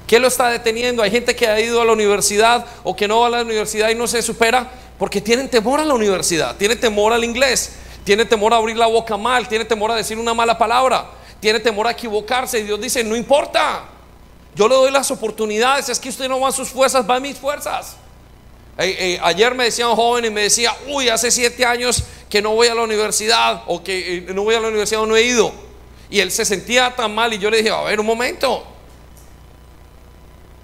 ¿Qué 0.05 0.19
lo 0.19 0.27
está 0.27 0.49
deteniendo? 0.49 1.03
Hay 1.03 1.11
gente 1.11 1.35
que 1.35 1.47
ha 1.47 1.59
ido 1.59 1.81
a 1.81 1.85
la 1.85 1.93
universidad 1.93 2.65
o 2.83 2.95
que 2.95 3.07
no 3.07 3.19
va 3.19 3.27
a 3.27 3.29
la 3.29 3.41
universidad 3.43 3.89
y 3.89 3.95
no 3.95 4.07
se 4.07 4.21
supera 4.21 4.69
porque 4.97 5.21
tienen 5.21 5.49
temor 5.49 5.79
a 5.79 5.85
la 5.85 5.93
universidad, 5.93 6.57
tienen 6.57 6.79
temor 6.79 7.13
al 7.13 7.23
inglés, 7.23 7.73
tiene 8.03 8.25
temor 8.25 8.53
a 8.53 8.57
abrir 8.57 8.75
la 8.75 8.87
boca 8.87 9.15
mal, 9.17 9.47
tiene 9.47 9.65
temor 9.65 9.91
a 9.91 9.95
decir 9.95 10.17
una 10.17 10.33
mala 10.33 10.57
palabra, 10.57 11.11
tiene 11.39 11.59
temor 11.59 11.87
a 11.87 11.91
equivocarse. 11.91 12.59
Y 12.59 12.63
Dios 12.63 12.81
dice, 12.81 13.03
no 13.03 13.15
importa, 13.15 13.85
yo 14.59 14.67
le 14.67 14.75
doy 14.75 14.91
las 14.91 15.09
oportunidades, 15.09 15.87
es 15.87 15.97
que 15.99 16.09
usted 16.09 16.27
no 16.27 16.41
va 16.41 16.49
a 16.49 16.51
sus 16.51 16.67
fuerzas, 16.67 17.09
va 17.09 17.15
a 17.15 17.19
mis 17.21 17.37
fuerzas. 17.37 17.95
ayer 18.77 19.55
me 19.55 19.63
decía 19.63 19.87
un 19.87 19.95
joven 19.95 20.25
y 20.25 20.29
me 20.29 20.41
decía, 20.41 20.75
uy, 20.87 21.07
hace 21.07 21.31
siete 21.31 21.63
años 21.63 22.03
que 22.29 22.41
no 22.41 22.53
voy 22.55 22.67
a 22.67 22.75
la 22.75 22.81
universidad 22.81 23.63
o 23.67 23.81
que 23.81 24.17
eh, 24.17 24.21
no 24.33 24.43
voy 24.43 24.55
a 24.55 24.59
la 24.59 24.67
universidad 24.67 25.03
o 25.03 25.05
no 25.05 25.15
he 25.15 25.23
ido. 25.23 25.53
Y 26.09 26.19
él 26.19 26.29
se 26.29 26.43
sentía 26.43 26.93
tan 26.93 27.15
mal 27.15 27.31
y 27.33 27.37
yo 27.37 27.49
le 27.49 27.59
dije, 27.59 27.69
a 27.69 27.83
ver, 27.83 28.01
un 28.01 28.05
momento. 28.05 28.67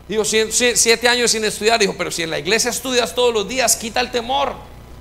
Digo, 0.10 0.26
siete 0.26 1.08
años 1.08 1.32
sin 1.32 1.46
estudiar. 1.46 1.80
Dijo, 1.80 1.96
pero 1.98 2.12
si 2.12 2.24
en 2.24 2.32
la 2.32 2.40
iglesia 2.40 2.72
estudias 2.72 3.16
todos 3.16 3.34
los 3.34 3.48
días, 3.48 3.78
quita 3.78 4.02
el 4.02 4.12
temor. 4.12 4.56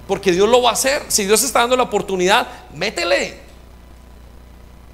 Porque 0.06 0.30
Dios 0.30 0.48
lo 0.48 0.62
va 0.62 0.70
a 0.70 0.74
hacer. 0.74 1.02
Si 1.08 1.24
Dios 1.24 1.42
está 1.42 1.58
dando 1.58 1.76
la 1.76 1.82
oportunidad, 1.82 2.46
métele. 2.72 3.40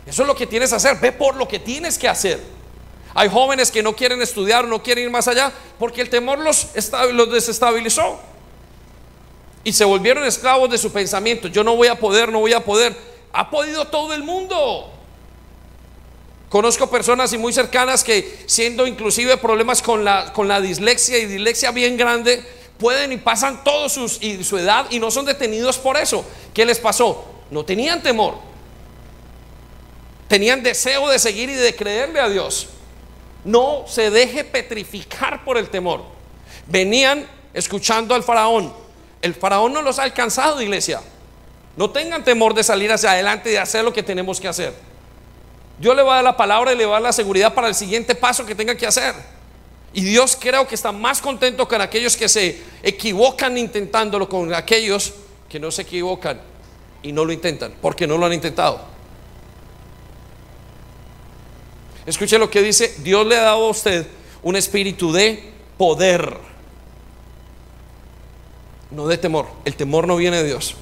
Eso 0.07 0.23
es 0.23 0.27
lo 0.27 0.35
que 0.35 0.47
tienes 0.47 0.71
que 0.71 0.77
hacer. 0.77 0.99
Ve 0.99 1.13
por 1.13 1.37
lo 1.37 1.47
que 1.47 1.59
tienes 1.59 1.99
que 1.99 2.09
hacer. 2.09 2.60
Hay 3.15 3.29
jóvenes 3.29 3.71
que 3.71 3.83
no 3.83 3.95
quieren 3.95 4.23
estudiar, 4.23 4.67
no 4.67 4.83
quieren 4.83 5.05
ir 5.05 5.11
más 5.11 5.27
allá, 5.27 5.53
porque 5.79 6.01
el 6.01 6.11
temor 6.11 6.39
los, 6.39 6.69
desestabilizó. 7.33 8.21
Y 9.65 9.73
se 9.73 9.85
volvieron 9.85 10.25
esclavos 10.25 10.71
de 10.71 10.79
su 10.79 10.93
pensamiento. 10.93 11.49
Yo 11.49 11.65
no 11.65 11.77
voy 11.77 11.89
a 11.89 11.99
poder, 11.99 12.31
no 12.31 12.41
voy 12.41 12.53
a 12.53 12.65
poder. 12.65 12.97
Ha 13.33 13.51
podido 13.51 13.87
todo 13.87 14.15
el 14.15 14.23
mundo. 14.23 14.91
Conozco 16.49 16.89
personas 16.91 17.33
y 17.33 17.39
muy 17.39 17.53
cercanas 17.53 18.03
que 18.03 18.43
siendo 18.47 18.87
inclusive 18.87 19.37
problemas 19.37 19.83
con 19.83 20.05
la, 20.05 20.33
con 20.33 20.49
la 20.49 20.61
dislexia 20.61 21.19
y 21.19 21.27
dislexia 21.27 21.71
bien 21.71 21.97
grande, 21.97 22.45
pueden 22.79 23.13
y 23.13 23.19
pasan 23.19 23.61
y 24.21 24.43
su 24.43 24.59
edad 24.59 24.87
y 24.91 24.99
no 24.99 25.11
son 25.11 25.27
detenidos 25.27 25.79
por 25.79 25.97
eso. 25.97 26.25
¿Qué 26.55 26.65
les 26.65 26.79
pasó? 26.79 27.25
No 27.51 27.65
tenían 27.65 28.03
temor. 28.03 28.35
Tenían 30.27 30.63
deseo 30.63 31.09
de 31.09 31.19
seguir 31.19 31.51
y 31.51 31.55
de 31.55 31.75
creerle 31.75 32.21
a 32.21 32.29
Dios. 32.29 32.69
No 33.45 33.85
se 33.87 34.11
deje 34.11 34.45
petrificar 34.45 35.45
por 35.45 35.57
el 35.57 35.69
temor. 35.69 36.03
Venían 36.67 37.27
escuchando 37.55 38.15
al 38.15 38.23
faraón. 38.23 38.73
El 39.23 39.35
faraón 39.35 39.73
no 39.73 39.83
los 39.83 39.99
ha 39.99 40.05
alcanzado, 40.05 40.61
iglesia. 40.61 41.01
No 41.77 41.91
tengan 41.91 42.25
temor 42.25 42.55
de 42.55 42.63
salir 42.65 42.93
hacia 42.93 43.13
adelante 43.13 43.51
y 43.51 43.53
de 43.53 43.59
hacer 43.59 43.85
lo 43.85 43.93
que 43.93 44.03
tenemos 44.03 44.41
que 44.41 44.49
hacer. 44.49 44.75
Dios 45.79 45.97
le 45.97 46.03
va 46.03 46.13
a 46.13 46.15
dar 46.17 46.25
la 46.25 46.37
palabra 46.37 46.73
y 46.73 46.77
le 46.77 46.85
va 46.85 46.93
a 46.93 47.01
dar 47.01 47.03
la 47.03 47.13
seguridad 47.13 47.55
para 47.55 47.69
el 47.69 47.75
siguiente 47.75 48.15
paso 48.15 48.45
que 48.45 48.55
tenga 48.55 48.75
que 48.77 48.87
hacer. 48.87 49.15
Y 49.93 50.03
Dios 50.03 50.37
creo 50.39 50.67
que 50.69 50.75
está 50.75 50.93
más 50.93 51.21
contento 51.21 51.67
con 51.67 51.81
aquellos 51.81 52.17
que 52.17 52.29
se 52.29 52.63
equivocan 52.83 53.57
intentándolo, 53.57 54.29
con 54.29 54.53
aquellos 54.55 55.15
que 55.49 55.59
no 55.59 55.71
se 55.71 55.83
equivocan 55.83 56.41
y 57.03 57.13
no 57.13 57.25
lo 57.25 57.33
intentan, 57.33 57.73
porque 57.81 58.07
no 58.07 58.19
lo 58.19 58.27
han 58.27 58.33
intentado. 58.33 58.90
Escuche 62.11 62.39
lo 62.39 62.51
que 62.51 62.61
dice, 62.61 62.93
Dios 63.05 63.25
le 63.25 63.37
ha 63.37 63.43
dado 63.43 63.67
a 63.67 63.71
usted 63.71 64.05
un 64.43 64.57
espíritu 64.57 65.13
de 65.13 65.53
poder, 65.79 66.39
no 68.91 69.07
de 69.07 69.17
temor. 69.17 69.47
El 69.65 69.77
temor 69.77 70.09
no 70.09 70.17
viene 70.17 70.39
de 70.39 70.45
Dios. 70.45 70.75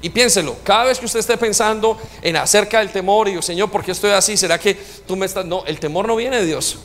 Y 0.00 0.10
piénselo, 0.10 0.56
cada 0.62 0.84
vez 0.84 1.00
que 1.00 1.06
usted 1.06 1.18
esté 1.18 1.36
pensando 1.36 1.98
en 2.22 2.36
acerca 2.36 2.78
del 2.78 2.92
temor 2.92 3.26
y 3.26 3.34
yo, 3.34 3.42
Señor, 3.42 3.68
¿por 3.68 3.84
qué 3.84 3.90
estoy 3.90 4.12
así? 4.12 4.36
¿Será 4.36 4.56
que 4.56 4.74
tú 4.74 5.16
me 5.16 5.26
estás.? 5.26 5.44
No, 5.44 5.64
el 5.66 5.80
temor 5.80 6.06
no 6.06 6.14
viene 6.14 6.36
de 6.36 6.46
Dios. 6.46 6.78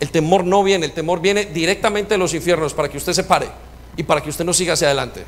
El 0.00 0.10
temor 0.10 0.42
no 0.42 0.64
viene, 0.64 0.86
el 0.86 0.92
temor 0.92 1.20
viene 1.20 1.44
directamente 1.44 2.14
de 2.14 2.18
los 2.18 2.34
infiernos 2.34 2.74
para 2.74 2.88
que 2.88 2.96
usted 2.96 3.12
se 3.12 3.22
pare 3.22 3.48
y 3.96 4.02
para 4.02 4.20
que 4.20 4.30
usted 4.30 4.44
no 4.44 4.52
siga 4.52 4.72
hacia 4.72 4.88
adelante. 4.88 5.24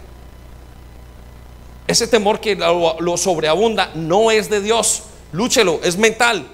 Ese 1.87 2.09
temor 2.09 2.41
que 2.41 2.57
lo, 2.57 2.97
lo 2.99 3.17
sobreabunda 3.17 3.93
no 3.95 4.33
es 4.33 4.51
de 4.51 4.61
Dios. 4.61 5.05
Lúchelo, 5.31 5.79
es 5.85 5.97
mental. 5.97 6.49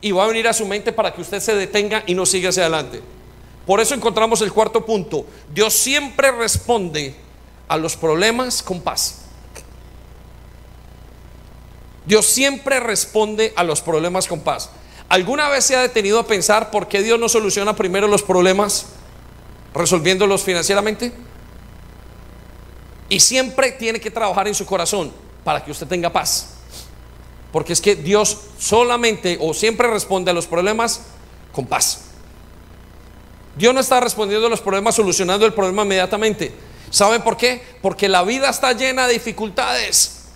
Y 0.00 0.12
va 0.12 0.24
a 0.24 0.28
venir 0.28 0.46
a 0.48 0.52
su 0.52 0.66
mente 0.66 0.92
para 0.92 1.12
que 1.12 1.20
usted 1.20 1.40
se 1.40 1.54
detenga 1.54 2.04
y 2.06 2.14
no 2.14 2.24
siga 2.24 2.50
hacia 2.50 2.62
adelante. 2.62 3.02
Por 3.66 3.80
eso 3.80 3.94
encontramos 3.94 4.40
el 4.40 4.52
cuarto 4.52 4.86
punto. 4.86 5.26
Dios 5.52 5.74
siempre 5.74 6.30
responde 6.30 7.14
a 7.68 7.76
los 7.76 7.96
problemas 7.96 8.62
con 8.62 8.80
paz. 8.80 9.22
Dios 12.06 12.24
siempre 12.24 12.80
responde 12.80 13.52
a 13.56 13.64
los 13.64 13.82
problemas 13.82 14.26
con 14.26 14.40
paz. 14.40 14.70
¿Alguna 15.10 15.48
vez 15.48 15.64
se 15.64 15.76
ha 15.76 15.82
detenido 15.82 16.18
a 16.18 16.26
pensar 16.26 16.70
por 16.70 16.88
qué 16.88 17.02
Dios 17.02 17.18
no 17.20 17.28
soluciona 17.28 17.76
primero 17.76 18.08
los 18.08 18.22
problemas 18.22 18.86
resolviéndolos 19.74 20.42
financieramente? 20.42 21.12
Y 23.10 23.20
siempre 23.20 23.72
tiene 23.72 24.00
que 24.00 24.10
trabajar 24.10 24.48
en 24.48 24.54
su 24.54 24.64
corazón 24.64 25.12
para 25.44 25.64
que 25.64 25.70
usted 25.70 25.86
tenga 25.86 26.10
paz. 26.10 26.57
Porque 27.52 27.72
es 27.72 27.80
que 27.80 27.96
Dios 27.96 28.36
solamente 28.58 29.38
o 29.40 29.54
siempre 29.54 29.88
responde 29.88 30.30
a 30.30 30.34
los 30.34 30.46
problemas 30.46 31.02
con 31.52 31.66
paz. 31.66 32.02
Dios 33.56 33.74
no 33.74 33.80
está 33.80 34.00
respondiendo 34.00 34.46
a 34.46 34.50
los 34.50 34.60
problemas 34.60 34.94
solucionando 34.94 35.46
el 35.46 35.54
problema 35.54 35.82
inmediatamente. 35.82 36.52
¿Saben 36.90 37.22
por 37.22 37.36
qué? 37.36 37.62
Porque 37.82 38.08
la 38.08 38.22
vida 38.22 38.48
está 38.48 38.72
llena 38.72 39.06
de 39.06 39.14
dificultades. 39.14 40.26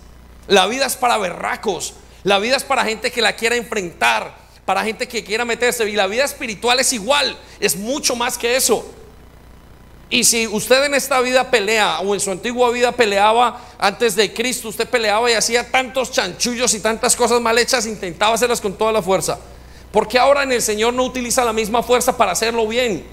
La 0.47 0.67
vida 0.67 0.85
es 0.85 0.95
para 0.95 1.17
berracos. 1.17 1.93
La 2.23 2.39
vida 2.39 2.57
es 2.57 2.63
para 2.63 2.83
gente 2.85 3.11
que 3.11 3.21
la 3.21 3.35
quiera 3.35 3.55
enfrentar, 3.55 4.35
para 4.65 4.83
gente 4.83 5.07
que 5.07 5.23
quiera 5.23 5.45
meterse. 5.45 5.87
Y 5.89 5.93
la 5.93 6.07
vida 6.07 6.25
espiritual 6.25 6.79
es 6.79 6.93
igual, 6.93 7.37
es 7.59 7.75
mucho 7.75 8.15
más 8.15 8.37
que 8.37 8.55
eso. 8.55 8.85
Y 10.09 10.23
si 10.25 10.47
usted 10.47 10.83
en 10.83 10.93
esta 10.93 11.21
vida 11.21 11.49
pelea 11.49 11.99
o 12.01 12.13
en 12.13 12.19
su 12.19 12.29
antigua 12.29 12.69
vida 12.69 12.91
peleaba 12.91 13.59
antes 13.79 14.15
de 14.15 14.33
Cristo, 14.33 14.69
usted 14.69 14.87
peleaba 14.87 15.29
y 15.31 15.33
hacía 15.33 15.71
tantos 15.71 16.11
chanchullos 16.11 16.73
y 16.73 16.79
tantas 16.79 17.15
cosas 17.15 17.41
mal 17.41 17.57
hechas, 17.57 17.85
intentaba 17.85 18.35
hacerlas 18.35 18.61
con 18.61 18.73
toda 18.73 18.91
la 18.91 19.01
fuerza. 19.01 19.39
¿Por 19.91 20.07
qué 20.07 20.19
ahora 20.19 20.43
en 20.43 20.51
el 20.51 20.61
Señor 20.61 20.93
no 20.93 21.03
utiliza 21.03 21.43
la 21.43 21.53
misma 21.53 21.81
fuerza 21.81 22.15
para 22.15 22.31
hacerlo 22.31 22.67
bien? 22.67 23.05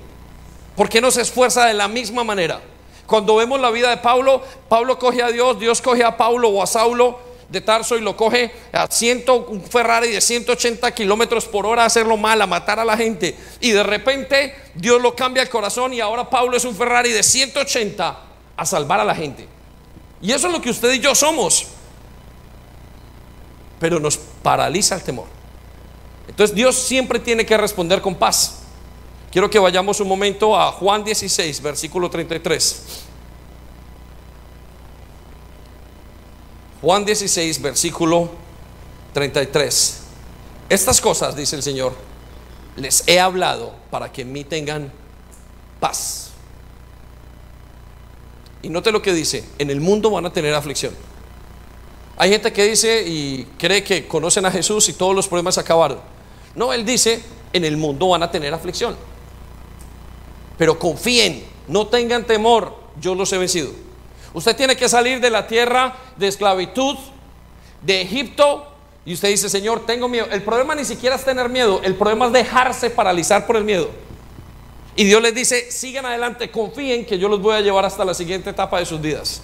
¿Por 0.76 0.88
qué 0.88 1.00
no 1.00 1.10
se 1.10 1.22
esfuerza 1.22 1.66
de 1.66 1.74
la 1.74 1.88
misma 1.88 2.24
manera? 2.24 2.60
Cuando 3.06 3.36
vemos 3.36 3.60
la 3.60 3.70
vida 3.70 3.90
de 3.90 3.96
Pablo, 3.96 4.42
Pablo 4.68 4.98
coge 4.98 5.22
a 5.22 5.28
Dios, 5.28 5.58
Dios 5.58 5.82
coge 5.82 6.04
a 6.04 6.16
Pablo 6.16 6.48
o 6.48 6.62
a 6.62 6.66
Saulo 6.66 7.29
de 7.50 7.60
Tarso 7.60 7.98
y 7.98 8.00
lo 8.00 8.16
coge 8.16 8.52
a 8.72 8.86
ciento, 8.86 9.44
un 9.46 9.62
Ferrari 9.62 10.08
de 10.08 10.20
180 10.20 10.92
kilómetros 10.92 11.46
por 11.46 11.66
hora 11.66 11.82
a 11.82 11.86
hacerlo 11.86 12.16
mal, 12.16 12.40
a 12.40 12.46
matar 12.46 12.78
a 12.78 12.84
la 12.84 12.96
gente. 12.96 13.36
Y 13.60 13.72
de 13.72 13.82
repente 13.82 14.54
Dios 14.74 15.02
lo 15.02 15.16
cambia 15.16 15.42
el 15.42 15.48
corazón 15.48 15.92
y 15.92 16.00
ahora 16.00 16.30
Pablo 16.30 16.56
es 16.56 16.64
un 16.64 16.76
Ferrari 16.76 17.10
de 17.10 17.22
180 17.22 18.20
a 18.56 18.66
salvar 18.66 19.00
a 19.00 19.04
la 19.04 19.14
gente. 19.14 19.48
Y 20.22 20.32
eso 20.32 20.46
es 20.46 20.52
lo 20.52 20.60
que 20.60 20.70
usted 20.70 20.92
y 20.92 21.00
yo 21.00 21.14
somos. 21.14 21.66
Pero 23.80 23.98
nos 23.98 24.16
paraliza 24.16 24.94
el 24.94 25.02
temor. 25.02 25.26
Entonces 26.28 26.54
Dios 26.54 26.76
siempre 26.76 27.18
tiene 27.18 27.44
que 27.44 27.56
responder 27.56 28.00
con 28.00 28.14
paz. 28.14 28.60
Quiero 29.32 29.50
que 29.50 29.58
vayamos 29.58 29.98
un 30.00 30.08
momento 30.08 30.58
a 30.58 30.70
Juan 30.72 31.02
16, 31.02 31.62
versículo 31.62 32.08
33. 32.10 33.09
Juan 36.82 37.04
16, 37.04 37.60
versículo 37.60 38.30
33. 39.12 40.00
Estas 40.68 41.00
cosas, 41.00 41.36
dice 41.36 41.56
el 41.56 41.62
Señor, 41.62 41.94
les 42.76 43.06
he 43.06 43.20
hablado 43.20 43.74
para 43.90 44.10
que 44.10 44.22
en 44.22 44.32
mí 44.32 44.44
tengan 44.44 44.90
paz. 45.78 46.30
Y 48.62 48.68
note 48.68 48.92
lo 48.92 49.02
que 49.02 49.12
dice, 49.12 49.44
en 49.58 49.70
el 49.70 49.80
mundo 49.80 50.10
van 50.10 50.26
a 50.26 50.32
tener 50.32 50.54
aflicción. 50.54 50.94
Hay 52.16 52.30
gente 52.30 52.52
que 52.52 52.64
dice 52.64 53.02
y 53.06 53.44
cree 53.58 53.82
que 53.82 54.06
conocen 54.06 54.44
a 54.44 54.50
Jesús 54.50 54.88
y 54.88 54.92
todos 54.92 55.14
los 55.14 55.26
problemas 55.26 55.58
acabaron. 55.58 55.98
No, 56.54 56.72
Él 56.72 56.84
dice, 56.84 57.22
en 57.52 57.64
el 57.64 57.76
mundo 57.76 58.08
van 58.08 58.22
a 58.22 58.30
tener 58.30 58.52
aflicción. 58.52 58.96
Pero 60.58 60.78
confíen, 60.78 61.44
no 61.68 61.86
tengan 61.86 62.26
temor, 62.26 62.74
yo 63.00 63.14
los 63.14 63.32
he 63.32 63.38
vencido. 63.38 63.70
Usted 64.32 64.56
tiene 64.56 64.76
que 64.76 64.88
salir 64.88 65.20
de 65.20 65.30
la 65.30 65.46
tierra 65.46 65.96
de 66.16 66.28
esclavitud, 66.28 66.96
de 67.82 68.02
Egipto, 68.02 68.66
y 69.04 69.14
usted 69.14 69.28
dice, 69.28 69.48
Señor, 69.48 69.86
tengo 69.86 70.08
miedo. 70.08 70.26
El 70.30 70.42
problema 70.42 70.74
ni 70.74 70.84
siquiera 70.84 71.16
es 71.16 71.24
tener 71.24 71.48
miedo, 71.48 71.80
el 71.82 71.94
problema 71.94 72.26
es 72.26 72.32
dejarse 72.32 72.90
paralizar 72.90 73.46
por 73.46 73.56
el 73.56 73.64
miedo. 73.64 73.90
Y 74.96 75.04
Dios 75.04 75.22
les 75.22 75.34
dice, 75.34 75.70
sigan 75.70 76.04
adelante, 76.04 76.50
confíen 76.50 77.06
que 77.06 77.18
yo 77.18 77.28
los 77.28 77.40
voy 77.40 77.56
a 77.56 77.60
llevar 77.60 77.84
hasta 77.84 78.04
la 78.04 78.14
siguiente 78.14 78.50
etapa 78.50 78.78
de 78.78 78.86
sus 78.86 79.00
vidas. 79.00 79.42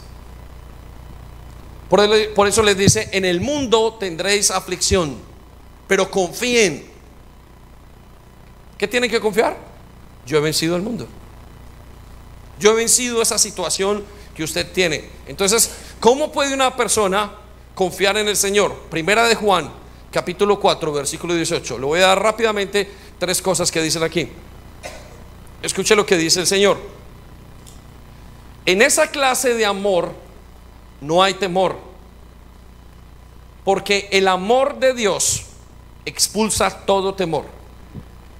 Por, 1.88 2.48
eso 2.48 2.62
les 2.62 2.76
dice, 2.76 3.08
en 3.12 3.24
el 3.24 3.40
mundo 3.40 3.96
tendréis 3.98 4.50
aflicción, 4.50 5.16
pero 5.86 6.10
confíen. 6.10 6.84
¿Qué 8.76 8.88
tienen 8.88 9.08
que 9.08 9.20
confiar? 9.20 9.56
Yo 10.26 10.38
he 10.38 10.40
vencido 10.40 10.74
el 10.76 10.82
mundo. 10.82 11.06
Yo 12.58 12.72
he 12.72 12.74
vencido 12.74 13.22
esa 13.22 13.38
situación 13.38 14.04
que 14.36 14.44
usted 14.44 14.70
tiene. 14.70 15.02
Entonces, 15.26 15.70
¿cómo 15.98 16.30
puede 16.30 16.52
una 16.52 16.76
persona 16.76 17.32
confiar 17.74 18.18
en 18.18 18.28
el 18.28 18.36
Señor? 18.36 18.74
Primera 18.90 19.26
de 19.26 19.34
Juan, 19.34 19.70
capítulo 20.12 20.60
4, 20.60 20.92
versículo 20.92 21.34
18. 21.34 21.78
Le 21.78 21.86
voy 21.86 22.00
a 22.00 22.08
dar 22.08 22.22
rápidamente 22.22 22.88
tres 23.18 23.40
cosas 23.40 23.72
que 23.72 23.80
dicen 23.80 24.02
aquí. 24.02 24.28
Escuche 25.62 25.96
lo 25.96 26.04
que 26.04 26.18
dice 26.18 26.40
el 26.40 26.46
Señor. 26.46 26.76
En 28.66 28.82
esa 28.82 29.10
clase 29.10 29.54
de 29.54 29.64
amor 29.64 30.12
no 31.00 31.22
hay 31.22 31.34
temor, 31.34 31.76
porque 33.64 34.08
el 34.12 34.28
amor 34.28 34.78
de 34.78 34.92
Dios 34.92 35.44
expulsa 36.04 36.84
todo 36.84 37.14
temor. 37.14 37.46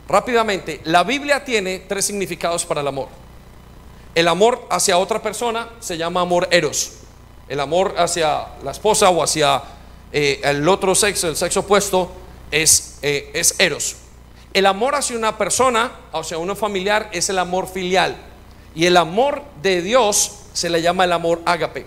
Rápidamente, 0.09 0.80
la 0.84 1.05
Biblia 1.05 1.44
tiene 1.44 1.80
tres 1.80 2.05
significados 2.05 2.66
para 2.66 2.80
el 2.80 2.88
amor. 2.88 3.09
El 4.17 4.29
amor 4.29 4.67
hacia 4.71 4.97
otra 4.97 5.21
persona 5.21 5.69
se 5.79 5.99
llama 5.99 6.23
amor 6.23 6.49
eros. 6.51 6.93
El 7.49 7.61
amor 7.61 7.97
hacia 7.99 8.47
la 8.64 8.71
esposa 8.71 9.11
o 9.11 9.23
hacia 9.23 9.62
eh, 10.11 10.41
el 10.43 10.67
otro 10.71 10.95
sexo, 10.95 11.29
el 11.29 11.37
sexo 11.37 11.61
opuesto, 11.61 12.11
es, 12.51 12.99
eh, 13.03 13.31
es 13.35 13.61
eros. 13.61 13.97
El 14.55 14.64
amor 14.64 14.95
hacia 14.95 15.19
una 15.19 15.37
persona, 15.37 15.93
hacia 16.14 16.39
uno 16.39 16.57
familiar, 16.57 17.11
es 17.12 17.29
el 17.29 17.39
amor 17.39 17.69
filial. 17.69 18.17
Y 18.75 18.87
el 18.87 18.97
amor 18.97 19.43
de 19.61 19.83
Dios 19.83 20.33
se 20.55 20.71
le 20.71 20.81
llama 20.81 21.05
el 21.05 21.12
amor 21.12 21.43
ágape. 21.45 21.85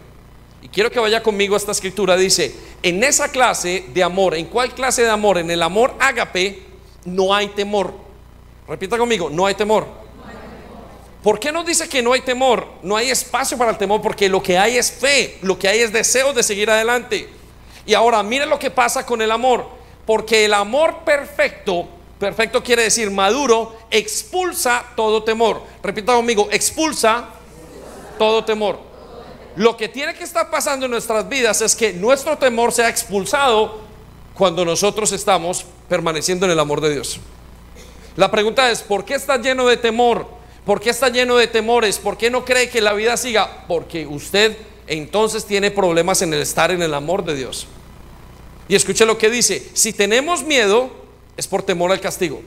Y 0.62 0.68
quiero 0.68 0.92
que 0.92 1.00
vaya 1.00 1.24
conmigo 1.24 1.56
a 1.56 1.58
esta 1.58 1.72
escritura. 1.72 2.16
Dice, 2.16 2.56
en 2.84 3.04
esa 3.04 3.32
clase 3.32 3.86
de 3.92 4.04
amor, 4.04 4.36
¿en 4.36 4.46
cuál 4.46 4.76
clase 4.76 5.02
de 5.02 5.10
amor? 5.10 5.40
En 5.40 5.50
el 5.50 5.64
amor 5.64 5.96
ágape 6.00 6.62
no 7.06 7.34
hay 7.34 7.48
temor. 7.48 7.92
Repita 8.68 9.00
conmigo, 9.00 9.32
no 9.32 9.48
hay 9.48 9.56
temor. 9.56 10.09
¿Por 11.24 11.40
qué 11.40 11.52
nos 11.52 11.66
dice 11.66 11.90
que 11.90 12.02
no 12.02 12.14
hay 12.14 12.22
temor? 12.22 12.66
No 12.82 12.96
hay 12.96 13.10
espacio 13.10 13.58
para 13.58 13.72
el 13.72 13.78
temor 13.78 14.02
porque 14.02 14.30
lo 14.30 14.42
que 14.42 14.58
hay 14.58 14.78
es 14.78 14.90
fe, 14.92 15.38
lo 15.42 15.60
que 15.60 15.68
hay 15.68 15.80
es 15.80 15.92
deseo 15.92 16.32
de 16.34 16.44
seguir 16.44 16.70
adelante. 16.70 17.30
Y 17.86 17.94
ahora 17.94 18.24
mire 18.24 18.46
lo 18.46 18.58
que 18.58 18.72
pasa 18.72 19.06
con 19.06 19.22
el 19.22 19.32
amor, 19.32 19.68
porque 20.06 20.46
el 20.46 20.54
amor 20.54 21.00
perfecto, 21.04 21.88
perfecto 22.18 22.64
quiere 22.64 22.84
decir 22.84 23.12
maduro, 23.12 23.76
expulsa 23.92 24.86
todo 24.96 25.24
temor. 25.24 25.62
Repita 25.84 26.14
conmigo, 26.14 26.48
expulsa 26.52 27.30
todo 28.18 28.46
temor. 28.46 28.80
Lo 29.58 29.76
que 29.76 29.90
tiene 29.90 30.14
que 30.14 30.24
estar 30.24 30.50
pasando 30.50 30.86
en 30.86 30.92
nuestras 30.92 31.28
vidas 31.28 31.62
es 31.62 31.76
que 31.76 31.92
nuestro 31.92 32.38
temor 32.38 32.72
sea 32.72 32.88
expulsado 32.88 33.80
cuando 34.36 34.64
nosotros 34.64 35.12
estamos 35.12 35.66
permaneciendo 35.90 36.46
en 36.46 36.54
el 36.54 36.60
amor 36.60 36.80
de 36.80 36.94
Dios. 36.94 37.20
La 38.16 38.32
pregunta 38.32 38.72
es, 38.72 38.82
¿por 38.82 39.04
qué 39.04 39.16
está 39.16 39.36
lleno 39.36 39.68
de 39.68 39.76
temor? 39.76 40.39
¿Por 40.70 40.80
qué 40.80 40.92
está 40.92 41.10
lleno 41.10 41.36
de 41.36 41.48
temores? 41.48 41.98
¿Por 41.98 42.16
qué 42.16 42.30
no 42.30 42.46
cree 42.46 42.70
que 42.70 42.80
la 42.80 42.94
vida 42.94 43.18
siga? 43.18 43.66
Porque 43.68 44.06
usted 44.06 44.56
entonces 44.86 45.44
tiene 45.44 45.72
problemas 45.72 46.22
en 46.22 46.32
el 46.32 46.44
estar 46.44 46.70
en 46.70 46.84
el 46.84 46.94
amor 46.94 47.26
de 47.26 47.36
Dios. 47.36 47.66
Y 48.68 48.76
escuche 48.76 49.04
lo 49.04 49.18
que 49.18 49.32
dice, 49.32 49.68
si 49.74 49.94
tenemos 49.94 50.44
miedo 50.44 50.92
es 51.36 51.48
por 51.48 51.64
temor 51.64 51.92
al 51.92 52.00
castigo. 52.00 52.44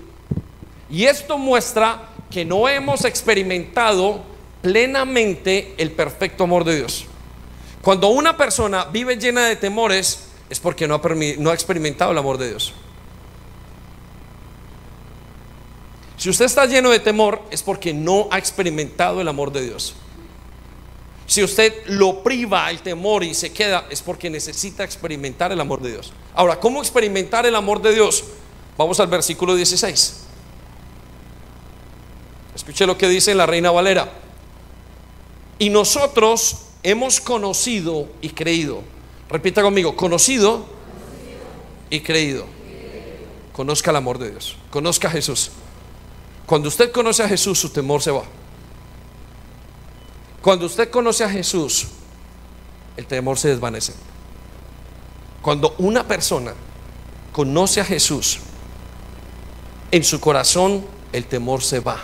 Y 0.89 1.07
esto 1.07 1.37
muestra 1.37 2.11
que 2.31 2.45
no 2.45 2.69
hemos 2.69 3.05
experimentado 3.05 4.23
plenamente 4.61 5.75
el 5.77 5.91
perfecto 5.91 6.45
amor 6.45 6.63
de 6.63 6.77
Dios. 6.77 7.07
Cuando 7.83 8.07
una 8.07 8.37
persona 8.37 8.85
vive 8.85 9.17
llena 9.17 9.47
de 9.47 9.57
temores 9.57 10.29
es 10.49 10.61
porque 10.61 10.87
no 10.87 10.95
ha, 10.95 11.01
no 11.39 11.51
ha 11.51 11.55
experimentado 11.55 12.13
el 12.13 12.19
amor 12.19 12.39
de 12.39 12.51
Dios. 12.51 12.73
Si 16.23 16.31
usted 16.31 16.45
está 16.45 16.67
lleno 16.67 16.91
de 16.91 17.01
temor 17.01 17.43
es 17.51 17.65
porque 17.65 17.93
no 17.93 18.29
ha 18.31 18.39
experimentado 18.39 19.21
el 19.21 19.27
amor 19.27 19.51
de 19.51 19.65
Dios. 19.65 19.93
Si 21.27 21.43
usted 21.43 21.75
lo 21.87 22.23
priva 22.23 22.71
el 22.71 22.81
temor 22.81 23.25
y 23.25 23.35
se 23.35 23.53
queda 23.53 23.89
es 23.91 24.03
porque 24.03 24.31
necesita 24.31 24.85
experimentar 24.85 25.51
el 25.51 25.61
amor 25.61 25.83
de 25.83 25.91
Dios. 25.91 26.13
Ahora, 26.33 26.61
¿cómo 26.61 26.81
experimentar 26.81 27.45
el 27.45 27.57
amor 27.57 27.83
de 27.83 27.95
Dios? 27.95 28.23
Vamos 28.79 29.01
al 29.01 29.09
versículo 29.09 29.57
16. 29.57 30.21
Escuche 32.55 32.87
lo 32.87 32.97
que 32.97 33.09
dice 33.09 33.35
la 33.35 33.47
Reina 33.47 33.73
Valera. 33.73 34.09
Y 35.59 35.71
nosotros 35.71 36.59
hemos 36.85 37.21
conocido 37.21 38.07
y 38.21 38.29
creído. 38.29 38.83
Repita 39.29 39.61
conmigo, 39.61 39.97
conocido 39.97 40.67
y 41.91 41.99
creído. 41.99 42.47
Conozca 43.53 43.91
el 43.91 43.97
amor 43.97 44.21
de 44.21 44.31
Dios. 44.31 44.57
Conozca 44.71 45.09
a 45.09 45.11
Jesús. 45.11 45.51
Cuando 46.53 46.69
usted 46.69 46.93
conoce 46.93 47.23
a 47.23 47.29
Jesús, 47.31 47.59
su 47.59 47.71
temor 47.71 48.03
se 48.03 48.11
va. 48.11 48.25
Cuando 50.43 50.67
usted 50.67 50.91
conoce 50.91 51.25
a 51.25 51.31
Jesús, 51.31 51.87
el 52.95 53.07
temor 53.07 53.39
se 53.39 53.49
desvanece. 53.49 53.95
Cuando 55.41 55.75
una 55.79 56.07
persona 56.07 56.53
conoce 57.33 57.81
a 57.81 57.87
Jesús, 57.87 58.41
en 59.91 60.05
su 60.05 60.21
corazón 60.21 60.85
el 61.15 61.25
temor 61.25 61.63
se 61.63 61.81
va. 61.81 61.99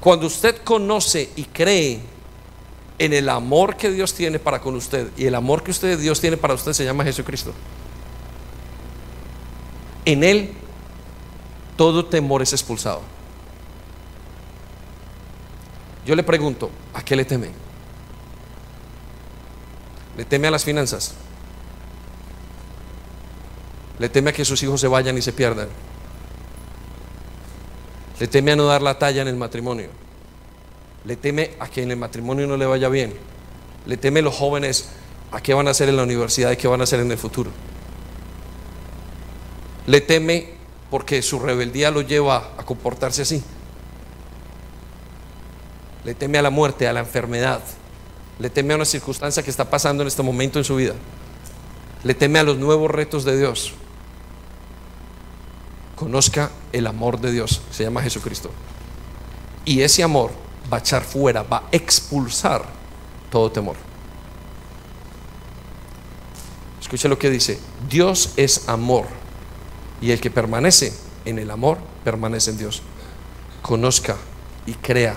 Cuando 0.00 0.26
usted 0.26 0.62
conoce 0.64 1.32
y 1.36 1.44
cree 1.44 2.00
en 2.98 3.12
el 3.12 3.28
amor 3.28 3.76
que 3.76 3.90
Dios 3.90 4.14
tiene 4.14 4.38
para 4.38 4.62
con 4.62 4.74
usted 4.74 5.10
y 5.18 5.26
el 5.26 5.34
amor 5.34 5.62
que 5.62 5.72
usted 5.72 5.98
Dios 5.98 6.18
tiene 6.18 6.38
para 6.38 6.54
usted 6.54 6.72
se 6.72 6.86
llama 6.86 7.04
Jesucristo. 7.04 7.52
En 10.06 10.24
él 10.24 10.63
todo 11.76 12.04
temor 12.06 12.42
es 12.42 12.52
expulsado. 12.52 13.02
Yo 16.06 16.14
le 16.14 16.22
pregunto, 16.22 16.70
¿a 16.92 17.02
qué 17.02 17.16
le 17.16 17.24
teme? 17.24 17.50
¿Le 20.16 20.24
teme 20.24 20.48
a 20.48 20.50
las 20.50 20.64
finanzas? 20.64 21.14
¿Le 23.98 24.08
teme 24.08 24.30
a 24.30 24.32
que 24.32 24.44
sus 24.44 24.62
hijos 24.62 24.80
se 24.80 24.88
vayan 24.88 25.16
y 25.16 25.22
se 25.22 25.32
pierdan? 25.32 25.68
¿Le 28.20 28.28
teme 28.28 28.52
a 28.52 28.56
no 28.56 28.66
dar 28.66 28.82
la 28.82 28.98
talla 28.98 29.22
en 29.22 29.28
el 29.28 29.36
matrimonio? 29.36 29.88
¿Le 31.04 31.16
teme 31.16 31.52
a 31.58 31.68
que 31.68 31.82
en 31.82 31.90
el 31.90 31.96
matrimonio 31.96 32.46
no 32.46 32.56
le 32.56 32.66
vaya 32.66 32.88
bien? 32.88 33.14
¿Le 33.86 33.96
teme 33.96 34.20
a 34.20 34.22
los 34.22 34.34
jóvenes 34.34 34.88
a 35.32 35.40
qué 35.40 35.52
van 35.54 35.68
a 35.68 35.72
hacer 35.72 35.88
en 35.88 35.96
la 35.96 36.04
universidad 36.04 36.52
y 36.52 36.56
qué 36.56 36.68
van 36.68 36.80
a 36.80 36.84
hacer 36.84 37.00
en 37.00 37.10
el 37.10 37.18
futuro? 37.18 37.50
¿Le 39.86 40.00
teme 40.00 40.53
porque 40.94 41.22
su 41.22 41.40
rebeldía 41.40 41.90
lo 41.90 42.02
lleva 42.02 42.52
a 42.56 42.64
comportarse 42.64 43.22
así. 43.22 43.42
Le 46.04 46.14
teme 46.14 46.38
a 46.38 46.42
la 46.42 46.50
muerte, 46.50 46.86
a 46.86 46.92
la 46.92 47.00
enfermedad. 47.00 47.60
Le 48.38 48.48
teme 48.48 48.74
a 48.74 48.76
una 48.76 48.84
circunstancia 48.84 49.42
que 49.42 49.50
está 49.50 49.68
pasando 49.68 50.04
en 50.04 50.06
este 50.06 50.22
momento 50.22 50.60
en 50.60 50.64
su 50.64 50.76
vida. 50.76 50.94
Le 52.04 52.14
teme 52.14 52.38
a 52.38 52.44
los 52.44 52.58
nuevos 52.58 52.88
retos 52.92 53.24
de 53.24 53.36
Dios. 53.36 53.72
Conozca 55.96 56.52
el 56.72 56.86
amor 56.86 57.18
de 57.18 57.32
Dios. 57.32 57.60
Se 57.72 57.82
llama 57.82 58.00
Jesucristo. 58.00 58.52
Y 59.64 59.80
ese 59.80 60.04
amor 60.04 60.30
va 60.72 60.76
a 60.76 60.80
echar 60.80 61.02
fuera, 61.02 61.42
va 61.42 61.56
a 61.56 61.64
expulsar 61.72 62.66
todo 63.32 63.50
temor. 63.50 63.74
Escuche 66.80 67.08
lo 67.08 67.18
que 67.18 67.30
dice. 67.30 67.58
Dios 67.90 68.34
es 68.36 68.68
amor. 68.68 69.23
Y 70.04 70.12
el 70.12 70.20
que 70.20 70.30
permanece 70.30 70.92
en 71.24 71.38
el 71.38 71.50
amor, 71.50 71.78
permanece 72.04 72.50
en 72.50 72.58
Dios. 72.58 72.82
Conozca 73.62 74.18
y 74.66 74.74
crea. 74.74 75.16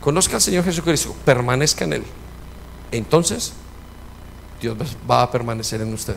Conozca 0.00 0.36
al 0.36 0.40
Señor 0.40 0.62
Jesucristo, 0.62 1.16
permanezca 1.24 1.84
en 1.84 1.94
Él. 1.94 2.04
Entonces, 2.92 3.54
Dios 4.60 4.76
va 5.10 5.22
a 5.22 5.32
permanecer 5.32 5.80
en 5.80 5.92
usted. 5.92 6.16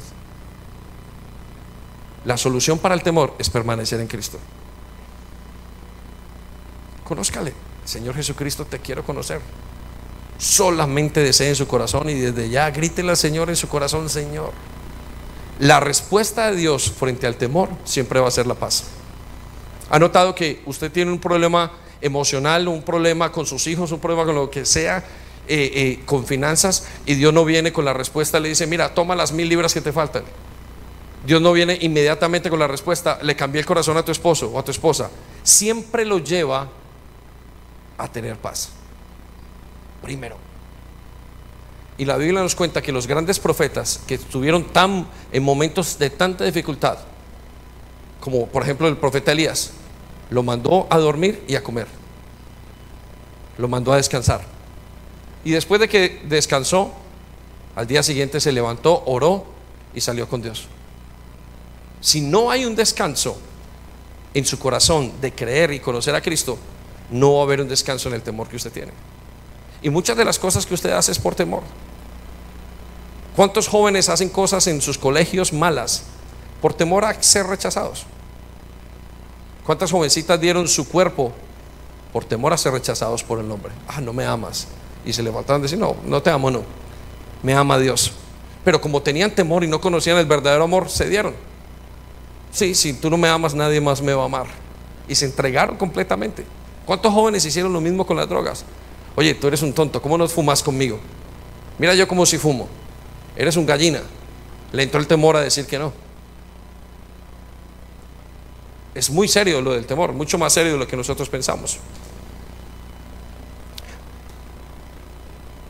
La 2.24 2.38
solución 2.38 2.78
para 2.78 2.94
el 2.94 3.02
temor 3.02 3.34
es 3.40 3.50
permanecer 3.50 4.00
en 4.00 4.06
Cristo. 4.06 4.38
Conózcale. 7.04 7.56
Señor 7.84 8.14
Jesucristo, 8.14 8.64
te 8.66 8.78
quiero 8.78 9.04
conocer. 9.04 9.42
Solamente 10.38 11.22
desee 11.22 11.50
en 11.50 11.56
su 11.56 11.68
corazón 11.68 12.12
y 12.12 12.14
desde 12.14 12.48
ya 12.48 12.70
grítele 12.70 13.10
al 13.10 13.18
Señor 13.18 13.50
en 13.50 13.56
su 13.56 13.68
corazón, 13.68 14.08
Señor. 14.08 14.54
La 15.60 15.82
respuesta 15.82 16.50
de 16.50 16.58
Dios 16.58 16.90
frente 16.90 17.28
al 17.28 17.36
temor 17.36 17.70
siempre 17.84 18.22
va 18.22 18.30
a 18.30 18.32
ser 18.32 18.48
la 18.48 18.56
paz. 18.56 18.86
¿Ha 19.90 20.00
notado 20.00 20.34
que 20.34 20.62
usted 20.66 20.90
tiene 20.90 21.12
un 21.12 21.20
problema 21.20 21.74
emocional, 22.00 22.70
un 22.70 22.82
problema 22.82 23.32
con 23.32 23.46
sus 23.46 23.68
hijos, 23.68 23.92
un 23.92 24.00
problema 24.00 24.24
con 24.24 24.36
lo 24.36 24.50
que 24.50 24.66
sea, 24.66 25.00
eh, 25.48 25.72
eh, 25.76 26.00
con 26.06 26.26
finanzas, 26.26 26.88
y 27.06 27.16
Dios 27.16 27.34
no 27.34 27.44
viene 27.44 27.74
con 27.74 27.84
la 27.84 27.92
respuesta, 27.92 28.40
le 28.40 28.50
dice, 28.50 28.68
mira, 28.68 28.94
toma 28.94 29.16
las 29.16 29.34
mil 29.34 29.50
libras 29.50 29.74
que 29.74 29.82
te 29.82 29.92
faltan? 29.92 30.24
Dios 31.26 31.42
no 31.42 31.52
viene 31.52 31.78
inmediatamente 31.82 32.50
con 32.50 32.60
la 32.60 32.68
respuesta, 32.68 33.20
le 33.22 33.36
cambié 33.36 33.60
el 33.60 33.66
corazón 33.66 33.98
a 33.98 34.06
tu 34.06 34.14
esposo 34.14 34.50
o 34.54 34.60
a 34.60 34.64
tu 34.64 34.72
esposa. 34.72 35.10
Siempre 35.44 36.06
lo 36.06 36.20
lleva 36.20 36.70
a 37.98 38.08
tener 38.08 38.38
paz. 38.38 38.70
Primero. 40.02 40.49
Y 42.00 42.06
la 42.06 42.16
Biblia 42.16 42.42
nos 42.42 42.56
cuenta 42.56 42.82
que 42.82 42.94
los 42.94 43.08
grandes 43.08 43.40
profetas 43.40 44.00
que 44.08 44.16
estuvieron 44.16 44.64
tan 44.64 45.06
en 45.34 45.44
momentos 45.44 46.00
de 46.00 46.10
tanta 46.10 46.46
dificultad, 46.46 46.98
como 48.22 48.48
por 48.48 48.64
ejemplo 48.64 48.88
el 48.88 48.96
profeta 48.96 49.34
Elías, 49.34 49.72
lo 50.30 50.42
mandó 50.42 50.88
a 50.90 50.98
dormir 50.98 51.44
y 51.46 51.56
a 51.56 51.62
comer. 51.62 51.88
Lo 53.58 53.68
mandó 53.68 53.92
a 53.92 53.98
descansar. 53.98 54.40
Y 55.44 55.52
después 55.52 55.82
de 55.82 55.90
que 55.90 56.22
descansó, 56.24 56.94
al 57.76 57.86
día 57.86 58.02
siguiente 58.02 58.40
se 58.40 58.54
levantó, 58.54 59.04
oró 59.06 59.46
y 59.94 60.00
salió 60.00 60.30
con 60.30 60.42
Dios. 60.42 60.68
Si 62.00 62.22
no 62.22 62.50
hay 62.50 62.64
un 62.64 62.78
descanso 62.78 63.38
en 64.34 64.46
su 64.46 64.58
corazón 64.58 65.20
de 65.20 65.34
creer 65.34 65.74
y 65.74 65.82
conocer 65.82 66.16
a 66.16 66.22
Cristo, 66.22 66.58
no 67.12 67.34
va 67.34 67.40
a 67.42 67.44
haber 67.44 67.60
un 67.60 67.68
descanso 67.68 68.08
en 68.08 68.16
el 68.16 68.22
temor 68.22 68.48
que 68.48 68.56
usted 68.56 68.72
tiene. 68.72 68.94
Y 69.82 69.90
muchas 69.90 70.16
de 70.16 70.24
las 70.24 70.40
cosas 70.40 70.66
que 70.66 70.74
usted 70.74 70.92
hace 70.92 71.12
es 71.12 71.20
por 71.20 71.36
temor. 71.36 71.64
¿Cuántos 73.36 73.68
jóvenes 73.68 74.10
hacen 74.10 74.30
cosas 74.30 74.68
en 74.68 74.82
sus 74.82 74.98
colegios 74.98 75.54
malas 75.54 76.04
por 76.62 76.74
temor 76.74 77.06
a 77.06 77.22
ser 77.22 77.48
rechazados? 77.48 78.06
¿Cuántas 79.66 79.92
jovencitas 79.92 80.40
dieron 80.42 80.68
su 80.68 80.88
cuerpo 80.88 81.32
por 82.12 82.26
temor 82.26 82.54
a 82.54 82.58
ser 82.58 82.74
rechazados 82.74 83.24
por 83.24 83.40
el 83.40 83.50
hombre? 83.52 83.72
Ah, 83.88 84.02
no 84.02 84.14
me 84.14 84.26
amas. 84.26 84.68
Y 85.06 85.14
se 85.14 85.24
levantaron 85.24 85.62
y 85.62 85.64
decir, 85.64 85.78
no, 85.78 85.96
no 86.06 86.22
te 86.22 86.30
amo, 86.30 86.52
no. 86.52 86.64
Me 87.44 87.54
ama 87.54 87.78
Dios. 87.78 88.12
Pero 88.66 88.82
como 88.82 89.02
tenían 89.02 89.32
temor 89.32 89.64
y 89.64 89.68
no 89.68 89.80
conocían 89.80 90.18
el 90.18 90.26
verdadero 90.26 90.64
amor, 90.64 90.90
se 90.90 91.08
dieron. 91.08 91.36
Sí, 92.52 92.76
si 92.76 92.94
tú 92.94 93.10
no 93.10 93.18
me 93.18 93.30
amas, 93.30 93.54
nadie 93.54 93.80
más 93.80 94.02
me 94.02 94.14
va 94.14 94.24
a 94.24 94.26
amar. 94.26 94.48
Y 95.08 95.16
se 95.16 95.26
entregaron 95.26 95.78
completamente. 95.78 96.46
¿Cuántos 96.86 97.14
jóvenes 97.14 97.46
hicieron 97.46 97.72
lo 97.72 97.80
mismo 97.80 98.06
con 98.06 98.18
las 98.18 98.28
drogas? 98.28 98.66
Oye, 99.16 99.36
tú 99.36 99.48
eres 99.48 99.62
un 99.62 99.74
tonto, 99.74 100.02
¿cómo 100.02 100.18
no 100.18 100.28
fumas 100.28 100.64
conmigo? 100.64 101.00
Mira 101.78 101.94
yo 101.94 102.08
como 102.08 102.26
si 102.26 102.38
fumo. 102.38 102.68
Eres 103.40 103.56
un 103.56 103.66
gallina. 103.66 104.02
Le 104.74 104.84
entró 104.84 105.00
el 105.00 105.08
temor 105.08 105.38
a 105.38 105.40
decir 105.40 105.66
que 105.66 105.80
no. 105.80 105.94
Es 108.94 109.10
muy 109.10 109.30
serio 109.30 109.62
lo 109.62 109.72
del 109.72 109.86
temor, 109.86 110.12
mucho 110.12 110.38
más 110.38 110.52
serio 110.52 110.74
de 110.74 110.78
lo 110.78 110.86
que 110.86 110.98
nosotros 110.98 111.30
pensamos. 111.30 111.80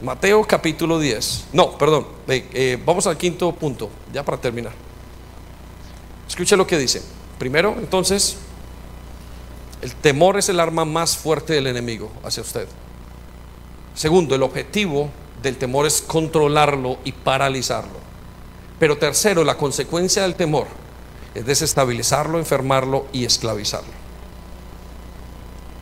Mateo 0.01 0.43
capítulo 0.45 0.97
10. 0.97 1.49
No, 1.53 1.77
perdón. 1.77 2.07
Eh, 2.27 2.81
vamos 2.83 3.05
al 3.05 3.17
quinto 3.17 3.51
punto, 3.51 3.91
ya 4.11 4.25
para 4.25 4.41
terminar. 4.41 4.73
Escuche 6.27 6.57
lo 6.57 6.65
que 6.65 6.79
dice. 6.79 7.03
Primero, 7.37 7.75
entonces, 7.77 8.37
el 9.83 9.93
temor 9.93 10.39
es 10.39 10.49
el 10.49 10.59
arma 10.59 10.85
más 10.85 11.15
fuerte 11.17 11.53
del 11.53 11.67
enemigo 11.67 12.11
hacia 12.23 12.41
usted. 12.41 12.67
Segundo, 13.93 14.33
el 14.33 14.41
objetivo 14.41 15.11
del 15.41 15.57
temor 15.57 15.85
es 15.85 16.01
controlarlo 16.01 16.97
y 17.03 17.11
paralizarlo. 17.11 17.99
Pero 18.79 18.97
tercero, 18.97 19.43
la 19.43 19.57
consecuencia 19.57 20.23
del 20.23 20.35
temor 20.35 20.67
es 21.35 21.45
desestabilizarlo, 21.45 22.39
enfermarlo 22.39 23.07
y 23.11 23.25
esclavizarlo. 23.25 23.91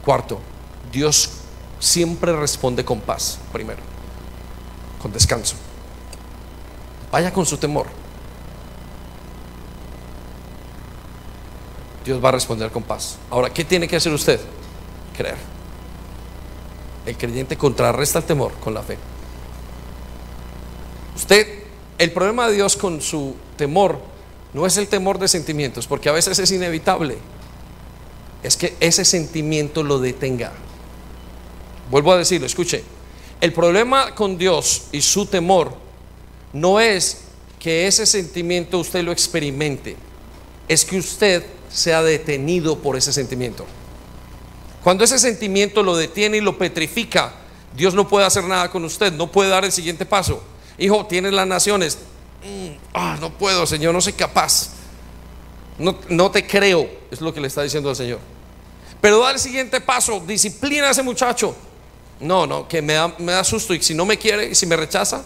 Cuarto, 0.04 0.40
Dios 0.92 1.30
siempre 1.80 2.36
responde 2.36 2.84
con 2.84 3.02
paz, 3.02 3.40
primero, 3.52 3.80
con 5.02 5.12
descanso. 5.12 5.56
Vaya 7.12 7.32
con 7.32 7.46
su 7.46 7.58
temor. 7.58 7.88
Dios 12.04 12.24
va 12.24 12.30
a 12.30 12.34
responder 12.34 12.72
con 12.72 12.84
paz. 12.84 13.18
Ahora, 13.30 13.50
¿qué 13.50 13.66
tiene 13.66 13.88
que 13.88 13.98
hacer 13.98 14.14
usted? 14.14 14.40
Creer. 15.16 15.36
El 17.06 17.18
creyente 17.18 17.58
contrarresta 17.58 18.20
el 18.20 18.26
temor 18.26 18.54
con 18.64 18.74
la 18.74 18.82
fe. 18.82 18.98
Usted, 21.18 21.48
el 21.98 22.12
problema 22.12 22.48
de 22.48 22.54
Dios 22.54 22.78
con 22.78 23.02
su 23.02 23.36
temor 23.56 24.00
no 24.54 24.68
es 24.68 24.78
el 24.78 24.88
temor 24.88 25.18
de 25.18 25.28
sentimientos, 25.28 25.88
porque 25.88 26.10
a 26.10 26.12
veces 26.12 26.38
es 26.38 26.52
inevitable. 26.52 27.18
Es 28.44 28.56
que 28.56 28.76
ese 28.80 29.04
sentimiento 29.04 29.82
lo 29.82 29.98
detenga. 29.98 30.54
Vuelvo 31.90 32.12
a 32.12 32.18
decirlo, 32.18 32.46
escuche. 32.46 32.84
El 33.42 33.52
problema 33.52 34.14
con 34.14 34.38
Dios 34.38 34.84
y 34.92 35.02
su 35.02 35.26
temor 35.26 35.74
no 36.54 36.80
es 36.80 37.22
que 37.60 37.88
ese 37.88 38.06
sentimiento 38.06 38.78
usted 38.78 39.04
lo 39.04 39.12
experimente, 39.12 39.96
es 40.68 40.86
que 40.86 41.00
usted 41.00 41.44
sea 41.68 42.04
detenido 42.04 42.78
por 42.78 42.96
ese 42.96 43.12
sentimiento. 43.12 43.66
Cuando 44.84 45.04
ese 45.04 45.18
sentimiento 45.18 45.82
lo 45.82 45.98
detiene 45.98 46.38
y 46.38 46.42
lo 46.42 46.60
petrifica, 46.60 47.34
Dios 47.76 47.96
no 47.96 48.08
puede 48.08 48.28
hacer 48.28 48.44
nada 48.44 48.70
con 48.70 48.86
usted, 48.86 49.12
no 49.14 49.32
puede 49.32 49.50
dar 49.50 49.66
el 49.66 49.72
siguiente 49.72 50.06
paso. 50.06 50.44
Hijo, 50.78 51.06
tienes 51.06 51.34
las 51.34 51.48
naciones. 51.48 51.98
Ah, 52.94 53.18
no 53.20 53.32
puedo, 53.32 53.66
Señor, 53.66 53.94
no 53.94 54.02
soy 54.02 54.14
capaz. 54.14 54.70
No, 55.78 55.98
no 56.10 56.32
te 56.32 56.46
creo, 56.46 56.90
es 57.12 57.22
lo 57.22 57.34
que 57.34 57.40
le 57.40 57.48
está 57.48 57.64
diciendo 57.64 57.90
el 57.90 57.96
Señor. 57.96 58.20
Pero 59.02 59.20
da 59.20 59.32
el 59.32 59.40
siguiente 59.40 59.80
paso, 59.82 60.20
disciplina 60.26 60.88
a 60.88 60.92
ese 60.92 61.04
muchacho. 61.04 61.56
No, 62.20 62.48
no, 62.48 62.68
que 62.68 62.82
me 62.82 62.94
da, 62.94 63.14
me 63.20 63.32
da 63.32 63.44
susto 63.44 63.74
y 63.74 63.82
si 63.82 63.94
no 63.94 64.06
me 64.06 64.18
quiere 64.18 64.50
y 64.50 64.56
si 64.56 64.66
me 64.66 64.76
rechaza. 64.76 65.24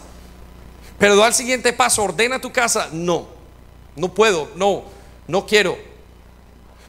Pero 0.98 1.16
da 1.16 1.26
el 1.26 1.34
siguiente 1.34 1.72
paso, 1.72 2.02
ordena 2.02 2.40
tu 2.40 2.52
casa. 2.52 2.88
No, 2.92 3.28
no 3.96 4.12
puedo, 4.12 4.50
no, 4.56 4.84
no 5.26 5.46
quiero. 5.46 5.76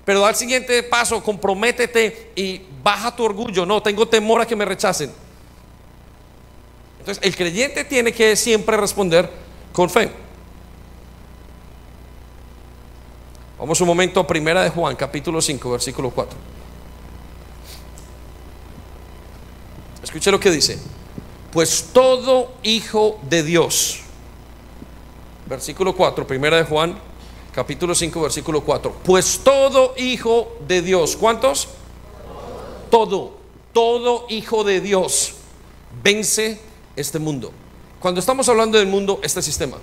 Pero 0.06 0.20
da 0.20 0.30
el 0.30 0.36
siguiente 0.36 0.84
paso, 0.84 1.24
comprométete 1.24 2.32
y 2.36 2.62
baja 2.84 3.16
tu 3.16 3.24
orgullo. 3.24 3.66
No, 3.66 3.82
tengo 3.82 4.08
temor 4.08 4.42
a 4.42 4.46
que 4.46 4.56
me 4.56 4.66
rechacen. 4.66 5.12
Entonces, 7.04 7.22
el 7.22 7.36
creyente 7.36 7.84
tiene 7.84 8.14
que 8.14 8.34
siempre 8.38 8.78
responder 8.78 9.30
con 9.74 9.90
fe. 9.90 10.10
Vamos 13.60 13.82
un 13.82 13.88
momento 13.88 14.22
a 14.22 14.26
Primera 14.26 14.64
de 14.64 14.70
Juan, 14.70 14.96
capítulo 14.96 15.42
5, 15.42 15.70
versículo 15.70 16.12
4. 16.12 16.38
Escuche 20.02 20.32
lo 20.32 20.40
que 20.40 20.50
dice. 20.50 20.80
Pues 21.52 21.90
todo 21.92 22.54
hijo 22.64 23.20
de 23.24 23.44
Dios, 23.44 24.00
versículo 25.46 25.94
4, 25.94 26.26
Primera 26.26 26.56
de 26.56 26.64
Juan 26.64 26.98
capítulo 27.54 27.94
5, 27.94 28.22
versículo 28.22 28.62
4. 28.62 28.96
Pues 29.04 29.42
todo 29.44 29.94
hijo 29.98 30.56
de 30.66 30.82
Dios, 30.82 31.18
¿cuántos? 31.18 31.68
Todo, 32.90 33.34
todo 33.74 34.26
hijo 34.30 34.64
de 34.64 34.80
Dios 34.80 35.34
vence 36.02 36.73
este 36.96 37.20
mundo. 37.20 37.52
Cuando 38.00 38.20
estamos 38.20 38.48
hablando 38.50 38.78
del 38.78 38.88
mundo, 38.88 39.20
este 39.24 39.42
sistema. 39.42 39.78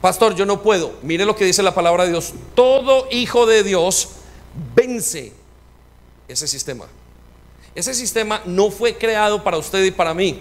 Pastor, 0.00 0.34
yo 0.34 0.46
no 0.46 0.62
puedo. 0.62 0.94
Mire 1.02 1.24
lo 1.24 1.36
que 1.36 1.44
dice 1.44 1.62
la 1.62 1.74
palabra 1.74 2.04
de 2.04 2.10
Dios. 2.10 2.32
Todo 2.54 3.06
hijo 3.10 3.46
de 3.46 3.62
Dios 3.62 4.10
vence 4.74 5.32
ese 6.28 6.48
sistema. 6.48 6.86
Ese 7.74 7.94
sistema 7.94 8.40
no 8.46 8.70
fue 8.70 8.96
creado 8.96 9.44
para 9.44 9.58
usted 9.58 9.84
y 9.84 9.90
para 9.90 10.14
mí. 10.14 10.40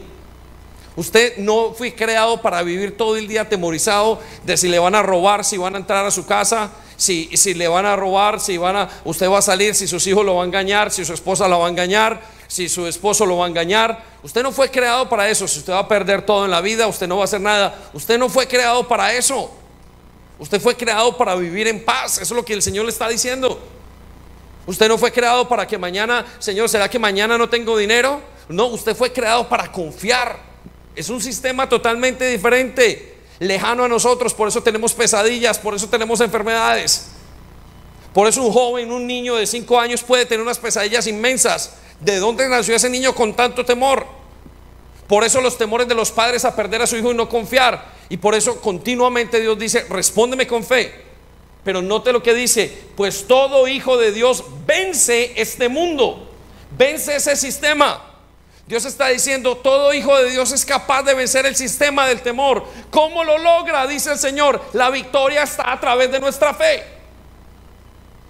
Usted 0.96 1.38
no 1.38 1.74
fue 1.74 1.94
creado 1.94 2.42
para 2.42 2.62
vivir 2.64 2.98
todo 2.98 3.16
el 3.16 3.28
día 3.28 3.42
atemorizado 3.42 4.20
de 4.44 4.58
si 4.58 4.68
le 4.68 4.80
van 4.80 4.96
a 4.96 5.04
robar, 5.04 5.46
si 5.46 5.58
van 5.58 5.76
a 5.76 5.78
entrar 5.78 6.06
a 6.06 6.12
su 6.12 6.26
casa, 6.26 6.72
si, 6.98 7.30
si 7.38 7.54
le 7.54 7.68
van 7.68 7.86
a 7.86 7.96
robar, 7.96 8.40
si 8.40 8.58
van 8.58 8.76
a, 8.76 8.90
usted 9.06 9.30
va 9.30 9.38
a 9.38 9.42
salir, 9.42 9.76
si 9.76 9.88
sus 9.88 10.06
hijos 10.08 10.26
lo 10.26 10.36
van 10.36 10.44
a 10.44 10.48
engañar, 10.48 10.92
si 10.92 11.06
su 11.06 11.14
esposa 11.14 11.48
lo 11.48 11.60
va 11.60 11.68
a 11.68 11.70
engañar, 11.70 12.22
si 12.50 12.68
su 12.68 12.88
esposo 12.88 13.28
lo 13.28 13.38
va 13.38 13.46
a 13.46 13.48
engañar. 13.48 14.04
Usted 14.24 14.42
no 14.42 14.52
fue 14.52 14.72
creado 14.72 15.08
para 15.08 15.30
eso. 15.30 15.48
Si 15.48 15.60
usted 15.60 15.72
va 15.72 15.80
a 15.80 15.88
perder 15.88 16.24
todo 16.24 16.46
en 16.46 16.52
la 16.52 16.62
vida, 16.62 16.88
usted 16.88 17.08
no 17.08 17.18
va 17.18 17.22
a 17.22 17.26
hacer 17.26 17.40
nada. 17.40 17.90
Usted 17.94 18.18
no 18.18 18.28
fue 18.28 18.48
creado 18.48 18.88
para 18.88 19.14
eso. 19.14 19.52
Usted 20.40 20.60
fue 20.60 20.76
creado 20.76 21.16
para 21.16 21.36
vivir 21.36 21.68
en 21.68 21.86
paz. 21.86 22.14
Eso 22.14 22.24
es 22.24 22.32
lo 22.32 22.44
que 22.44 22.54
el 22.54 22.64
Señor 22.64 22.86
le 22.86 22.92
está 22.92 23.08
diciendo. 23.08 23.62
Usted 24.66 24.88
no 24.88 24.98
fue 24.98 25.12
creado 25.12 25.48
para 25.48 25.68
que 25.68 25.78
mañana, 25.78 26.26
Señor, 26.40 26.68
¿será 26.70 26.90
que 26.90 26.98
mañana 26.98 27.38
no 27.38 27.48
tengo 27.50 27.78
dinero? 27.78 28.20
No, 28.48 28.66
usted 28.66 28.96
fue 28.96 29.14
creado 29.14 29.48
para 29.48 29.72
confiar. 29.72 30.40
Es 30.96 31.10
un 31.10 31.22
sistema 31.22 31.70
totalmente 31.70 32.28
diferente, 32.28 33.18
lejano 33.38 33.84
a 33.84 33.88
nosotros, 33.88 34.34
por 34.34 34.48
eso 34.48 34.62
tenemos 34.64 34.94
pesadillas, 34.94 35.60
por 35.60 35.76
eso 35.76 35.88
tenemos 35.88 36.20
enfermedades. 36.20 37.12
Por 38.14 38.28
eso 38.28 38.44
un 38.44 38.52
joven, 38.52 38.92
un 38.92 39.06
niño 39.06 39.36
de 39.36 39.46
5 39.46 39.80
años 39.80 40.04
puede 40.04 40.26
tener 40.26 40.42
unas 40.42 40.60
pesadillas 40.60 41.08
inmensas. 41.08 41.76
¿De 42.00 42.18
dónde 42.18 42.48
nació 42.48 42.76
ese 42.76 42.90
niño 42.90 43.14
con 43.14 43.36
tanto 43.36 43.66
temor? 43.66 44.06
Por 45.08 45.24
eso 45.24 45.42
los 45.42 45.58
temores 45.58 45.88
de 45.88 45.96
los 45.96 46.12
padres 46.12 46.46
a 46.46 46.56
perder 46.56 46.82
a 46.82 46.88
su 46.88 46.96
hijo 46.96 47.12
y 47.12 47.16
no 47.16 47.28
confiar. 47.28 47.84
Y 48.10 48.18
por 48.18 48.36
eso 48.36 48.62
continuamente 48.62 49.40
Dios 49.40 49.58
dice, 49.58 49.86
respóndeme 49.90 50.48
con 50.48 50.64
fe. 50.64 50.94
Pero 51.64 51.82
note 51.82 52.14
lo 52.14 52.24
que 52.24 52.34
dice, 52.34 52.72
pues 52.96 53.28
todo 53.28 53.68
hijo 53.68 53.98
de 53.98 54.12
Dios 54.12 54.44
vence 54.66 55.34
este 55.36 55.68
mundo, 55.68 56.30
vence 56.78 57.16
ese 57.16 57.36
sistema. 57.36 58.06
Dios 58.66 58.86
está 58.86 59.08
diciendo, 59.08 59.58
todo 59.58 59.94
hijo 59.94 60.16
de 60.16 60.30
Dios 60.30 60.52
es 60.52 60.64
capaz 60.64 61.02
de 61.04 61.16
vencer 61.16 61.46
el 61.48 61.56
sistema 61.56 62.08
del 62.08 62.22
temor. 62.22 62.64
¿Cómo 62.92 63.24
lo 63.24 63.40
logra? 63.40 63.88
Dice 63.88 64.12
el 64.12 64.20
Señor, 64.20 64.62
la 64.74 64.92
victoria 64.92 65.44
está 65.44 65.72
a 65.72 65.80
través 65.80 66.12
de 66.12 66.20
nuestra 66.20 66.54
fe. 66.54 66.99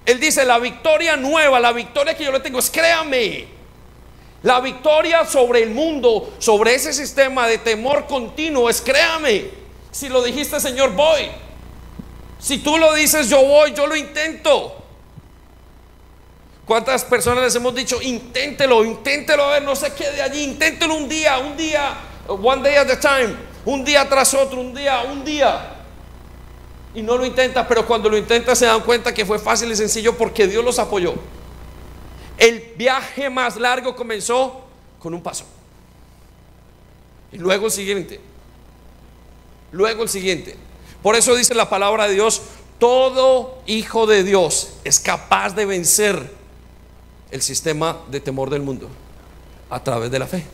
Él 0.10 0.20
dice, 0.20 0.44
la 0.44 0.58
victoria 0.58 1.16
nueva, 1.18 1.60
la 1.60 1.72
victoria 1.72 2.18
que 2.18 2.24
yo 2.24 2.32
le 2.32 2.40
tengo 2.40 2.58
es 2.58 2.72
créame. 2.72 3.46
La 4.42 4.60
victoria 4.60 5.24
sobre 5.24 5.62
el 5.62 5.70
mundo, 5.70 6.34
sobre 6.40 6.74
ese 6.74 6.94
sistema 6.94 7.46
de 7.46 7.60
temor 7.60 8.08
continuo 8.08 8.72
es 8.72 8.82
créame. 8.82 9.52
Si 9.92 10.10
lo 10.10 10.24
dijiste, 10.24 10.60
Señor, 10.60 10.94
voy. 10.96 11.30
Si 12.40 12.58
tú 12.58 12.80
lo 12.80 12.96
dices, 12.96 13.30
yo 13.30 13.44
voy, 13.44 13.72
yo 13.76 13.86
lo 13.86 13.96
intento. 13.96 14.84
¿Cuántas 16.66 17.04
personas 17.04 17.44
les 17.44 17.54
hemos 17.54 17.76
dicho, 17.76 18.02
inténtelo, 18.02 18.84
inténtelo, 18.84 19.44
a 19.44 19.52
ver, 19.52 19.62
no 19.62 19.76
se 19.76 19.94
quede 19.94 20.24
allí, 20.24 20.44
inténtelo 20.44 20.96
un 20.96 21.08
día, 21.08 21.38
un 21.38 21.56
día, 21.56 21.94
one 22.28 22.64
day 22.64 22.78
at 22.78 22.90
a 22.90 23.00
time, 23.00 23.36
un 23.64 23.86
día 23.86 24.10
tras 24.10 24.34
otro, 24.34 24.60
un 24.60 24.74
día, 24.74 25.04
un 25.04 25.24
día. 25.24 25.79
Y 27.00 27.02
no 27.02 27.16
lo 27.16 27.26
intenta, 27.26 27.66
pero 27.66 27.88
cuando 27.88 28.10
lo 28.10 28.18
intenta 28.18 28.54
se 28.58 28.66
dan 28.66 28.82
cuenta 28.82 29.14
que 29.14 29.26
fue 29.26 29.40
fácil 29.40 29.72
y 29.72 29.76
sencillo 29.78 30.18
porque 30.18 30.48
Dios 30.48 30.66
los 30.66 30.80
apoyó. 30.80 31.14
El 32.38 32.74
viaje 32.76 33.30
más 33.30 33.56
largo 33.56 33.96
comenzó 33.96 34.66
con 35.00 35.14
un 35.14 35.24
paso. 35.24 35.46
Y 37.32 37.38
luego 37.38 37.68
el 37.68 37.72
siguiente. 37.72 38.20
Luego 39.72 40.04
el 40.04 40.10
siguiente. 40.10 40.58
Por 41.02 41.16
eso 41.16 41.38
dice 41.38 41.56
la 41.56 41.70
palabra 41.70 42.06
de 42.06 42.16
Dios, 42.16 42.42
todo 42.80 43.60
hijo 43.66 44.06
de 44.06 44.26
Dios 44.26 44.72
es 44.84 45.00
capaz 45.00 45.56
de 45.56 45.66
vencer 45.66 46.34
el 47.32 47.42
sistema 47.42 47.98
de 48.12 48.20
temor 48.20 48.50
del 48.50 48.62
mundo 48.62 48.90
a 49.70 49.82
través 49.82 50.12
de 50.12 50.20
la 50.20 50.28
fe. 50.28 50.46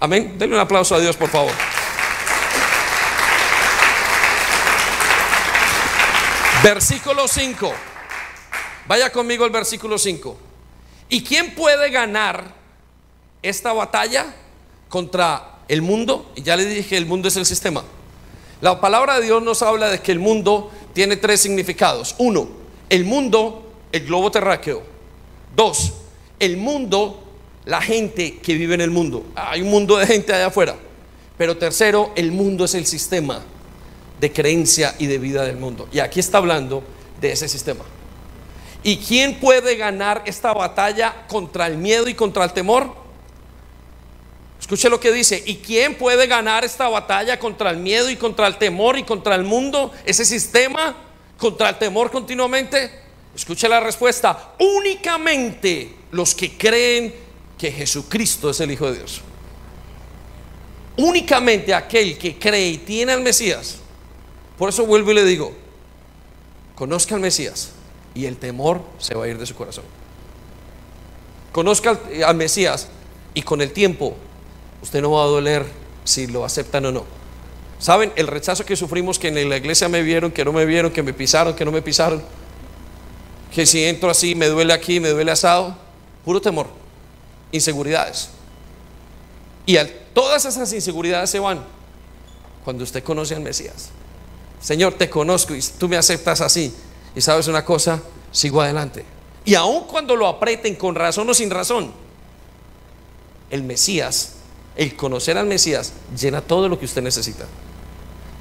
Amén. 0.00 0.36
Denle 0.38 0.56
un 0.56 0.60
aplauso 0.60 0.94
a 0.96 1.00
Dios, 1.00 1.16
por 1.16 1.30
favor. 1.30 1.52
Versículo 6.64 7.28
5. 7.28 7.74
Vaya 8.88 9.12
conmigo 9.12 9.44
el 9.44 9.50
versículo 9.50 9.98
5. 9.98 10.34
¿Y 11.10 11.22
quién 11.22 11.54
puede 11.54 11.90
ganar 11.90 12.54
esta 13.42 13.74
batalla 13.74 14.34
contra 14.88 15.58
el 15.68 15.82
mundo? 15.82 16.32
Y 16.34 16.42
ya 16.42 16.56
le 16.56 16.64
dije, 16.64 16.96
el 16.96 17.04
mundo 17.04 17.28
es 17.28 17.36
el 17.36 17.44
sistema. 17.44 17.84
La 18.62 18.80
palabra 18.80 19.20
de 19.20 19.26
Dios 19.26 19.42
nos 19.42 19.60
habla 19.60 19.90
de 19.90 20.00
que 20.00 20.10
el 20.10 20.18
mundo 20.20 20.70
tiene 20.94 21.18
tres 21.18 21.42
significados. 21.42 22.14
Uno, 22.16 22.48
el 22.88 23.04
mundo, 23.04 23.70
el 23.92 24.06
globo 24.06 24.30
terráqueo. 24.30 24.82
Dos, 25.54 25.92
el 26.38 26.56
mundo, 26.56 27.24
la 27.66 27.82
gente 27.82 28.38
que 28.38 28.54
vive 28.54 28.72
en 28.72 28.80
el 28.80 28.90
mundo. 28.90 29.22
Hay 29.34 29.60
un 29.60 29.68
mundo 29.68 29.98
de 29.98 30.06
gente 30.06 30.32
allá 30.32 30.46
afuera. 30.46 30.76
Pero 31.36 31.58
tercero, 31.58 32.12
el 32.16 32.32
mundo 32.32 32.64
es 32.64 32.74
el 32.74 32.86
sistema 32.86 33.44
de 34.24 34.32
creencia 34.32 34.94
y 34.98 35.06
de 35.06 35.18
vida 35.18 35.44
del 35.44 35.58
mundo. 35.58 35.86
Y 35.92 35.98
aquí 35.98 36.18
está 36.18 36.38
hablando 36.38 36.82
de 37.20 37.32
ese 37.32 37.46
sistema. 37.46 37.84
¿Y 38.82 38.96
quién 38.96 39.38
puede 39.38 39.76
ganar 39.76 40.22
esta 40.24 40.54
batalla 40.54 41.26
contra 41.28 41.66
el 41.66 41.76
miedo 41.76 42.08
y 42.08 42.14
contra 42.14 42.42
el 42.42 42.54
temor? 42.54 42.94
Escuche 44.58 44.88
lo 44.88 44.98
que 44.98 45.12
dice. 45.12 45.42
¿Y 45.44 45.56
quién 45.56 45.96
puede 45.96 46.26
ganar 46.26 46.64
esta 46.64 46.88
batalla 46.88 47.38
contra 47.38 47.68
el 47.68 47.76
miedo 47.76 48.08
y 48.08 48.16
contra 48.16 48.46
el 48.46 48.56
temor 48.56 48.96
y 48.96 49.02
contra 49.02 49.34
el 49.34 49.44
mundo? 49.44 49.92
Ese 50.06 50.24
sistema 50.24 50.96
contra 51.36 51.68
el 51.68 51.76
temor 51.76 52.10
continuamente. 52.10 52.90
Escuche 53.36 53.68
la 53.68 53.80
respuesta. 53.80 54.54
Únicamente 54.58 55.96
los 56.12 56.34
que 56.34 56.56
creen 56.56 57.14
que 57.58 57.70
Jesucristo 57.70 58.48
es 58.48 58.60
el 58.60 58.70
Hijo 58.70 58.90
de 58.90 59.00
Dios. 59.00 59.20
Únicamente 60.96 61.74
aquel 61.74 62.16
que 62.16 62.38
cree 62.38 62.68
y 62.68 62.78
tiene 62.78 63.12
al 63.12 63.20
Mesías. 63.20 63.80
Por 64.58 64.68
eso 64.68 64.86
vuelvo 64.86 65.10
y 65.10 65.14
le 65.14 65.24
digo, 65.24 65.52
conozca 66.74 67.14
al 67.14 67.20
Mesías 67.20 67.70
y 68.14 68.26
el 68.26 68.36
temor 68.36 68.82
se 68.98 69.14
va 69.14 69.24
a 69.24 69.28
ir 69.28 69.38
de 69.38 69.46
su 69.46 69.54
corazón. 69.54 69.84
Conozca 71.52 71.90
al, 71.90 72.24
al 72.24 72.36
Mesías 72.36 72.88
y 73.34 73.42
con 73.42 73.60
el 73.60 73.72
tiempo 73.72 74.16
usted 74.82 75.02
no 75.02 75.12
va 75.12 75.24
a 75.24 75.26
doler 75.26 75.66
si 76.04 76.26
lo 76.26 76.44
aceptan 76.44 76.86
o 76.86 76.92
no. 76.92 77.04
¿Saben? 77.78 78.12
El 78.16 78.28
rechazo 78.28 78.64
que 78.64 78.76
sufrimos, 78.76 79.18
que 79.18 79.28
en 79.28 79.48
la 79.48 79.56
iglesia 79.56 79.88
me 79.88 80.02
vieron, 80.02 80.30
que 80.30 80.44
no 80.44 80.52
me 80.52 80.64
vieron, 80.64 80.92
que 80.92 81.02
me 81.02 81.12
pisaron, 81.12 81.54
que 81.54 81.64
no 81.64 81.72
me 81.72 81.82
pisaron, 81.82 82.22
que 83.52 83.66
si 83.66 83.84
entro 83.84 84.10
así 84.10 84.34
me 84.34 84.46
duele 84.46 84.72
aquí, 84.72 85.00
me 85.00 85.10
duele 85.10 85.30
asado, 85.30 85.76
puro 86.24 86.40
temor, 86.40 86.68
inseguridades. 87.52 88.30
Y 89.66 89.76
todas 90.12 90.44
esas 90.44 90.72
inseguridades 90.72 91.30
se 91.30 91.38
van 91.38 91.64
cuando 92.64 92.84
usted 92.84 93.02
conoce 93.02 93.34
al 93.34 93.42
Mesías. 93.42 93.90
Señor, 94.60 94.94
te 94.94 95.10
conozco 95.10 95.54
y 95.54 95.60
tú 95.78 95.88
me 95.88 95.96
aceptas 95.96 96.40
así. 96.40 96.74
Y 97.14 97.20
sabes 97.20 97.48
una 97.48 97.64
cosa, 97.64 98.02
sigo 98.32 98.60
adelante. 98.60 99.04
Y 99.44 99.54
aun 99.54 99.84
cuando 99.84 100.16
lo 100.16 100.26
aprieten 100.26 100.74
con 100.74 100.94
razón 100.94 101.28
o 101.28 101.34
sin 101.34 101.50
razón, 101.50 101.92
el 103.50 103.62
Mesías, 103.62 104.34
el 104.74 104.96
conocer 104.96 105.36
al 105.36 105.46
Mesías, 105.46 105.92
llena 106.18 106.40
todo 106.40 106.68
lo 106.68 106.78
que 106.78 106.86
usted 106.86 107.02
necesita. 107.02 107.46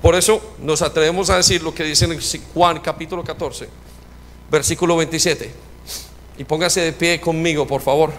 Por 0.02 0.16
eso 0.16 0.42
nos 0.60 0.82
atrevemos 0.82 1.30
a 1.30 1.38
decir 1.38 1.62
lo 1.62 1.74
que 1.74 1.84
dice 1.84 2.06
en 2.06 2.20
Juan 2.54 2.80
capítulo 2.80 3.24
14, 3.24 3.70
versículo 4.50 4.98
27. 4.98 5.52
Y 6.38 6.44
póngase 6.46 6.82
de 6.82 6.94
pie 6.94 7.22
conmigo, 7.22 7.68
por 7.68 7.82
favor. 7.82 8.12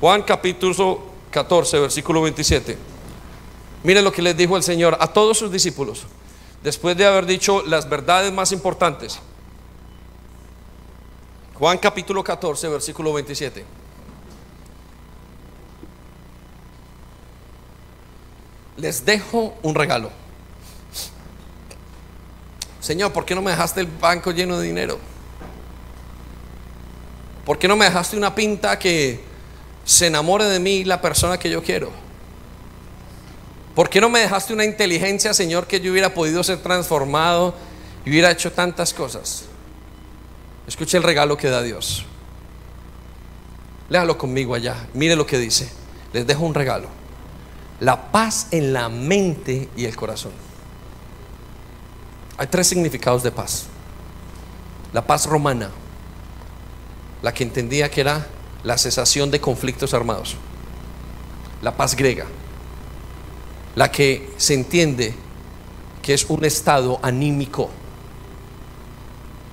Juan 0.00 0.22
capítulo 0.22 1.00
14, 1.30 1.78
versículo 1.78 2.22
27. 2.22 2.76
Miren 3.88 4.04
lo 4.04 4.12
que 4.12 4.20
les 4.20 4.36
dijo 4.36 4.54
el 4.54 4.62
Señor 4.62 4.98
a 5.00 5.06
todos 5.06 5.38
sus 5.38 5.50
discípulos, 5.50 6.02
después 6.62 6.94
de 6.94 7.06
haber 7.06 7.24
dicho 7.24 7.62
las 7.62 7.88
verdades 7.88 8.30
más 8.30 8.52
importantes. 8.52 9.18
Juan 11.54 11.78
capítulo 11.78 12.22
14, 12.22 12.68
versículo 12.68 13.14
27. 13.14 13.64
Les 18.76 19.06
dejo 19.06 19.56
un 19.62 19.74
regalo. 19.74 20.10
Señor, 22.80 23.10
¿por 23.14 23.24
qué 23.24 23.34
no 23.34 23.40
me 23.40 23.52
dejaste 23.52 23.80
el 23.80 23.86
banco 23.86 24.32
lleno 24.32 24.58
de 24.58 24.66
dinero? 24.66 24.98
¿Por 27.46 27.58
qué 27.58 27.66
no 27.66 27.74
me 27.74 27.86
dejaste 27.86 28.18
una 28.18 28.34
pinta 28.34 28.78
que 28.78 29.18
se 29.86 30.08
enamore 30.08 30.44
de 30.44 30.60
mí 30.60 30.84
la 30.84 31.00
persona 31.00 31.38
que 31.38 31.48
yo 31.48 31.62
quiero? 31.62 32.07
¿Por 33.78 33.88
qué 33.88 34.00
no 34.00 34.08
me 34.08 34.18
dejaste 34.18 34.52
una 34.52 34.64
inteligencia, 34.64 35.32
Señor, 35.32 35.68
que 35.68 35.80
yo 35.80 35.92
hubiera 35.92 36.12
podido 36.12 36.42
ser 36.42 36.58
transformado 36.58 37.54
y 38.04 38.10
hubiera 38.10 38.28
hecho 38.32 38.50
tantas 38.50 38.92
cosas? 38.92 39.44
Escuche 40.66 40.96
el 40.96 41.04
regalo 41.04 41.36
que 41.36 41.48
da 41.48 41.62
Dios. 41.62 42.04
Léalo 43.88 44.18
conmigo 44.18 44.56
allá. 44.56 44.88
Mire 44.94 45.14
lo 45.14 45.24
que 45.24 45.38
dice. 45.38 45.70
Les 46.12 46.26
dejo 46.26 46.44
un 46.44 46.54
regalo. 46.54 46.88
La 47.78 48.10
paz 48.10 48.48
en 48.50 48.72
la 48.72 48.88
mente 48.88 49.68
y 49.76 49.84
el 49.84 49.94
corazón. 49.94 50.32
Hay 52.36 52.48
tres 52.48 52.66
significados 52.66 53.22
de 53.22 53.30
paz. 53.30 53.66
La 54.92 55.06
paz 55.06 55.24
romana, 55.26 55.70
la 57.22 57.32
que 57.32 57.44
entendía 57.44 57.88
que 57.92 58.00
era 58.00 58.26
la 58.64 58.76
cesación 58.76 59.30
de 59.30 59.40
conflictos 59.40 59.94
armados. 59.94 60.34
La 61.62 61.76
paz 61.76 61.94
griega, 61.94 62.26
la 63.78 63.92
que 63.92 64.34
se 64.38 64.54
entiende 64.54 65.14
que 66.02 66.12
es 66.12 66.24
un 66.28 66.44
estado 66.44 66.98
anímico, 67.00 67.70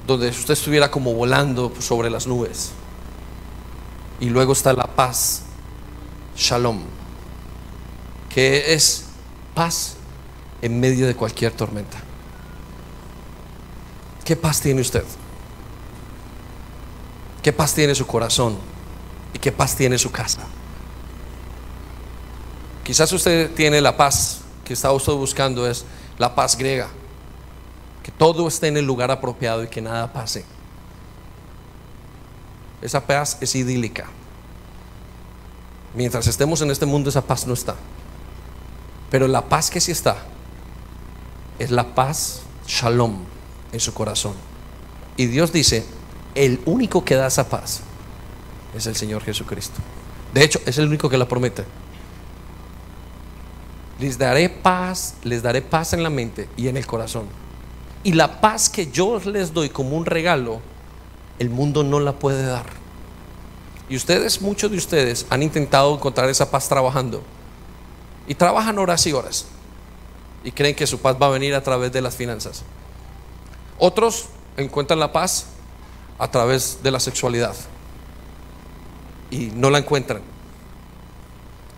donde 0.07 0.29
usted 0.29 0.53
estuviera 0.53 0.89
como 0.89 1.13
volando 1.13 1.71
sobre 1.79 2.09
las 2.09 2.25
nubes. 2.25 2.71
Y 4.19 4.31
luego 4.31 4.53
está 4.53 4.73
la 4.73 4.87
paz, 4.87 5.43
shalom, 6.35 6.81
que 8.27 8.73
es 8.73 9.05
paz 9.53 9.93
en 10.59 10.79
medio 10.79 11.05
de 11.05 11.15
cualquier 11.15 11.51
tormenta. 11.51 11.99
¿Qué 14.23 14.35
paz 14.35 14.59
tiene 14.59 14.81
usted? 14.81 15.03
¿Qué 17.43 17.53
paz 17.53 17.75
tiene 17.75 17.93
su 17.93 18.07
corazón? 18.07 18.57
¿Y 19.35 19.37
qué 19.37 19.51
paz 19.51 19.75
tiene 19.75 19.99
su 19.99 20.11
casa? 20.11 20.47
Quizás 22.85 23.11
usted 23.11 23.51
tiene 23.55 23.81
la 23.81 23.97
paz 23.97 24.41
que 24.63 24.73
está 24.73 24.91
usted 24.91 25.13
buscando, 25.13 25.67
es 25.67 25.85
la 26.19 26.35
paz 26.35 26.55
griega. 26.55 26.87
Que 28.03 28.11
todo 28.11 28.47
esté 28.47 28.67
en 28.67 28.77
el 28.77 28.85
lugar 28.85 29.09
apropiado 29.09 29.63
y 29.63 29.67
que 29.67 29.81
nada 29.81 30.13
pase. 30.13 30.45
Esa 32.83 33.01
paz 33.01 33.39
es 33.41 33.55
idílica. 33.55 34.05
Mientras 35.95 36.27
estemos 36.27 36.61
en 36.61 36.69
este 36.69 36.85
mundo 36.85 37.09
esa 37.09 37.23
paz 37.23 37.47
no 37.47 37.55
está. 37.55 37.73
Pero 39.09 39.27
la 39.27 39.41
paz 39.41 39.71
que 39.71 39.81
sí 39.81 39.91
está 39.91 40.17
es 41.57 41.71
la 41.71 41.95
paz 41.95 42.41
shalom 42.67 43.15
en 43.71 43.79
su 43.79 43.95
corazón. 43.95 44.33
Y 45.17 45.25
Dios 45.25 45.51
dice, 45.51 45.87
el 46.35 46.61
único 46.67 47.03
que 47.03 47.15
da 47.15 47.25
esa 47.25 47.49
paz 47.49 47.81
es 48.75 48.85
el 48.85 48.95
Señor 48.95 49.23
Jesucristo. 49.23 49.81
De 50.35 50.43
hecho, 50.43 50.59
es 50.67 50.77
el 50.77 50.85
único 50.85 51.09
que 51.09 51.17
la 51.17 51.27
promete. 51.27 51.65
Les 53.99 54.17
daré 54.17 54.49
paz, 54.49 55.15
les 55.23 55.41
daré 55.41 55.61
paz 55.61 55.93
en 55.93 56.03
la 56.03 56.09
mente 56.09 56.49
y 56.57 56.67
en 56.67 56.77
el 56.77 56.85
corazón. 56.85 57.27
Y 58.03 58.13
la 58.13 58.41
paz 58.41 58.69
que 58.69 58.91
yo 58.91 59.19
les 59.25 59.53
doy 59.53 59.69
como 59.69 59.95
un 59.97 60.05
regalo, 60.05 60.59
el 61.39 61.49
mundo 61.49 61.83
no 61.83 61.99
la 61.99 62.13
puede 62.13 62.45
dar. 62.45 62.65
Y 63.87 63.95
ustedes, 63.95 64.41
muchos 64.41 64.71
de 64.71 64.77
ustedes, 64.77 65.25
han 65.29 65.43
intentado 65.43 65.93
encontrar 65.93 66.29
esa 66.29 66.49
paz 66.49 66.67
trabajando. 66.67 67.23
Y 68.27 68.35
trabajan 68.35 68.79
horas 68.79 69.05
y 69.07 69.13
horas. 69.13 69.45
Y 70.43 70.51
creen 70.51 70.75
que 70.75 70.87
su 70.87 70.99
paz 70.99 71.15
va 71.21 71.27
a 71.27 71.29
venir 71.29 71.53
a 71.55 71.61
través 71.61 71.91
de 71.91 72.01
las 72.01 72.15
finanzas. 72.15 72.63
Otros 73.77 74.25
encuentran 74.57 74.99
la 74.99 75.11
paz 75.11 75.47
a 76.17 76.29
través 76.29 76.79
de 76.81 76.91
la 76.91 76.99
sexualidad. 76.99 77.55
Y 79.29 79.47
no 79.47 79.69
la 79.69 79.79
encuentran. 79.79 80.21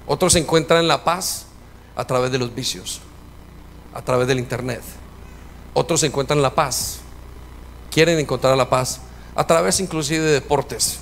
Otros 0.05 0.35
encuentran 0.35 0.87
la 0.87 1.03
paz 1.03 1.46
a 1.97 2.05
través 2.05 2.31
de 2.31 2.37
los 2.37 2.53
vicios, 2.53 3.01
a 3.93 4.01
través 4.03 4.27
del 4.27 4.37
internet. 4.39 4.81
Otros 5.73 6.03
encuentran 6.03 6.41
la 6.41 6.53
paz, 6.53 6.99
quieren 7.91 8.19
encontrar 8.19 8.55
la 8.55 8.69
paz 8.69 9.01
a 9.35 9.45
través 9.45 9.79
inclusive 9.79 10.23
de 10.23 10.31
deportes, 10.33 10.99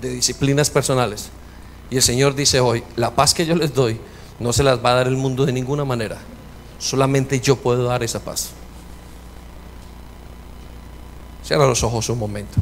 de 0.00 0.10
disciplinas 0.10 0.68
personales. 0.68 1.30
Y 1.90 1.96
el 1.96 2.02
Señor 2.02 2.34
dice 2.34 2.60
hoy, 2.60 2.84
la 2.96 3.14
paz 3.16 3.32
que 3.32 3.46
yo 3.46 3.56
les 3.56 3.74
doy 3.74 3.98
no 4.38 4.52
se 4.52 4.62
las 4.62 4.84
va 4.84 4.90
a 4.90 4.94
dar 4.96 5.08
el 5.08 5.16
mundo 5.16 5.46
de 5.46 5.52
ninguna 5.52 5.86
manera. 5.86 6.18
Solamente 6.78 7.40
yo 7.40 7.56
puedo 7.56 7.84
dar 7.84 8.02
esa 8.02 8.20
paz. 8.20 8.50
Cierra 11.42 11.66
los 11.66 11.82
ojos 11.82 12.10
un 12.10 12.18
momento. 12.18 12.56